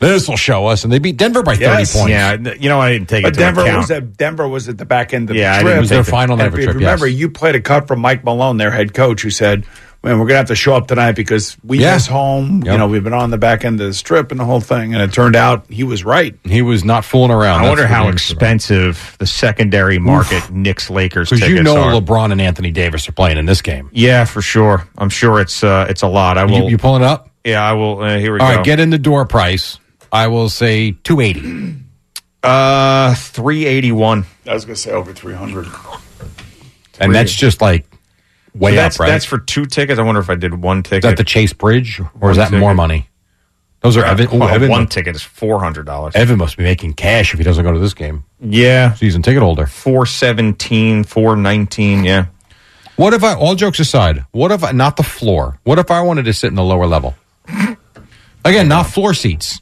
This 0.00 0.28
will 0.28 0.36
show 0.36 0.66
us. 0.66 0.84
And 0.84 0.92
they 0.92 0.98
beat 0.98 1.16
Denver 1.16 1.42
by 1.42 1.54
30 1.54 1.64
Yes. 1.64 1.92
points. 1.96 2.10
Yeah, 2.10 2.36
you 2.58 2.68
know, 2.68 2.80
I 2.80 2.92
didn't 2.92 3.08
take 3.08 3.24
But 3.24 3.34
it 3.34 3.38
Denver 3.38 3.62
account. 3.62 3.78
was 3.78 3.90
at 3.90 4.16
Denver 4.16 4.46
was 4.48 4.68
at 4.68 4.78
the 4.78 4.84
back 4.86 5.12
end 5.12 5.30
of 5.30 5.36
Yeah, 5.36 5.58
the 5.58 5.62
trip. 5.64 5.76
It 5.76 5.80
was 5.80 5.88
their 5.88 5.98
And 5.98 6.06
final 6.06 6.36
night 6.36 6.46
if 6.48 6.52
of 6.52 6.58
a 6.58 6.62
you 6.62 6.66
trip, 6.66 6.76
Remember, 6.76 7.06
yes. 7.06 7.18
you 7.18 7.30
played 7.30 7.54
a 7.56 7.60
cut 7.60 7.88
from 7.88 8.00
Mike 8.00 8.24
Malone, 8.24 8.56
their 8.58 8.70
head 8.70 8.94
coach, 8.94 9.22
who 9.22 9.30
said, 9.30 9.64
"Man, 10.04 10.20
we're 10.20 10.26
gonna 10.26 10.36
have 10.38 10.46
to 10.46 10.54
show 10.54 10.74
up 10.76 10.86
tonight 10.86 11.16
because 11.16 11.56
we 11.64 11.80
Yeah. 11.80 11.94
miss 11.94 12.06
home. 12.06 12.62
Yep. 12.64 12.72
You 12.72 12.78
know, 12.78 12.86
we've 12.86 13.02
been 13.02 13.12
on 13.12 13.30
the 13.30 13.38
back 13.38 13.64
end 13.64 13.80
of 13.80 13.88
the 13.88 13.92
strip 13.94 14.30
and 14.30 14.38
the 14.38 14.44
whole 14.44 14.60
thing." 14.60 14.94
And 14.94 15.02
it 15.02 15.12
turned 15.12 15.34
out 15.34 15.64
he 15.68 15.82
was 15.82 16.04
right. 16.04 16.34
He 16.44 16.62
was 16.62 16.84
not 16.84 17.04
fooling 17.04 17.32
around. 17.32 17.64
I 17.64 17.68
wonder 17.68 17.82
That's 17.82 17.90
the 17.90 17.96
how 17.96 18.04
game. 18.04 18.12
expensive 18.12 19.16
the 19.18 19.26
secondary 19.26 19.98
market 19.98 20.48
Knicks 20.52 20.90
Lakers 20.90 21.30
Because 21.30 21.48
you 21.48 21.62
know 21.62 21.76
are. 21.76 21.92
LeBron 22.00 22.30
and 22.30 22.40
Anthony 22.40 22.70
Davis 22.70 23.08
are 23.08 23.12
playing 23.12 23.36
in 23.38 23.46
this 23.46 23.62
game. 23.62 23.88
Yeah, 23.92 24.24
for 24.24 24.42
sure. 24.42 24.86
I'm 24.96 25.10
sure 25.10 25.40
it's 25.40 25.64
uh, 25.64 25.86
it's 25.88 26.02
a 26.02 26.08
lot. 26.08 26.38
I 26.38 26.44
You, 26.44 26.62
will. 26.62 26.70
you 26.70 26.78
pulling 26.78 27.02
it 27.02 27.06
up? 27.06 27.30
yeah, 27.44 27.62
I 27.68 27.72
will. 27.72 28.00
Uh, 28.00 28.18
here 28.18 28.32
we 28.32 28.38
All 28.38 28.48
go. 28.50 28.56
right, 28.56 28.64
get 28.64 28.78
in 28.78 28.90
the 28.90 28.98
door 28.98 29.24
price. 29.24 29.78
I 30.12 30.28
will 30.28 30.48
say 30.48 30.92
280. 30.92 31.84
uh, 32.42 33.14
three 33.14 33.66
eighty 33.66 33.92
one. 33.92 34.24
I 34.46 34.54
was 34.54 34.64
gonna 34.64 34.76
say 34.76 34.90
over 34.92 35.12
three 35.12 35.34
hundred. 35.34 35.66
And 37.00 37.14
that's 37.14 37.32
just 37.34 37.60
like 37.60 37.86
way 38.54 38.74
that's, 38.74 38.96
up, 38.96 39.00
right? 39.00 39.08
That's 39.10 39.24
for 39.24 39.38
two 39.38 39.66
tickets. 39.66 39.98
I 39.98 40.02
wonder 40.02 40.20
if 40.20 40.30
I 40.30 40.34
did 40.34 40.54
one 40.54 40.78
is 40.78 40.82
ticket. 40.84 41.02
that 41.02 41.16
the 41.16 41.24
Chase 41.24 41.52
Bridge, 41.52 42.00
or 42.00 42.04
One 42.14 42.30
is 42.32 42.36
that 42.38 42.52
more 42.52 42.74
money? 42.74 43.08
Those 43.82 43.96
are 43.96 44.04
Uh, 44.04 44.10
Evan. 44.10 44.26
ooh, 44.34 44.38
well, 44.40 44.48
Evan, 44.48 44.70
one 44.70 44.86
ticket 44.88 45.14
is 45.14 45.22
four 45.22 45.60
hundred 45.60 45.86
dollars. 45.86 46.14
Evan 46.16 46.38
must 46.38 46.56
be 46.56 46.64
making 46.64 46.94
cash 46.94 47.32
if 47.32 47.38
he 47.38 47.44
doesn't 47.44 47.62
go 47.64 47.72
to 47.72 47.78
this 47.78 47.94
game. 47.94 48.24
Yeah, 48.40 48.94
Season 48.94 49.22
ticket 49.22 49.42
holder. 49.42 49.66
four 49.66 50.06
seventeen, 50.06 51.04
four 51.04 51.36
nineteen. 51.36 52.02
Yeah. 52.04 52.26
What 52.96 53.14
if 53.14 53.22
I? 53.22 53.34
All 53.34 53.54
jokes 53.54 53.78
aside, 53.78 54.24
what 54.32 54.50
if 54.50 54.64
I 54.64 54.72
not 54.72 54.96
the 54.96 55.04
floor? 55.04 55.60
What 55.62 55.78
if 55.78 55.90
I 55.92 56.00
wanted 56.00 56.24
to 56.24 56.32
sit 56.32 56.48
in 56.48 56.56
the 56.56 56.64
lower 56.64 56.86
level? 56.86 57.14
Again, 58.44 58.66
not 58.68 58.84
floor 58.88 59.14
seats. 59.14 59.60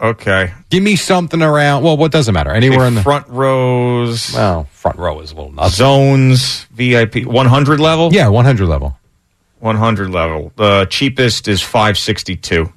Okay. 0.00 0.52
Give 0.70 0.82
me 0.82 0.96
something 0.96 1.42
around. 1.42 1.82
Well, 1.82 1.96
what 1.96 2.10
doesn't 2.10 2.32
matter. 2.32 2.50
Anywhere 2.50 2.86
in 2.86 2.94
the 2.94 3.02
front 3.02 3.28
rows. 3.28 4.32
Well, 4.34 4.64
front 4.72 4.98
row 4.98 5.20
is 5.20 5.32
a 5.32 5.34
little 5.34 5.52
nuts. 5.52 5.74
Zones, 5.74 6.64
VIP, 6.72 7.26
100 7.26 7.80
level? 7.80 8.10
Yeah, 8.12 8.28
100 8.28 8.66
level. 8.66 8.96
100 9.58 10.08
level. 10.10 10.52
The 10.56 10.86
cheapest 10.88 11.48
is 11.48 11.60
562. 11.60 12.72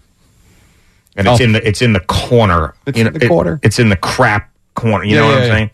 And 1.15 1.27
it's 1.27 1.39
Oh. 1.39 1.43
in 1.43 1.51
the 1.53 1.65
it's 1.65 1.81
in 1.81 1.93
the 1.93 1.99
corner. 2.01 2.73
It's 2.85 2.97
You 2.97 3.07
in 3.07 3.13
the 3.13 3.23
it- 3.23 3.27
corner? 3.29 3.59
it's 3.63 3.79
in 3.79 3.87
the 3.89 3.95
crap 3.95 4.49
corner. 4.75 5.05
You 5.05 5.15
Yeah, 5.15 5.21
know 5.21 5.25
what 5.27 5.31
yeah, 5.35 5.37
I'm 5.43 5.47
yeah. 5.47 5.53
saying? 5.55 5.69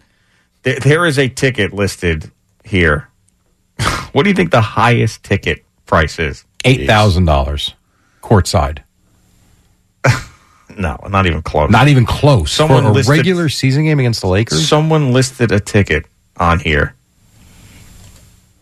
There, 0.64 0.80
there 0.82 1.06
is 1.08 1.18
a 1.18 1.30
ticket 1.30 1.74
listed 1.74 2.30
here. 2.64 3.08
what 4.12 4.24
do 4.24 4.30
you 4.30 4.36
think 4.36 4.52
the 4.52 4.62
highest 4.62 5.24
ticket 5.24 5.64
price 5.88 6.20
is? 6.20 6.44
Eight 6.66 6.86
thousand 6.86 7.26
dollars, 7.26 7.74
courtside. 8.22 8.80
No, 10.80 10.98
not 11.10 11.26
even 11.26 11.42
close. 11.42 11.70
Not 11.70 11.90
even 11.90 12.06
close. 12.06 12.52
Someone 12.54 12.84
for 12.84 12.90
a 12.90 12.94
listed- 12.94 13.18
regular 13.18 13.50
season 13.50 13.84
game 13.84 14.00
against 14.00 14.22
the 14.22 14.28
Lakers. 14.28 14.66
Someone 14.66 15.12
listed 15.12 15.52
a 15.52 15.60
ticket 15.60 16.06
on 16.38 16.60
here 16.60 16.96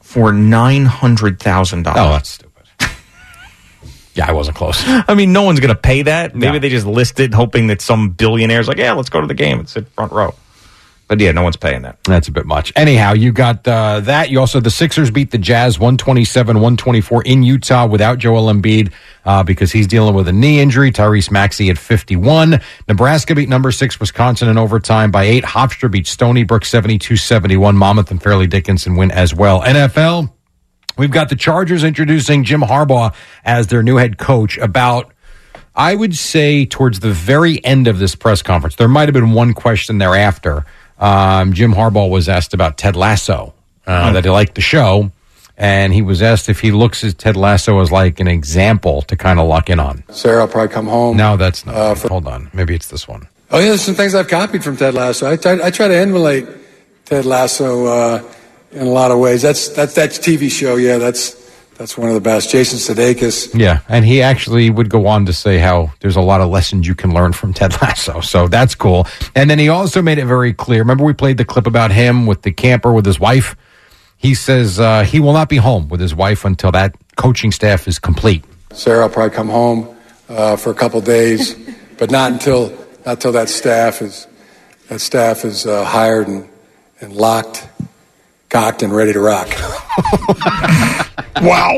for 0.01 0.33
nine 0.33 0.85
hundred 0.85 1.39
thousand 1.39 1.83
dollars. 1.83 1.99
Oh, 1.99 2.11
that's 2.13 2.29
stupid. 2.29 2.65
yeah, 4.15 4.27
I 4.27 4.31
wasn't 4.31 4.57
close. 4.57 4.81
I 4.85 5.13
mean, 5.13 5.31
no 5.31 5.43
one's 5.43 5.59
going 5.59 5.73
to 5.73 5.79
pay 5.79 6.01
that. 6.01 6.35
Maybe 6.35 6.57
they 6.57 6.69
just 6.69 6.87
listed 6.87 7.35
hoping 7.35 7.67
that 7.67 7.81
some 7.81 8.09
billionaire's 8.13 8.67
like, 8.67 8.77
yeah, 8.77 8.93
let's 8.93 9.09
go 9.09 9.21
to 9.21 9.27
the 9.27 9.35
game 9.35 9.59
and 9.59 9.69
sit 9.69 9.87
front 9.89 10.11
row. 10.11 10.33
But 11.07 11.21
yeah, 11.21 11.31
no 11.31 11.41
one's 11.41 11.55
paying 11.55 11.83
that. 11.83 12.03
That's 12.03 12.27
a 12.27 12.31
bit 12.31 12.45
much. 12.45 12.73
Anyhow, 12.75 13.13
you 13.13 13.31
got 13.31 13.65
uh, 13.65 14.01
that. 14.01 14.29
You 14.29 14.41
also 14.41 14.59
the 14.59 14.69
Sixers 14.69 15.09
beat 15.09 15.31
the 15.31 15.37
Jazz 15.37 15.77
127-124 15.77 17.25
in 17.25 17.43
Utah 17.43 17.85
without 17.87 18.17
Joel 18.17 18.51
Embiid 18.51 18.91
uh, 19.23 19.43
because 19.43 19.71
he's 19.71 19.87
dealing 19.87 20.15
with 20.15 20.27
a 20.27 20.33
knee 20.33 20.59
injury. 20.59 20.91
Tyrese 20.91 21.31
Maxey 21.31 21.69
at 21.69 21.77
51. 21.77 22.59
Nebraska 22.89 23.35
beat 23.35 23.47
number 23.47 23.71
six 23.71 23.99
Wisconsin 23.99 24.49
in 24.49 24.57
overtime 24.57 25.09
by 25.09 25.23
eight. 25.23 25.45
Hofstra 25.45 25.89
beat 25.89 26.07
Stony 26.07 26.43
Brook 26.43 26.63
72-71. 26.63 27.75
Monmouth 27.75 28.11
and 28.11 28.21
Fairleigh 28.21 28.47
Dickinson 28.47 28.97
win 28.97 29.09
as 29.11 29.33
well. 29.33 29.61
NFL. 29.61 30.33
We've 30.97 31.11
got 31.11 31.29
the 31.29 31.35
Chargers 31.35 31.83
introducing 31.83 32.43
Jim 32.43 32.61
Harbaugh 32.61 33.13
as 33.45 33.67
their 33.67 33.83
new 33.83 33.95
head 33.95 34.17
coach 34.17 34.57
about 34.57 35.13
I 35.77 35.93
would 35.93 36.15
say 36.15 36.65
towards 36.65 37.01
the 37.01 37.11
very 37.11 37.63
end 37.63 37.87
of 37.87 37.99
this 37.99 38.15
press 38.15 38.41
conference, 38.41 38.77
there 38.77 38.87
might 38.87 39.07
have 39.07 39.13
been 39.13 39.33
one 39.33 39.53
question 39.53 39.99
thereafter. 39.99 40.65
Um, 40.99 41.53
Jim 41.53 41.73
Harbaugh 41.73 42.09
was 42.09 42.27
asked 42.27 42.53
about 42.53 42.77
Ted 42.77 42.95
Lasso, 42.95 43.53
uh, 43.85 44.11
that 44.13 44.23
he 44.23 44.29
liked 44.29 44.55
the 44.55 44.61
show, 44.61 45.11
and 45.57 45.93
he 45.93 46.01
was 46.01 46.21
asked 46.21 46.49
if 46.49 46.59
he 46.59 46.71
looks 46.71 47.03
at 47.03 47.17
Ted 47.17 47.35
Lasso 47.35 47.79
as 47.79 47.91
like 47.91 48.19
an 48.19 48.27
example 48.27 49.01
to 49.03 49.15
kind 49.15 49.39
of 49.39 49.47
lock 49.47 49.69
in 49.69 49.79
on. 49.79 50.03
Sarah 50.09 50.41
I'll 50.41 50.47
probably 50.47 50.73
come 50.73 50.87
home. 50.87 51.17
No, 51.17 51.37
that's 51.37 51.65
not. 51.65 51.97
hold 51.99 52.27
on, 52.27 52.49
maybe 52.53 52.73
it's 52.75 52.87
this 52.87 53.07
one. 53.07 53.27
Oh, 53.49 53.59
yeah, 53.59 53.69
there's 53.69 53.81
some 53.81 53.95
things 53.95 54.13
I've 54.13 54.27
copied 54.27 54.63
from 54.63 54.75
Ted 54.75 54.93
Lasso. 54.93 55.31
I 55.31 55.37
try, 55.37 55.59
I 55.63 55.71
try 55.71 55.87
to 55.87 55.95
emulate 55.95 56.47
Ted 57.05 57.25
Lasso 57.25 57.85
uh, 57.85 58.23
in 58.71 58.85
a 58.85 58.89
lot 58.89 59.11
of 59.11 59.19
ways. 59.19 59.41
That's 59.41 59.69
that's 59.69 59.93
that's 59.93 60.19
TV 60.19 60.51
show. 60.51 60.75
Yeah, 60.75 60.97
that's 60.97 61.46
that's 61.77 61.97
one 61.97 62.09
of 62.09 62.15
the 62.15 62.21
best. 62.21 62.49
Jason 62.49 62.79
Sudeikis. 62.79 63.57
Yeah, 63.57 63.81
and 63.87 64.03
he 64.03 64.21
actually 64.21 64.69
would 64.69 64.89
go 64.89 65.05
on 65.07 65.25
to 65.27 65.33
say 65.33 65.59
how 65.59 65.91
there's 65.99 66.15
a 66.15 66.21
lot 66.21 66.41
of 66.41 66.49
lessons 66.49 66.87
you 66.87 66.95
can 66.95 67.13
learn 67.13 67.33
from 67.33 67.53
Ted 67.53 67.79
Lasso. 67.81 68.21
So 68.21 68.47
that's 68.47 68.73
cool. 68.75 69.07
And 69.35 69.49
then 69.49 69.59
he 69.59 69.69
also 69.69 70.01
made 70.01 70.17
it 70.17 70.25
very 70.25 70.53
clear. 70.53 70.81
Remember 70.81 71.03
we 71.03 71.13
played 71.13 71.37
the 71.37 71.45
clip 71.45 71.67
about 71.67 71.91
him 71.91 72.25
with 72.25 72.41
the 72.41 72.51
camper 72.51 72.91
with 72.91 73.05
his 73.05 73.19
wife? 73.19 73.55
He 74.17 74.33
says 74.33 74.79
uh, 74.79 75.03
he 75.03 75.19
will 75.19 75.33
not 75.33 75.49
be 75.49 75.57
home 75.57 75.89
with 75.89 75.99
his 75.99 76.15
wife 76.15 76.43
until 76.43 76.71
that 76.71 76.95
coaching 77.15 77.51
staff 77.51 77.87
is 77.87 77.99
complete. 77.99 78.43
Sarah 78.73 79.03
will 79.03 79.09
probably 79.09 79.35
come 79.35 79.49
home 79.49 79.95
uh, 80.27 80.55
for 80.55 80.71
a 80.71 80.75
couple 80.75 80.99
days, 81.01 81.55
but 81.97 82.09
not 82.09 82.31
until 82.31 82.69
not 83.05 83.13
until 83.17 83.31
that 83.33 83.49
staff 83.49 84.01
is 84.01 84.27
that 84.89 84.99
staff 84.99 85.45
is 85.45 85.67
uh, 85.67 85.85
hired 85.85 86.27
and 86.27 86.49
and 86.99 87.13
locked, 87.13 87.67
cocked, 88.49 88.83
and 88.83 88.95
ready 88.95 89.13
to 89.13 89.19
rock. 89.19 89.47
Wow. 91.41 91.73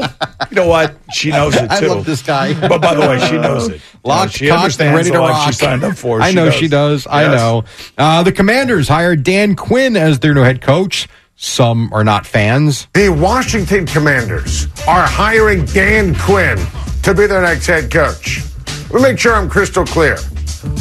You 0.49 0.55
know 0.55 0.67
what? 0.67 0.95
She 1.13 1.31
knows 1.31 1.55
it 1.55 1.61
too. 1.61 1.67
I 1.69 1.79
love 1.87 2.05
this 2.05 2.21
guy. 2.21 2.53
But 2.67 2.81
by 2.81 2.93
the 2.95 3.01
way, 3.01 3.19
she 3.19 3.37
knows 3.37 3.67
it. 3.67 3.81
You 3.99 4.11
know, 4.11 4.15
Locked, 4.15 4.31
she 4.31 4.47
cocked, 4.47 4.59
understands 4.61 4.87
and 4.87 4.95
ready 4.95 5.11
to 5.11 5.19
rock. 5.19 5.47
She 5.47 5.51
signed 5.51 5.83
up 5.83 5.97
for. 5.97 6.21
I 6.21 6.31
know 6.31 6.49
she 6.51 6.69
does. 6.69 7.05
I 7.05 7.23
know. 7.23 7.65
Uh, 7.97 8.23
the 8.23 8.31
Commanders 8.31 8.87
hired 8.87 9.23
Dan 9.23 9.57
Quinn 9.57 9.97
as 9.97 10.19
their 10.19 10.33
new 10.33 10.41
head 10.41 10.61
coach. 10.61 11.09
Some 11.35 11.91
are 11.91 12.05
not 12.05 12.25
fans. 12.25 12.87
The 12.93 13.09
Washington 13.09 13.85
Commanders 13.85 14.67
are 14.87 15.05
hiring 15.05 15.65
Dan 15.65 16.15
Quinn 16.15 16.57
to 17.03 17.13
be 17.13 17.27
their 17.27 17.41
next 17.41 17.67
head 17.67 17.91
coach. 17.91 18.41
Let 18.89 18.93
me 18.93 19.01
make 19.01 19.19
sure 19.19 19.35
I'm 19.35 19.49
crystal 19.49 19.83
clear. 19.85 20.17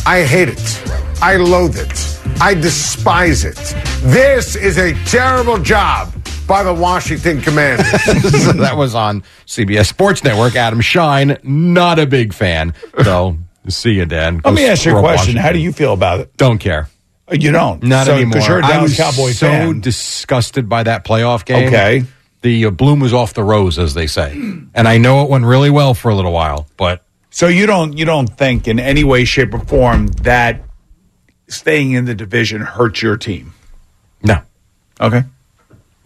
I 0.07 0.23
hate 0.23 0.49
it. 0.51 0.83
I 1.21 1.39
loathe 1.39 1.77
it. 1.77 2.18
I 2.41 2.55
despise 2.55 3.45
it. 3.45 3.57
This 4.03 4.55
is 4.55 4.79
a 4.79 4.93
terrible 5.07 5.59
job 5.59 6.13
by 6.47 6.63
the 6.63 6.73
Washington 6.73 7.41
Commanders. 7.43 7.87
that 8.57 8.75
was 8.77 8.95
on 8.95 9.23
CBS 9.47 9.87
Sports 9.89 10.23
Network. 10.23 10.55
Adam 10.55 10.81
Schein, 10.81 11.37
not 11.43 11.99
a 11.99 12.07
big 12.07 12.33
fan. 12.33 12.75
So, 13.03 13.39
see 13.69 13.93
you, 13.93 14.07
Dan. 14.07 14.41
Let 14.45 14.55
me 14.55 14.67
ask 14.67 14.85
you 14.87 14.97
a 14.97 15.01
question. 15.01 15.17
Washington. 15.19 15.43
How 15.43 15.53
do 15.53 15.59
you 15.59 15.73
feel 15.73 15.93
about 15.93 16.21
it? 16.21 16.37
Don't 16.37 16.59
care. 16.59 16.89
You 17.31 17.51
don't. 17.51 17.83
Not 17.83 18.07
So- 18.07 18.15
anymore. 18.15 18.41
you're 18.41 18.61
a 18.61 18.65
I 18.65 18.71
Dallas 18.71 18.91
was 18.91 18.97
Cowboy 18.97 19.31
so 19.33 19.49
fan. 19.49 19.81
disgusted 19.81 20.69
by 20.69 20.85
that 20.85 21.05
playoff 21.05 21.45
game. 21.45 21.67
Okay. 21.69 22.05
The 22.43 22.67
uh, 22.67 22.71
bloom 22.71 23.01
was 23.01 23.13
off 23.13 23.35
the 23.35 23.43
rose, 23.43 23.79
as 23.81 23.95
they 23.95 24.07
say. 24.07 24.31
And 24.75 24.87
I 24.89 24.97
know 24.99 25.25
it 25.25 25.29
went 25.29 25.45
really 25.45 25.71
well 25.71 25.93
for 25.93 26.09
a 26.09 26.15
little 26.15 26.33
while, 26.33 26.69
but 26.77 27.03
So 27.31 27.49
you 27.49 27.67
don't 27.67 27.99
you 27.99 28.05
don't 28.05 28.29
think 28.29 28.69
in 28.69 28.79
any 28.79 29.03
way, 29.03 29.25
shape, 29.25 29.53
or 29.53 29.59
form 29.59 30.07
that 30.23 30.63
staying 31.49 31.93
in 31.93 32.05
the 32.05 32.15
division 32.15 32.61
hurts 32.63 33.03
your 33.03 33.17
team? 33.17 33.55
no. 34.23 34.39
Okay. 35.01 35.23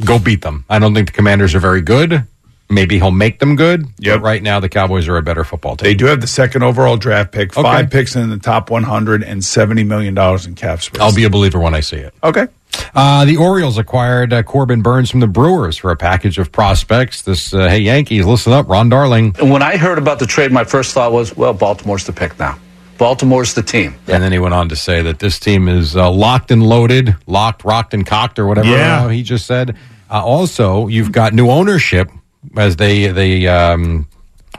Go 0.05 0.18
beat 0.18 0.43
them. 0.43 0.64
I 0.68 0.78
don't 0.78 0.95
think 0.95 1.07
the 1.09 1.12
Commanders 1.14 1.55
are 1.55 1.61
very 1.61 1.80
good. 1.80 2.26
Maybe 2.68 2.97
he'll 2.99 3.11
make 3.11 3.38
them 3.38 3.55
good. 3.57 3.86
Yep. 3.99 4.18
But 4.20 4.24
right 4.24 4.43
now, 4.43 4.59
the 4.61 4.68
Cowboys 4.68 5.07
are 5.09 5.16
a 5.16 5.22
better 5.22 5.45
football 5.45 5.76
team. 5.76 5.84
They 5.84 5.95
do 5.95 6.07
have 6.07 6.20
the 6.20 6.26
second 6.26 6.62
overall 6.62 6.97
draft 6.97 7.30
pick, 7.32 7.57
Okay. 7.57 7.62
five 7.62 7.90
picks 7.90 8.16
in 8.16 8.28
the 8.30 8.38
top 8.38 8.70
100, 8.70 9.22
and 9.22 9.40
$70 9.43 9.86
million 9.86 10.16
in 10.18 10.55
cap 10.55 10.82
space. 10.82 11.01
I'll 11.01 11.14
be 11.14 11.24
a 11.24 11.30
believer 11.30 11.59
when 11.61 11.74
I 11.74 11.80
see 11.80 11.97
it. 11.99 12.12
Okay. 12.24 12.49
Uh, 12.95 13.24
the 13.26 13.36
Orioles 13.36 13.78
acquired 13.78 14.32
uh, 14.32 14.43
Corbin 14.43 14.82
Burnes 14.82 15.11
from 15.11 15.20
the 15.20 15.26
Brewers 15.26 15.76
for 15.78 15.90
a 15.90 15.97
package 15.97 16.38
of 16.38 16.51
prospects. 16.51 17.22
This, 17.22 17.53
uh, 17.55 17.68
hey, 17.68 17.78
Yankees, 17.78 18.24
listen 18.26 18.53
up. 18.53 18.68
Ron 18.68 18.88
Darling. 18.88 19.34
When 19.40 19.62
I 19.62 19.76
heard 19.76 19.99
about 19.99 20.18
the 20.18 20.26
trade, 20.26 20.51
my 20.53 20.64
first 20.64 20.93
thought 20.95 21.12
was, 21.12 21.36
well, 21.36 21.53
Baltimore's 21.55 22.05
the 22.07 22.12
pick 22.12 22.38
now. 22.38 22.59
Baltimore's 23.03 23.55
the 23.55 23.62
team. 23.64 23.96
And 24.07 24.22
then 24.22 24.30
he 24.30 24.38
went 24.38 24.55
on 24.55 24.68
to 24.68 24.76
say 24.76 25.03
that 25.03 25.18
this 25.18 25.40
team 25.40 25.66
is 25.66 25.96
uh, 25.96 26.09
locked 26.09 26.53
and 26.53 26.62
loaded, 26.62 27.16
locked, 27.26 27.64
rocked, 27.64 27.94
and 27.94 28.07
cocked, 28.07 28.38
or 28.38 28.46
whatever 28.46 28.68
Yeah. 28.68 29.07
uh, 29.07 29.09
he 29.09 29.24
just 29.24 29.44
said. 29.44 29.76
Uh, 30.09 30.22
also, 30.24 30.86
you've 30.86 31.11
got 31.11 31.32
new 31.32 31.50
ownership 31.50 32.09
as 32.57 32.76
they 32.76 33.09
they 33.09 33.48
um, 33.48 34.07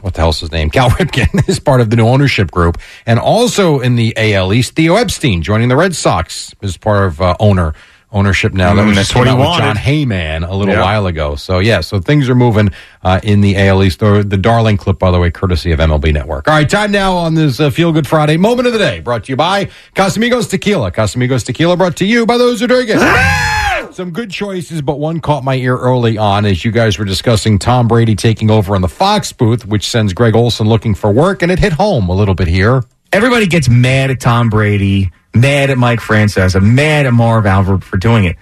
what 0.02 0.12
the 0.12 0.20
hell's 0.20 0.40
his 0.40 0.52
name? 0.52 0.68
Cal 0.68 0.90
Ripken 0.90 1.48
is 1.48 1.58
part 1.58 1.80
of 1.80 1.88
the 1.88 1.96
new 1.96 2.06
ownership 2.06 2.50
group, 2.50 2.76
and 3.06 3.18
also 3.18 3.80
in 3.80 3.96
the 3.96 4.12
AL 4.16 4.52
East, 4.52 4.74
Theo 4.74 4.96
Epstein 4.96 5.40
joining 5.40 5.68
the 5.70 5.76
Red 5.76 5.94
Sox 5.94 6.54
as 6.62 6.76
part 6.76 7.04
of 7.06 7.22
uh, 7.22 7.34
owner 7.40 7.72
ownership 8.14 8.54
now. 8.54 8.74
That 8.74 8.82
Mm, 8.82 8.88
was 8.88 8.96
that's 8.96 9.14
what 9.14 9.26
he 9.26 9.34
with 9.34 9.42
Jon 9.44 9.60
wanted. 9.60 9.76
Heyman 9.82 10.48
a 10.48 10.54
little 10.54 10.72
Yeah. 10.74 10.80
while 10.82 11.06
ago. 11.06 11.34
So 11.36 11.58
yeah, 11.58 11.80
so 11.82 11.98
things 12.00 12.28
are 12.30 12.34
moving 12.34 12.70
uh, 13.02 13.20
in 13.22 13.42
the 13.42 13.56
AL 13.58 13.82
East. 13.84 13.98
The, 13.98 14.24
the 14.26 14.38
Darling 14.38 14.76
clip, 14.78 14.98
by 14.98 15.10
the 15.10 15.18
way, 15.18 15.30
courtesy 15.30 15.72
of 15.72 15.80
MLB 15.80 16.12
Network. 16.14 16.48
All 16.48 16.54
right, 16.54 16.68
time 16.70 16.92
now 16.92 17.14
on 17.16 17.34
this 17.34 17.60
uh, 17.60 17.68
Feel 17.70 17.92
Good 17.92 18.06
Friday 18.06 18.36
moment 18.38 18.66
of 18.66 18.72
the 18.72 18.78
day, 18.78 19.00
brought 19.00 19.24
to 19.24 19.32
you 19.32 19.36
by 19.36 19.68
Casamigos 19.94 20.48
Tequila. 20.48 20.90
Casamigos 20.92 21.44
Tequila, 21.44 21.76
brought 21.76 21.96
to 21.96 22.06
you 22.06 22.24
by 22.24 22.38
those 22.38 22.60
who 22.60 22.66
drink 22.66 22.88
it. 22.92 23.00
Some 23.94 24.10
good 24.10 24.30
choices, 24.30 24.80
but 24.82 24.98
one 24.98 25.20
caught 25.20 25.44
my 25.44 25.54
ear 25.56 25.76
early 25.76 26.16
on 26.18 26.44
as 26.46 26.64
you 26.64 26.70
guys 26.72 26.98
were 26.98 27.04
discussing 27.04 27.58
Tom 27.58 27.86
Brady 27.86 28.16
taking 28.16 28.50
over 28.50 28.74
on 28.74 28.80
the 28.82 28.88
Fox 28.88 29.32
booth, 29.32 29.66
which 29.66 29.88
sends 29.88 30.12
Greg 30.12 30.34
Olsen 30.34 30.66
looking 30.68 30.94
for 30.94 31.12
work, 31.12 31.42
and 31.42 31.52
it 31.52 31.58
hit 31.60 31.74
home 31.74 32.08
a 32.08 32.14
little 32.14 32.34
bit 32.34 32.48
here. 32.48 32.82
Everybody 33.14 33.46
gets 33.46 33.68
mad 33.68 34.10
at 34.10 34.18
Tom 34.20 34.50
Brady, 34.50 35.12
mad 35.34 35.70
at 35.70 35.78
Mike 35.78 36.00
Francesa, 36.00 36.60
mad 36.60 37.06
at 37.06 37.12
Marv 37.12 37.46
Albert 37.46 37.84
for 37.84 37.96
doing 37.96 38.24
it. 38.24 38.36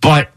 But 0.00 0.30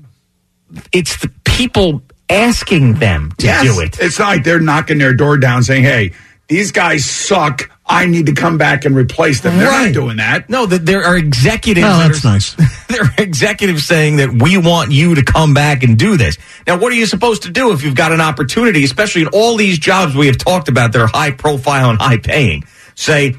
it's 0.92 1.18
the 1.18 1.32
people 1.44 2.02
asking 2.30 2.96
them 2.96 3.32
to 3.38 3.46
Yes. 3.46 3.64
do 3.64 3.80
it. 3.82 3.98
It's 4.02 4.18
not 4.18 4.30
like 4.30 4.44
they're 4.44 4.60
knocking 4.60 4.98
their 4.98 5.14
door 5.14 5.38
down 5.38 5.62
saying, 5.64 5.84
hey, 5.84 6.14
these 6.48 6.72
guys 6.72 7.06
suck. 7.06 7.70
I 7.86 8.06
need 8.08 8.26
to 8.28 8.34
come 8.34 8.58
back 8.58 8.86
and 8.86 8.96
replace 8.96 9.42
them. 9.42 9.58
They're 9.58 9.68
Right. 9.70 9.86
not 9.86 9.94
doing 9.94 10.18
that. 10.18 10.50
No, 10.50 10.66
that 10.68 10.86
there 10.86 11.04
are 11.06 11.16
executives. 11.18 11.86
Oh, 11.88 11.98
that 12.00 12.08
that's 12.12 12.26
are- 12.26 12.32
nice. 12.34 12.56
There 12.90 13.04
are 13.04 13.14
executives 13.20 13.84
saying 13.86 14.16
that 14.18 14.34
we 14.42 14.58
want 14.58 14.92
you 14.92 15.14
to 15.14 15.22
come 15.22 15.54
back 15.54 15.84
and 15.84 15.96
do 15.96 16.18
this. 16.18 16.40
Now, 16.66 16.78
what 16.78 16.92
are 16.92 16.96
you 16.96 17.06
supposed 17.06 17.44
to 17.44 17.52
do 17.52 17.72
if 17.72 17.84
you've 17.84 17.94
got 17.94 18.12
an 18.12 18.20
opportunity, 18.22 18.84
especially 18.84 19.22
in 19.22 19.28
all 19.28 19.58
these 19.58 19.78
jobs 19.78 20.16
we 20.16 20.26
have 20.26 20.40
talked 20.40 20.70
about 20.70 20.92
that 20.94 21.02
are 21.02 21.06
high 21.08 21.30
profile 21.30 21.92
and 21.92 22.00
high 22.02 22.18
paying? 22.18 22.64
Say, 22.96 23.36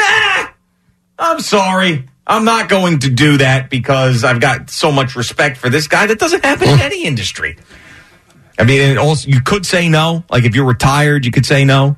nah, 0.00 0.48
I'm 1.18 1.40
sorry. 1.40 2.06
I'm 2.26 2.44
not 2.44 2.68
going 2.68 3.00
to 3.00 3.10
do 3.10 3.38
that 3.38 3.70
because 3.70 4.22
I've 4.24 4.40
got 4.40 4.70
so 4.70 4.92
much 4.92 5.16
respect 5.16 5.56
for 5.56 5.68
this 5.68 5.88
guy. 5.88 6.06
That 6.06 6.18
doesn't 6.18 6.44
happen 6.44 6.68
in 6.68 6.80
any 6.80 7.04
industry. 7.04 7.56
I 8.58 8.64
mean, 8.64 8.98
also 8.98 9.28
you 9.28 9.40
could 9.40 9.66
say 9.66 9.88
no. 9.88 10.22
Like 10.30 10.44
if 10.44 10.54
you're 10.54 10.66
retired, 10.66 11.24
you 11.24 11.32
could 11.32 11.46
say 11.46 11.64
no. 11.64 11.96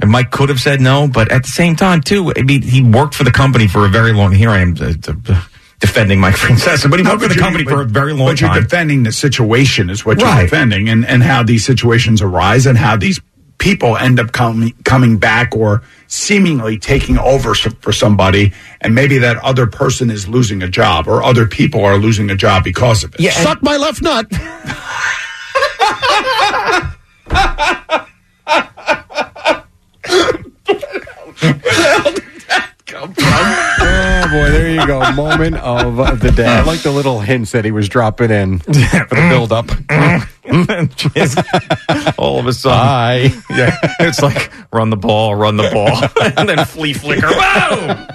And 0.00 0.10
Mike 0.10 0.30
could 0.30 0.48
have 0.48 0.60
said 0.60 0.80
no, 0.80 1.06
but 1.08 1.30
at 1.30 1.44
the 1.44 1.48
same 1.48 1.76
time, 1.76 2.00
too, 2.00 2.32
I 2.36 2.42
mean, 2.42 2.62
he 2.62 2.82
worked 2.82 3.14
for 3.14 3.22
the 3.24 3.30
company 3.30 3.68
for 3.68 3.84
a 3.86 3.88
very 3.88 4.12
long. 4.12 4.32
Here 4.32 4.50
I 4.50 4.58
am 4.58 4.74
uh, 4.80 4.92
uh, 5.06 5.42
defending 5.78 6.18
Mike 6.20 6.34
Francesa, 6.36 6.90
but 6.90 6.98
he 6.98 7.04
No, 7.04 7.10
worked 7.12 7.22
for 7.22 7.28
the 7.28 7.34
you're- 7.34 7.42
company 7.44 7.64
for 7.64 7.80
a 7.80 7.84
very 7.84 8.12
long 8.12 8.28
but 8.28 8.40
you're 8.40 8.50
time. 8.50 8.62
defending 8.62 9.02
the 9.04 9.12
situation 9.12 9.90
is 9.90 10.04
what 10.04 10.18
you're 10.18 10.26
Right. 10.28 10.42
defending 10.42 10.88
and, 10.88 11.06
and 11.06 11.22
how 11.22 11.42
these 11.44 11.64
situations 11.64 12.22
arise 12.22 12.66
and 12.66 12.76
how 12.76 12.96
these 12.96 13.20
people 13.58 13.96
end 13.96 14.20
up 14.20 14.32
coming 14.32 14.72
coming 14.84 15.18
back 15.18 15.56
or 15.56 15.82
seemingly 16.06 16.78
taking 16.78 17.18
over 17.18 17.54
for 17.54 17.92
somebody 17.92 18.52
and 18.80 18.94
maybe 18.94 19.18
that 19.18 19.36
other 19.38 19.66
person 19.66 20.10
is 20.10 20.28
losing 20.28 20.62
a 20.62 20.68
job 20.68 21.08
or 21.08 21.22
other 21.22 21.46
people 21.46 21.84
are 21.84 21.98
losing 21.98 22.30
a 22.30 22.36
job 22.36 22.64
because 22.64 23.04
of 23.04 23.14
it. 23.14 23.20
Yeah, 23.20 23.32
Suck 23.32 23.62
my 23.62 23.76
left 23.76 24.02
nut. 24.02 24.26
Boy, 34.34 34.50
there 34.50 34.68
you 34.68 34.84
go. 34.84 35.12
Moment 35.12 35.54
of 35.56 35.96
the 36.20 36.32
day. 36.32 36.44
I 36.46 36.62
like 36.64 36.80
the 36.82 36.90
little 36.90 37.20
hints 37.20 37.52
that 37.52 37.64
he 37.64 37.70
was 37.70 37.88
dropping 37.88 38.32
in 38.32 38.58
for 38.60 38.72
the 38.72 39.26
build 39.30 39.52
up. 39.52 39.68
all 42.18 42.38
of 42.40 42.46
a 42.48 42.52
sudden, 42.52 43.32
yeah, 43.50 43.78
it's 44.00 44.20
like 44.22 44.50
run 44.72 44.90
the 44.90 44.96
ball, 44.96 45.34
run 45.36 45.56
the 45.56 45.70
ball, 45.72 46.02
and 46.36 46.48
then 46.48 46.64
flea 46.64 46.92
flicker. 46.94 47.28
Boom! 47.28 48.06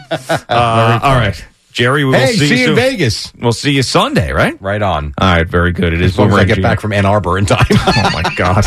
Uh, 0.50 1.00
all 1.02 1.16
right, 1.16 1.42
Jerry. 1.72 2.04
We 2.04 2.12
will 2.12 2.20
Hey, 2.20 2.34
see, 2.34 2.48
see 2.50 2.60
you 2.60 2.64
you 2.66 2.70
in. 2.72 2.76
Vegas. 2.76 3.34
We'll 3.36 3.54
see 3.54 3.72
you 3.72 3.82
Sunday, 3.84 4.32
right? 4.34 4.62
Right 4.62 4.82
on. 4.82 5.14
All 5.18 5.28
right, 5.36 5.48
very 5.48 5.72
good. 5.72 5.94
It 5.94 6.02
is 6.02 6.12
As 6.14 6.20
long 6.20 6.30
as 6.32 6.36
I 6.36 6.44
get 6.46 6.62
back 6.62 6.82
from 6.82 6.92
Ann 6.94 7.06
Arbor 7.06 7.38
in 7.38 7.46
time. 7.46 7.66
oh 7.72 8.10
my 8.14 8.24
god. 8.36 8.66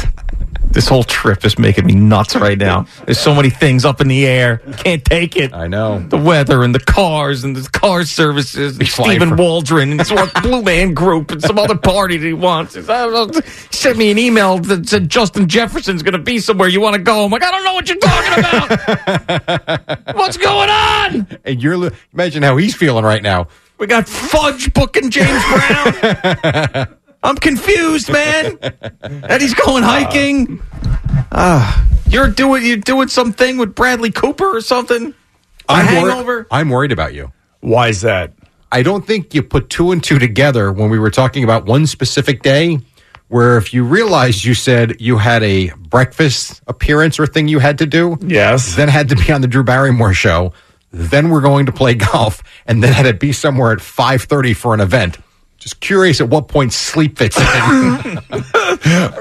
This 0.72 0.88
whole 0.88 1.04
trip 1.04 1.44
is 1.44 1.58
making 1.58 1.86
me 1.86 1.94
nuts 1.94 2.34
right 2.34 2.56
now. 2.56 2.86
There's 3.04 3.18
so 3.18 3.34
many 3.34 3.50
things 3.50 3.84
up 3.84 4.00
in 4.00 4.08
the 4.08 4.26
air. 4.26 4.58
Can't 4.78 5.04
take 5.04 5.36
it. 5.36 5.52
I 5.52 5.66
know. 5.66 6.00
The 6.00 6.16
weather 6.16 6.62
and 6.62 6.74
the 6.74 6.80
cars 6.80 7.44
and 7.44 7.54
the 7.54 7.68
car 7.70 8.04
services 8.04 8.78
and 8.78 8.88
Stephen 8.88 9.30
for- 9.30 9.36
Waldron 9.36 9.92
and 9.92 10.06
some 10.06 10.30
Blue 10.42 10.62
Man 10.62 10.94
Group 10.94 11.30
and 11.30 11.42
some 11.42 11.58
other 11.58 11.76
party 11.76 12.16
that 12.16 12.26
he 12.26 12.32
wants. 12.32 12.76
I. 12.76 12.80
He 12.80 12.84
oh, 12.88 13.30
sent 13.70 13.98
me 13.98 14.10
an 14.10 14.18
email 14.18 14.58
that 14.58 14.88
said 14.88 15.08
Justin 15.08 15.48
Jefferson's 15.48 16.02
going 16.02 16.12
to 16.12 16.18
be 16.18 16.38
somewhere. 16.38 16.68
You 16.68 16.80
want 16.80 16.96
to 16.96 17.02
go? 17.02 17.24
I'm 17.24 17.30
like, 17.30 17.42
I 17.42 17.50
don't 17.50 17.64
know 17.64 17.74
what 17.74 17.88
you're 17.88 17.98
talking 17.98 18.38
about. 18.38 20.16
What's 20.16 20.36
going 20.36 20.70
on? 20.70 21.38
And 21.44 21.62
you're 21.62 21.90
imagine 22.12 22.42
how 22.42 22.56
he's 22.56 22.74
feeling 22.74 23.04
right 23.04 23.22
now. 23.22 23.48
We 23.78 23.86
got 23.86 24.08
Fudge 24.08 24.72
booking 24.72 25.10
James 25.10 25.42
Brown. 25.44 26.96
I'm 27.22 27.36
confused, 27.36 28.10
man. 28.12 28.58
And 29.02 29.40
he's 29.42 29.54
going 29.54 29.82
hiking. 29.84 30.60
Ah, 31.30 31.86
you're 32.08 32.28
doing 32.30 32.64
you're 32.64 32.76
doing 32.76 33.08
something 33.08 33.58
with 33.58 33.74
Bradley 33.74 34.10
Cooper 34.10 34.56
or 34.56 34.60
something. 34.60 35.14
A 35.68 35.72
I'm, 35.72 35.86
wor- 35.86 36.10
hangover. 36.10 36.46
I'm 36.50 36.68
worried 36.70 36.92
about 36.92 37.14
you. 37.14 37.32
Why 37.60 37.88
is 37.88 38.00
that? 38.02 38.32
I 38.70 38.82
don't 38.82 39.06
think 39.06 39.34
you 39.34 39.42
put 39.42 39.70
two 39.70 39.92
and 39.92 40.02
two 40.02 40.18
together 40.18 40.72
when 40.72 40.90
we 40.90 40.98
were 40.98 41.10
talking 41.10 41.44
about 41.44 41.66
one 41.66 41.86
specific 41.86 42.42
day 42.42 42.80
where 43.28 43.56
if 43.56 43.72
you 43.72 43.84
realized 43.84 44.44
you 44.44 44.54
said 44.54 45.00
you 45.00 45.16
had 45.18 45.42
a 45.42 45.70
breakfast 45.74 46.60
appearance 46.66 47.18
or 47.18 47.26
thing 47.26 47.48
you 47.48 47.58
had 47.60 47.78
to 47.78 47.86
do, 47.86 48.16
Yes. 48.20 48.76
then 48.76 48.88
had 48.88 49.08
to 49.10 49.16
be 49.16 49.32
on 49.32 49.40
the 49.40 49.46
Drew 49.48 49.62
Barrymore 49.64 50.12
show, 50.12 50.52
then 50.90 51.30
we're 51.30 51.40
going 51.40 51.66
to 51.66 51.72
play 51.72 51.94
golf, 52.12 52.42
and 52.66 52.82
then 52.82 52.92
had 52.92 53.04
to 53.04 53.14
be 53.14 53.32
somewhere 53.32 53.72
at 53.72 53.78
5.30 53.78 54.54
for 54.56 54.74
an 54.74 54.80
event. 54.80 55.16
Just 55.62 55.78
curious 55.78 56.20
at 56.20 56.28
what 56.28 56.48
point 56.48 56.72
sleep 56.72 57.18
fits 57.18 57.36
in. 57.38 57.44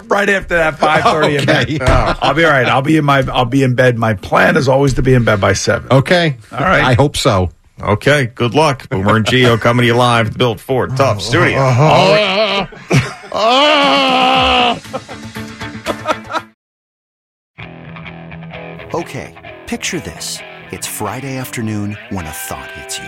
right 0.08 0.28
after 0.28 0.56
that 0.56 0.76
5:30 0.80 1.04
Okay. 1.14 1.36
event. 1.36 1.82
Oh, 1.88 2.18
I'll 2.20 2.34
be 2.34 2.44
all 2.44 2.50
right. 2.50 2.66
I'll 2.66 2.82
be 2.82 2.98
in 2.98 3.06
my 3.06 3.20
I'll 3.32 3.46
be 3.46 3.62
in 3.62 3.76
bed. 3.76 3.96
My 4.00 4.16
plan 4.16 4.58
is 4.58 4.68
always 4.68 4.96
to 4.96 5.04
be 5.04 5.14
in 5.14 5.24
bed 5.24 5.40
by 5.40 5.54
7. 5.54 5.92
okay. 5.92 6.38
All 6.52 6.58
right. 6.58 6.84
I 6.84 6.94
hope 6.96 7.16
so. 7.16 7.52
Okay, 7.80 8.26
good 8.26 8.56
luck. 8.56 8.90
Boomer 8.90 9.18
and 9.18 9.26
Gio 9.26 9.60
coming 9.62 9.84
to 9.84 9.88
you 9.88 9.96
live 9.96 10.26
at 10.28 10.32
the 10.34 10.38
Built 10.40 10.60
Ford 10.60 10.98
Tough 10.98 11.18
oh. 11.18 11.20
Studio. 11.20 11.58
Oh. 11.60 11.62
All 11.64 12.16
right. 12.16 12.68
Oh. 13.34 14.78
Okay, 18.94 19.58
picture 19.68 20.00
this. 20.02 20.40
It's 20.72 20.86
Friday 20.88 21.38
afternoon 21.38 21.98
when 22.10 22.26
a 22.26 22.32
thought 22.32 22.70
hits 22.72 23.00
you. 23.00 23.08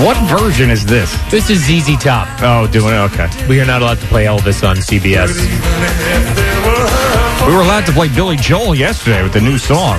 What 0.00 0.16
version 0.30 0.70
is 0.70 0.86
this? 0.86 1.10
This 1.32 1.50
is 1.50 1.58
ZZ 1.66 1.96
Top. 2.02 2.28
Oh, 2.42 2.68
doing 2.70 2.94
it? 2.94 2.98
Okay. 3.12 3.28
We 3.48 3.60
are 3.60 3.66
not 3.66 3.82
allowed 3.82 3.98
to 3.98 4.06
play 4.06 4.26
Elvis 4.26 4.62
on 4.66 4.76
CBS. 4.76 5.34
We 7.44 7.52
were 7.52 7.62
allowed 7.62 7.86
to 7.86 7.92
play 7.92 8.08
Billy 8.14 8.36
Joel 8.36 8.76
yesterday 8.76 9.24
with 9.24 9.32
the 9.32 9.40
new 9.40 9.58
song. 9.58 9.98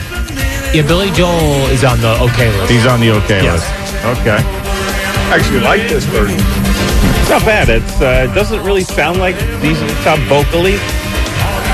Yeah, 0.73 0.83
Billy 0.87 1.11
Joel 1.11 1.67
is 1.75 1.83
on 1.83 1.99
the 1.99 2.17
okay 2.31 2.49
list. 2.57 2.71
He's 2.71 2.85
on 2.85 3.01
the 3.01 3.11
okay 3.19 3.43
Yes. 3.43 3.59
list. 3.59 4.21
Okay. 4.21 4.37
Actually, 5.35 5.59
like 5.59 5.81
this 5.89 6.05
version. 6.05 6.39
It's 6.39 7.29
not 7.29 7.43
bad. 7.43 7.67
It's 7.69 7.99
uh, 8.01 8.27
it 8.31 8.33
doesn't 8.33 8.63
really 8.63 8.83
sound 8.83 9.19
like 9.19 9.35
ZZ 9.59 9.81
Top 10.05 10.19
vocally. 10.31 10.75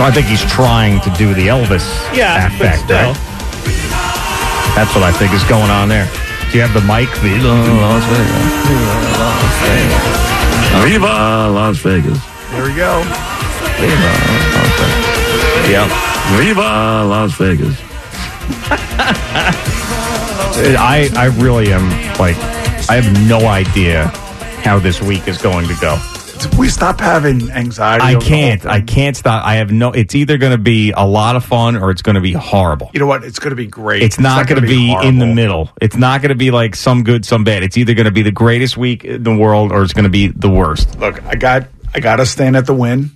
I 0.02 0.10
think 0.12 0.26
he's 0.26 0.44
trying 0.46 1.02
to 1.02 1.10
do 1.12 1.36
the 1.36 1.48
Elvis 1.50 1.86
Yeah, 2.16 2.50
but 2.50 2.66
effect, 2.68 2.80
still. 2.84 2.98
right? 2.98 3.16
That's 4.76 4.94
what 4.96 5.04
I 5.04 5.12
think 5.12 5.34
is 5.34 5.44
going 5.46 5.70
on 5.70 5.88
there. 5.90 6.10
Do 6.52 6.58
you 6.58 6.64
have 6.64 6.74
the 6.74 6.82
mic? 6.88 7.10
Viva 7.20 7.50
oh, 7.50 7.54
Las 7.84 8.04
Vegas. 8.08 8.42
Viva 10.86 11.50
Las 11.52 11.78
Vegas. 11.80 12.20
There 12.52 12.64
we 12.64 12.74
go. 12.74 13.04
Viva 13.80 14.12
Las 14.56 14.72
Vegas. 14.80 15.70
Yeah. 15.70 15.88
Viva 16.40 17.04
Las 17.04 17.36
Vegas. 17.38 17.76
I 20.80 21.10
I 21.16 21.26
really 21.38 21.72
am 21.74 21.90
like 22.18 22.38
I 22.90 22.96
have 22.96 23.12
no 23.28 23.48
idea 23.48 24.08
how 24.64 24.80
this 24.80 25.02
week 25.02 25.28
is 25.28 25.38
going 25.38 25.68
to 25.68 25.76
go. 25.82 26.00
We 26.58 26.70
stop 26.70 27.00
having 27.00 27.50
anxiety. 27.52 28.04
I 28.04 28.16
over 28.16 28.20
the 28.20 28.26
whole 28.26 28.30
can't. 28.30 28.66
I 28.66 28.82
can't 28.82 29.16
stop. 29.16 29.46
I 29.46 29.56
have 29.56 29.72
no. 29.72 29.92
It's 29.92 30.16
either 30.16 30.38
going 30.38 30.52
to 30.52 30.58
be 30.58 30.92
a 30.92 31.06
lot 31.06 31.36
of 31.36 31.46
fun 31.46 31.76
or 31.76 31.92
it's 31.92 32.02
going 32.02 32.16
to 32.16 32.22
be 32.22 32.34
horrible. 32.34 32.92
You 32.94 33.00
know 33.00 33.06
what? 33.06 33.24
It's 33.24 33.40
going 33.40 33.52
to 33.52 33.56
be 33.56 33.68
great. 33.68 34.04
It's 34.04 34.20
not, 34.20 34.48
going 34.48 34.62
to 34.62 34.68
gonna 34.68 35.02
be, 35.02 35.08
in 35.08 35.20
the 35.20 35.28
middle. 35.28 35.70
It's 35.82 35.96
not 35.96 36.22
going 36.22 36.30
to 36.30 36.36
be 36.36 36.52
like 36.52 36.76
some 36.76 37.04
good, 37.04 37.26
some 37.26 37.44
bad. 37.44 37.64
It's 37.64 37.78
either 37.78 37.94
going 37.94 38.06
to 38.06 38.12
be 38.12 38.24
the 38.24 38.32
greatest 38.32 38.78
week 38.78 39.04
in 39.04 39.24
the 39.24 39.36
world 39.36 39.72
or 39.72 39.84
it's 39.84 39.94
going 39.94 40.04
to 40.04 40.10
be 40.10 40.28
the 40.28 40.50
worst. 40.50 41.00
Look, 41.00 41.24
I 41.26 41.36
got 41.36 41.68
I 41.94 42.00
got 42.00 42.18
to 42.18 42.26
stand 42.26 42.56
at 42.56 42.66
the 42.66 42.74
Wynn. 42.74 43.12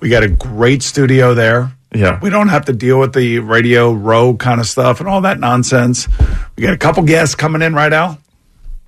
We 0.00 0.08
got 0.08 0.22
a 0.22 0.28
great 0.28 0.82
studio 0.82 1.34
there. 1.34 1.72
Yeah. 1.94 2.18
We 2.20 2.28
don't 2.28 2.48
have 2.48 2.64
to 2.66 2.72
deal 2.72 2.98
with 2.98 3.14
the 3.14 3.38
radio 3.38 3.92
row 3.92 4.34
kind 4.34 4.60
of 4.60 4.66
stuff 4.66 5.00
and 5.00 5.08
all 5.08 5.20
that 5.22 5.38
nonsense. 5.38 6.08
We 6.56 6.62
got 6.62 6.74
a 6.74 6.78
couple 6.78 7.02
guests 7.04 7.34
coming 7.34 7.62
in 7.62 7.74
right 7.74 7.90
now. 7.90 8.18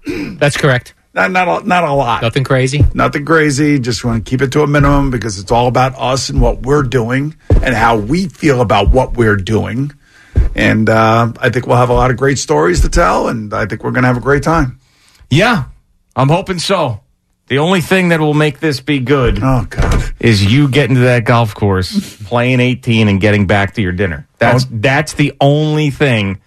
That's 0.07 0.57
correct. 0.57 0.95
Not 1.17 1.31
not 1.31 1.63
a, 1.63 1.67
not 1.67 1.83
a 1.85 1.93
lot. 1.93 2.21
Nothing 2.21 2.45
crazy. 2.45 2.85
Nothing 2.93 3.25
crazy. 3.25 3.79
Just 3.79 4.05
want 4.05 4.23
to 4.25 4.31
keep 4.31 4.43
it 4.43 4.53
to 4.53 4.61
a 4.63 4.67
minimum 4.67 5.11
because 5.11 5.39
it's 5.39 5.51
all 5.51 5.67
about 5.67 5.95
us 5.97 6.29
and 6.29 6.43
what 6.43 6.61
we're 6.61 6.83
doing 6.83 7.35
and 7.63 7.75
how 7.75 7.97
we 7.97 8.29
feel 8.29 8.61
about 8.61 8.91
what 8.91 9.17
we're 9.17 9.37
doing. 9.37 9.93
And 10.55 10.91
uh, 10.91 11.33
I 11.39 11.49
think 11.49 11.67
we'll 11.67 11.79
have 11.79 11.89
a 11.89 11.95
lot 11.95 12.11
of 12.11 12.19
great 12.19 12.39
stories 12.39 12.83
to 12.83 12.91
tell, 12.91 13.29
and 13.29 13.53
I 13.55 13.65
think 13.65 13.83
we're 13.83 13.93
going 13.93 14.03
to 14.03 14.09
have 14.09 14.19
a 14.19 14.21
great 14.21 14.43
time. 14.43 14.79
Yeah, 15.31 15.65
I'm 16.15 16.29
hoping 16.29 16.59
so. 16.59 17.01
The 17.49 17.59
only 17.59 17.81
thing 17.81 18.11
that 18.11 18.21
will 18.21 18.35
make 18.35 18.61
this 18.61 18.81
be 18.81 18.99
good 18.99 19.39
oh, 19.43 19.67
God. 19.71 20.13
is 20.21 20.45
you 20.45 20.69
getting 20.69 20.97
to 20.97 21.03
that 21.03 21.25
golf 21.25 21.55
course, 21.55 22.17
playing 22.25 22.61
18, 22.61 23.09
and 23.09 23.21
getting 23.21 23.47
back 23.47 23.75
to 23.75 23.83
your 23.83 23.93
dinner. 23.93 24.27
That's 24.39 24.65
Oh. 24.65 24.69
that's 24.73 25.15
the 25.15 25.33
only 25.41 25.91
thing. 25.91 26.41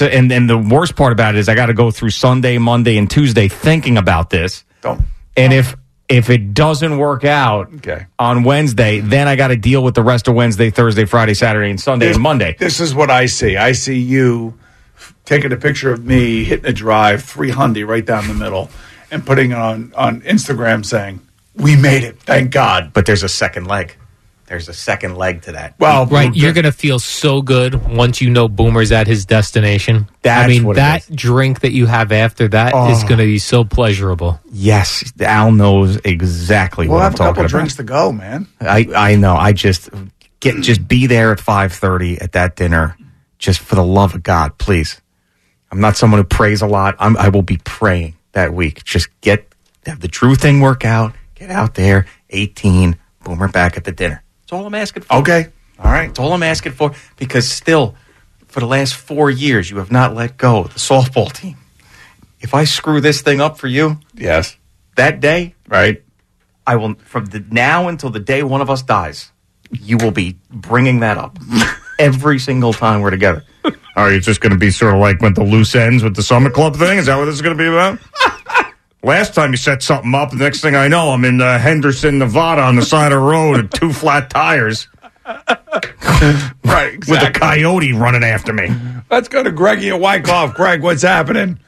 And 0.00 0.32
and 0.32 0.48
the 0.48 0.58
worst 0.58 0.96
part 0.96 1.12
about 1.12 1.34
it 1.34 1.38
is 1.38 1.48
I 1.48 1.54
got 1.54 1.66
to 1.66 1.74
go 1.74 1.90
through 1.90 2.10
Sunday, 2.10 2.58
Monday, 2.58 2.96
and 2.96 3.10
Tuesday 3.10 3.48
thinking 3.48 3.98
about 3.98 4.30
this. 4.30 4.64
Don't. 4.80 5.02
And 5.36 5.52
if 5.52 5.76
if 6.08 6.28
it 6.30 6.52
doesn't 6.54 6.98
work 6.98 7.24
out 7.24 7.70
Okay. 7.76 8.06
on 8.18 8.42
Wednesday, 8.42 9.00
then 9.00 9.28
I 9.28 9.36
got 9.36 9.48
to 9.48 9.56
deal 9.56 9.82
with 9.82 9.94
the 9.94 10.02
rest 10.02 10.28
of 10.28 10.34
Wednesday, 10.34 10.70
Thursday, 10.70 11.04
Friday, 11.06 11.34
Saturday, 11.34 11.70
and 11.70 11.80
Sunday 11.80 12.06
This- 12.08 12.16
and 12.16 12.22
Monday. 12.22 12.56
This 12.58 12.80
is 12.80 12.94
what 12.94 13.10
I 13.10 13.26
see. 13.26 13.56
I 13.56 13.72
see 13.72 13.98
you 13.98 14.54
taking 15.24 15.52
a 15.52 15.56
picture 15.56 15.90
of 15.92 16.04
me 16.04 16.44
hitting 16.44 16.66
a 16.66 16.72
drive, 16.72 17.22
300 17.22 17.86
right 17.86 18.04
down 18.04 18.28
the 18.28 18.34
middle, 18.34 18.70
and 19.10 19.24
putting 19.24 19.52
it 19.52 19.56
on, 19.58 19.92
on 19.96 20.20
Instagram 20.22 20.84
saying, 20.84 21.20
We 21.54 21.76
made 21.76 22.02
it. 22.02 22.18
Thank 22.20 22.50
God. 22.50 22.90
But 22.92 23.06
there's 23.06 23.22
a 23.22 23.28
second 23.28 23.66
leg. 23.66 23.96
There's 24.52 24.68
a 24.68 24.74
second 24.74 25.16
leg 25.16 25.40
to 25.44 25.52
that. 25.52 25.76
Well, 25.78 26.04
right, 26.04 26.30
you're 26.36 26.52
going 26.52 26.66
to 26.66 26.72
feel 26.72 26.98
so 26.98 27.40
good 27.40 27.86
once 27.88 28.20
you 28.20 28.28
know 28.28 28.48
Boomer's 28.50 28.92
at 28.92 29.06
his 29.06 29.24
destination. 29.24 30.10
That's 30.20 30.44
I 30.44 30.46
mean, 30.46 30.64
what 30.64 30.76
that 30.76 31.06
drink 31.10 31.60
that 31.60 31.72
you 31.72 31.86
have 31.86 32.12
after 32.12 32.48
that 32.48 32.68
is 32.90 33.02
Oh. 33.02 33.08
going 33.08 33.18
to 33.18 33.24
be 33.24 33.38
so 33.38 33.64
pleasurable. 33.64 34.38
Yes, 34.52 35.10
Al 35.20 35.52
knows 35.52 35.96
exactly 36.04 36.86
what 36.86 36.96
we'll 36.96 37.02
what 37.02 37.12
have 37.12 37.20
I'm 37.22 37.26
a 37.28 37.30
couple 37.30 37.48
drinks 37.48 37.76
to 37.76 37.82
go, 37.82 38.12
man. 38.12 38.46
I 38.60 38.86
I 38.94 39.16
know. 39.16 39.36
I 39.36 39.54
just 39.54 39.88
get 40.40 40.60
just 40.60 40.86
be 40.86 41.06
there 41.06 41.32
at 41.32 41.40
five 41.40 41.72
thirty 41.72 42.20
at 42.20 42.32
that 42.32 42.54
dinner. 42.54 42.94
Just 43.38 43.60
for 43.60 43.74
the 43.74 43.82
love 43.82 44.14
of 44.14 44.22
God, 44.22 44.58
please. 44.58 45.00
I'm 45.70 45.80
not 45.80 45.96
someone 45.96 46.20
who 46.20 46.24
prays 46.24 46.60
a 46.60 46.66
lot. 46.66 46.94
I'm, 46.98 47.16
I 47.16 47.30
will 47.30 47.40
be 47.40 47.56
praying. 47.64 48.16
that 48.32 48.52
week. 48.52 48.84
Just 48.84 49.08
get 49.22 49.50
have 49.86 50.00
the 50.00 50.08
true 50.08 50.34
thing 50.34 50.60
work 50.60 50.84
out. 50.84 51.14
Get 51.36 51.50
out 51.50 51.74
there, 51.74 52.04
18, 52.28 52.96
boomer 53.24 53.48
back 53.48 53.78
at 53.78 53.84
the 53.84 53.92
dinner. 53.92 54.22
That's 54.52 54.60
all 54.60 54.66
I'm 54.66 54.74
asking 54.74 55.02
for. 55.04 55.14
Okay. 55.14 55.46
All 55.78 55.90
right. 55.90 56.08
That's 56.08 56.18
all 56.18 56.34
I'm 56.34 56.42
asking 56.42 56.72
for 56.72 56.92
because 57.16 57.48
still, 57.48 57.94
for 58.48 58.60
the 58.60 58.66
last 58.66 58.94
four 58.94 59.30
years, 59.30 59.70
you 59.70 59.78
have 59.78 59.90
not 59.90 60.14
let 60.14 60.36
go 60.36 60.58
of 60.58 60.74
the 60.74 60.78
softball 60.78 61.32
team. 61.32 61.56
If 62.38 62.52
I 62.52 62.64
screw 62.64 63.00
this 63.00 63.22
thing 63.22 63.40
up 63.40 63.56
for 63.56 63.66
you, 63.66 63.98
yes, 64.14 64.58
that 64.96 65.20
day, 65.20 65.54
right, 65.68 66.02
I 66.66 66.76
will 66.76 66.96
from 66.96 67.24
the 67.26 67.42
now 67.50 67.88
until 67.88 68.10
the 68.10 68.20
day 68.20 68.42
one 68.42 68.60
of 68.60 68.68
us 68.68 68.82
dies, 68.82 69.32
you 69.70 69.96
will 69.96 70.10
be 70.10 70.36
bringing 70.50 71.00
that 71.00 71.16
up 71.16 71.38
every 71.98 72.38
single 72.38 72.74
time 72.74 73.00
we're 73.00 73.08
together. 73.08 73.44
Are 73.96 74.12
you 74.12 74.20
just 74.20 74.42
going 74.42 74.52
to 74.52 74.58
be 74.58 74.70
sort 74.70 74.92
of 74.92 75.00
like 75.00 75.22
with 75.22 75.34
the 75.34 75.44
loose 75.44 75.74
ends 75.74 76.04
with 76.04 76.14
the 76.14 76.22
summer 76.22 76.50
club 76.50 76.76
thing? 76.76 76.98
Is 76.98 77.06
that 77.06 77.16
what 77.16 77.24
this 77.24 77.36
is 77.36 77.42
going 77.42 77.56
to 77.56 77.62
be 77.62 77.68
about? 77.68 77.98
Last 79.04 79.34
time 79.34 79.50
you 79.50 79.56
set 79.56 79.82
something 79.82 80.14
up, 80.14 80.30
the 80.30 80.36
next 80.36 80.60
thing 80.60 80.76
I 80.76 80.86
know, 80.86 81.10
I'm 81.10 81.24
in 81.24 81.40
uh, 81.40 81.58
Henderson, 81.58 82.18
Nevada, 82.18 82.62
on 82.62 82.76
the 82.76 82.84
side 82.84 83.10
of 83.10 83.18
the 83.18 83.26
road 83.26 83.56
with 83.56 83.72
two 83.72 83.92
flat 83.92 84.30
tires. 84.30 84.86
right, 85.26 86.98
with 87.08 87.22
a 87.22 87.32
coyote 87.34 87.92
running 87.94 88.22
after 88.22 88.52
me. 88.52 88.68
Let's 89.10 89.26
go 89.26 89.42
to 89.42 89.50
Greggy 89.50 89.90
at 89.90 89.98
Wyckoff. 89.98 90.54
Greg, 90.54 90.82
what's 90.82 91.02
happening? 91.02 91.58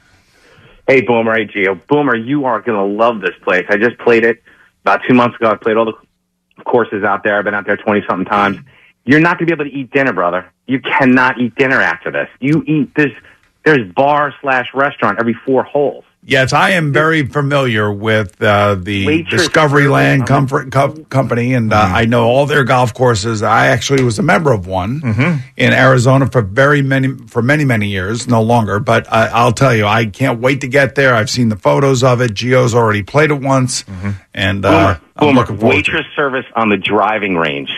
Hey, 0.87 1.01
Boomer. 1.01 1.35
Hey, 1.35 1.45
Gio. 1.45 1.85
Boomer, 1.87 2.15
you 2.15 2.45
are 2.45 2.61
going 2.61 2.77
to 2.77 2.95
love 2.95 3.19
this 3.19 3.35
place. 3.43 3.65
I 3.69 3.75
just 3.75 3.97
played 3.97 4.23
it 4.23 4.41
about 4.83 5.01
two 5.05 5.13
months 5.13 5.35
ago. 5.35 5.49
I 5.49 5.55
played 5.55 5.75
all 5.75 5.85
the 5.85 6.63
courses 6.63 7.03
out 7.03 7.25
there. 7.25 7.37
I've 7.37 7.43
been 7.43 7.53
out 7.53 7.65
there 7.65 7.75
20 7.75 8.01
something 8.07 8.25
times. 8.25 8.59
You're 9.03 9.19
not 9.19 9.37
going 9.37 9.47
to 9.47 9.55
be 9.57 9.61
able 9.61 9.69
to 9.69 9.77
eat 9.77 9.91
dinner, 9.91 10.13
brother. 10.13 10.49
You 10.67 10.79
cannot 10.79 11.37
eat 11.39 11.55
dinner 11.55 11.81
after 11.81 12.11
this. 12.11 12.29
You 12.39 12.63
eat, 12.65 12.95
this, 12.95 13.11
there's 13.65 13.91
bar 13.91 14.33
slash 14.41 14.67
restaurant 14.73 15.19
every 15.19 15.35
four 15.45 15.63
holes. 15.63 16.05
Yes, 16.27 16.53
I 16.53 16.71
am 16.71 16.91
very 16.91 17.23
familiar 17.27 17.91
with 17.93 18.41
uh, 18.41 18.73
the 18.73 19.05
Waitress 19.05 19.43
Discovery 19.43 19.87
Land 19.87 20.21
service. 20.21 20.27
Comfort 20.27 20.71
Co- 20.71 21.03
Company, 21.05 21.53
and 21.53 21.71
uh, 21.71 21.77
I 21.77 22.05
know 22.05 22.23
all 22.23 22.47
their 22.47 22.63
golf 22.63 22.95
courses. 22.95 23.43
I 23.43 23.67
actually 23.67 24.03
was 24.03 24.17
a 24.17 24.23
member 24.23 24.51
of 24.51 24.65
one 24.65 25.01
in 25.55 25.71
Arizona 25.71 26.27
for 26.27 26.41
very 26.41 26.81
many 26.81 27.09
for 27.27 27.43
many 27.43 27.63
many 27.63 27.89
years. 27.89 28.27
No 28.27 28.41
longer, 28.41 28.79
but 28.79 29.05
uh, 29.07 29.29
I'll 29.33 29.51
tell 29.51 29.75
you, 29.75 29.85
I 29.85 30.07
can't 30.07 30.39
wait 30.41 30.61
to 30.61 30.67
get 30.67 30.95
there. 30.95 31.13
I've 31.13 31.29
seen 31.29 31.49
the 31.49 31.57
photos 31.57 32.03
of 32.03 32.21
it. 32.21 32.33
Gio's 32.33 32.73
already 32.73 33.03
played 33.03 33.29
it 33.29 33.39
once, 33.39 33.85
and 34.33 34.65
uh, 34.65 34.69
Boomer, 34.71 35.01
I'm 35.17 35.27
Boomer, 35.27 35.39
looking 35.41 35.57
forward. 35.59 35.73
to 35.85 35.91
it. 35.91 35.93
waitress 35.93 36.07
service 36.15 36.45
on 36.55 36.69
the 36.69 36.77
driving 36.77 37.35
range. 37.37 37.69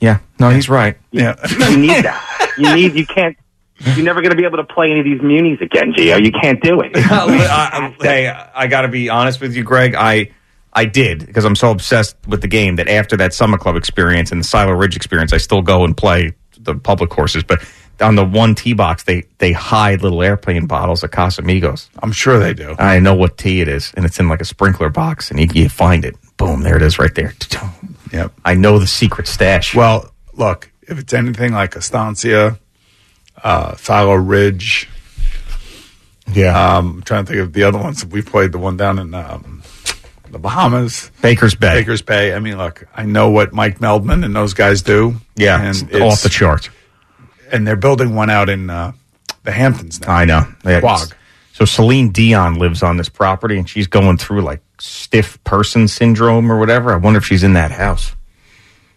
Yeah, 0.00 0.20
no, 0.38 0.50
he's 0.50 0.68
right. 0.68 0.96
Yeah, 1.10 1.34
You 1.70 1.76
need 1.76 2.04
that. 2.04 2.52
You 2.56 2.74
need, 2.74 2.94
you 2.94 3.06
can't, 3.06 3.36
you're 3.80 4.04
never 4.04 4.20
going 4.20 4.30
to 4.30 4.36
be 4.36 4.44
able 4.44 4.56
to 4.58 4.64
play 4.64 4.90
any 4.90 5.00
of 5.00 5.04
these 5.04 5.20
munis 5.22 5.60
again, 5.60 5.92
Gio. 5.92 6.22
You 6.24 6.32
can't 6.32 6.62
do 6.62 6.80
it. 6.80 6.92
Uh, 6.96 7.00
I, 7.28 7.94
I- 8.00 8.04
hey, 8.04 8.28
I 8.54 8.66
got 8.66 8.82
to 8.82 8.88
be 8.88 9.08
honest 9.08 9.40
with 9.40 9.54
you, 9.56 9.62
Greg. 9.64 9.94
I 9.94 10.30
I 10.72 10.84
did 10.84 11.24
because 11.26 11.44
I'm 11.44 11.56
so 11.56 11.70
obsessed 11.70 12.16
with 12.26 12.40
the 12.42 12.48
game 12.48 12.76
that 12.76 12.88
after 12.88 13.16
that 13.16 13.32
summer 13.34 13.58
club 13.58 13.76
experience 13.76 14.30
and 14.32 14.40
the 14.40 14.44
Silo 14.46 14.72
Ridge 14.72 14.96
experience, 14.96 15.32
I 15.32 15.38
still 15.38 15.62
go 15.62 15.84
and 15.84 15.96
play 15.96 16.32
the 16.58 16.74
public 16.74 17.10
courses. 17.10 17.42
But 17.42 17.64
on 18.00 18.14
the 18.14 18.24
one 18.24 18.54
tee 18.54 18.74
box, 18.74 19.04
they 19.04 19.24
they 19.38 19.52
hide 19.52 20.02
little 20.02 20.22
airplane 20.22 20.66
bottles 20.66 21.02
of 21.02 21.10
Casamigos. 21.10 21.88
I'm 22.02 22.12
sure 22.12 22.38
they 22.38 22.54
do. 22.54 22.76
I 22.78 22.98
know 23.00 23.14
what 23.14 23.38
tee 23.38 23.60
it 23.60 23.68
is, 23.68 23.92
and 23.96 24.04
it's 24.04 24.20
in 24.20 24.28
like 24.28 24.40
a 24.40 24.44
sprinkler 24.44 24.88
box, 24.90 25.30
and 25.30 25.40
you, 25.40 25.48
you 25.62 25.68
find 25.68 26.04
it. 26.04 26.14
Boom, 26.36 26.62
there 26.62 26.76
it 26.76 26.82
is, 26.82 26.98
right 26.98 27.14
there. 27.14 27.32
Yep. 28.12 28.32
I 28.44 28.54
know 28.54 28.78
the 28.78 28.86
secret 28.86 29.26
stash. 29.26 29.74
Well, 29.74 30.12
look, 30.34 30.70
if 30.82 30.98
it's 30.98 31.12
anything 31.12 31.52
like 31.52 31.74
Estancia, 31.74 32.58
uh, 33.42 33.76
Silo 33.76 34.14
Ridge, 34.14 34.88
yeah, 36.32 36.76
um, 36.76 36.96
I'm 36.96 37.02
trying 37.02 37.24
to 37.24 37.32
think 37.32 37.42
of 37.42 37.52
the 37.52 37.64
other 37.64 37.78
ones. 37.78 38.04
We 38.04 38.22
played 38.22 38.52
the 38.52 38.58
one 38.58 38.76
down 38.76 38.98
in 38.98 39.14
um, 39.14 39.62
the 40.30 40.38
Bahamas, 40.38 41.10
Baker's 41.22 41.54
Bay. 41.54 41.80
Baker's 41.80 42.02
Bay. 42.02 42.34
I 42.34 42.38
mean, 42.38 42.58
look, 42.58 42.86
I 42.94 43.04
know 43.04 43.30
what 43.30 43.52
Mike 43.52 43.78
Meldman 43.78 44.24
and 44.24 44.34
those 44.34 44.54
guys 44.54 44.82
do. 44.82 45.16
Yeah, 45.36 45.60
and 45.60 45.90
it's 45.90 46.00
off 46.00 46.22
the 46.22 46.28
charts. 46.28 46.68
And 47.50 47.66
they're 47.66 47.76
building 47.76 48.14
one 48.14 48.28
out 48.28 48.48
in 48.50 48.68
uh, 48.68 48.92
the 49.44 49.52
Hamptons 49.52 50.00
now. 50.00 50.12
I 50.12 50.24
know. 50.24 50.46
Yeah, 50.64 50.80
Quogue. 50.80 51.12
So 51.52 51.64
Celine 51.64 52.10
Dion 52.10 52.54
lives 52.54 52.82
on 52.82 52.98
this 52.98 53.08
property, 53.08 53.58
and 53.58 53.68
she's 53.68 53.86
going 53.86 54.18
through 54.18 54.42
like 54.42 54.62
stiff 54.78 55.42
person 55.44 55.88
syndrome 55.88 56.52
or 56.52 56.58
whatever. 56.58 56.92
I 56.92 56.96
wonder 56.96 57.18
if 57.18 57.24
she's 57.24 57.42
in 57.42 57.54
that 57.54 57.70
house 57.70 58.14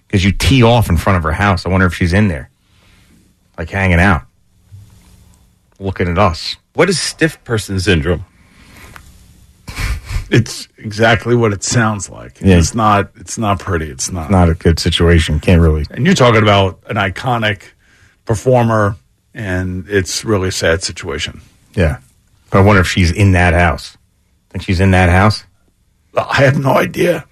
because 0.08 0.24
you 0.24 0.32
tee 0.32 0.62
off 0.62 0.90
in 0.90 0.98
front 0.98 1.18
of 1.18 1.24
her 1.24 1.32
house. 1.32 1.66
I 1.66 1.70
wonder 1.70 1.88
if 1.88 1.96
she's 1.96 2.14
in 2.14 2.28
there, 2.28 2.52
like 3.58 3.70
hanging 3.70 4.00
out, 4.00 4.24
looking 5.82 6.08
at 6.08 6.18
us. 6.18 6.56
What 6.74 6.90
is 6.90 7.00
stiff 7.00 7.44
person 7.44 7.80
syndrome? 7.80 8.26
It's 10.34 10.70
exactly 10.78 11.36
what 11.36 11.52
it 11.52 11.62
sounds 11.62 12.10
like. 12.10 12.40
Yeah. 12.40 12.58
It's 12.58 12.74
not. 12.74 13.12
It's 13.18 13.38
not 13.38 13.60
pretty. 13.60 13.90
It's 13.90 14.10
not. 14.14 14.32
Not 14.32 14.48
a 14.48 14.54
good 14.54 14.80
situation. 14.80 15.42
Can't 15.42 15.62
really. 15.62 15.86
And 15.92 16.06
you're 16.06 16.16
talking 16.16 16.42
about 16.42 16.82
an 16.88 16.96
iconic 16.96 17.64
performer, 18.24 18.96
and 19.34 19.90
it's 19.90 20.24
really 20.24 20.48
a 20.48 20.52
sad 20.54 20.84
situation. 20.84 21.42
Yeah, 21.76 22.00
but 22.50 22.60
I 22.60 22.62
wonder 22.62 22.80
if 22.80 22.88
she's 22.88 23.12
in 23.12 23.34
that 23.34 23.54
house. 23.54 23.98
Think 24.52 24.64
she's 24.64 24.80
in 24.80 24.92
that 24.92 25.10
house? 25.10 25.44
I 26.16 26.44
have 26.44 26.58
no 26.58 26.78
idea. 26.78 27.26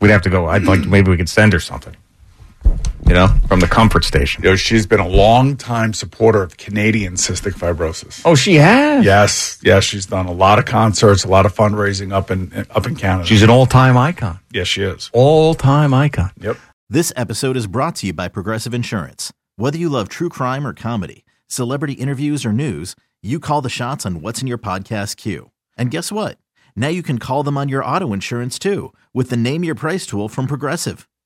We'd 0.00 0.10
have 0.10 0.22
to 0.22 0.30
go. 0.30 0.44
I'd 0.46 0.64
like. 0.64 0.80
Maybe 0.80 1.10
we 1.10 1.16
could 1.16 1.30
send 1.30 1.54
her 1.54 1.60
something. 1.60 1.96
You 3.06 3.14
know, 3.14 3.28
from 3.46 3.60
the 3.60 3.68
comfort 3.68 4.04
station. 4.04 4.42
You 4.42 4.50
know, 4.50 4.56
she's 4.56 4.84
been 4.84 4.98
a 4.98 5.06
long 5.06 5.56
time 5.56 5.94
supporter 5.94 6.42
of 6.42 6.56
Canadian 6.56 7.14
cystic 7.14 7.52
fibrosis. 7.52 8.20
Oh, 8.24 8.34
she 8.34 8.56
has. 8.56 9.04
Yes, 9.04 9.60
yes, 9.62 9.84
she's 9.84 10.06
done 10.06 10.26
a 10.26 10.32
lot 10.32 10.58
of 10.58 10.64
concerts, 10.64 11.22
a 11.22 11.28
lot 11.28 11.46
of 11.46 11.54
fundraising 11.54 12.12
up 12.12 12.32
in 12.32 12.66
up 12.70 12.84
in 12.84 12.96
Canada. 12.96 13.24
She's 13.24 13.44
an 13.44 13.50
all-time 13.50 13.96
icon. 13.96 14.40
Yes, 14.52 14.66
she 14.66 14.82
is. 14.82 15.08
All-time 15.12 15.94
icon. 15.94 16.32
Yep. 16.40 16.56
This 16.90 17.12
episode 17.14 17.56
is 17.56 17.68
brought 17.68 17.94
to 17.96 18.08
you 18.08 18.12
by 18.12 18.26
Progressive 18.26 18.74
Insurance. 18.74 19.32
Whether 19.54 19.78
you 19.78 19.88
love 19.88 20.08
true 20.08 20.28
crime 20.28 20.66
or 20.66 20.74
comedy, 20.74 21.24
celebrity 21.46 21.92
interviews 21.94 22.44
or 22.44 22.52
news, 22.52 22.96
you 23.22 23.38
call 23.38 23.60
the 23.60 23.68
shots 23.68 24.04
on 24.04 24.20
what's 24.20 24.40
in 24.40 24.48
your 24.48 24.58
podcast 24.58 25.16
queue. 25.16 25.52
And 25.76 25.92
guess 25.92 26.10
what? 26.10 26.38
Now 26.74 26.88
you 26.88 27.04
can 27.04 27.18
call 27.20 27.44
them 27.44 27.56
on 27.56 27.68
your 27.68 27.84
auto 27.84 28.12
insurance 28.12 28.58
too 28.58 28.92
with 29.14 29.30
the 29.30 29.36
Name 29.36 29.62
Your 29.62 29.76
Price 29.76 30.06
tool 30.06 30.28
from 30.28 30.46
Progressive. 30.48 31.08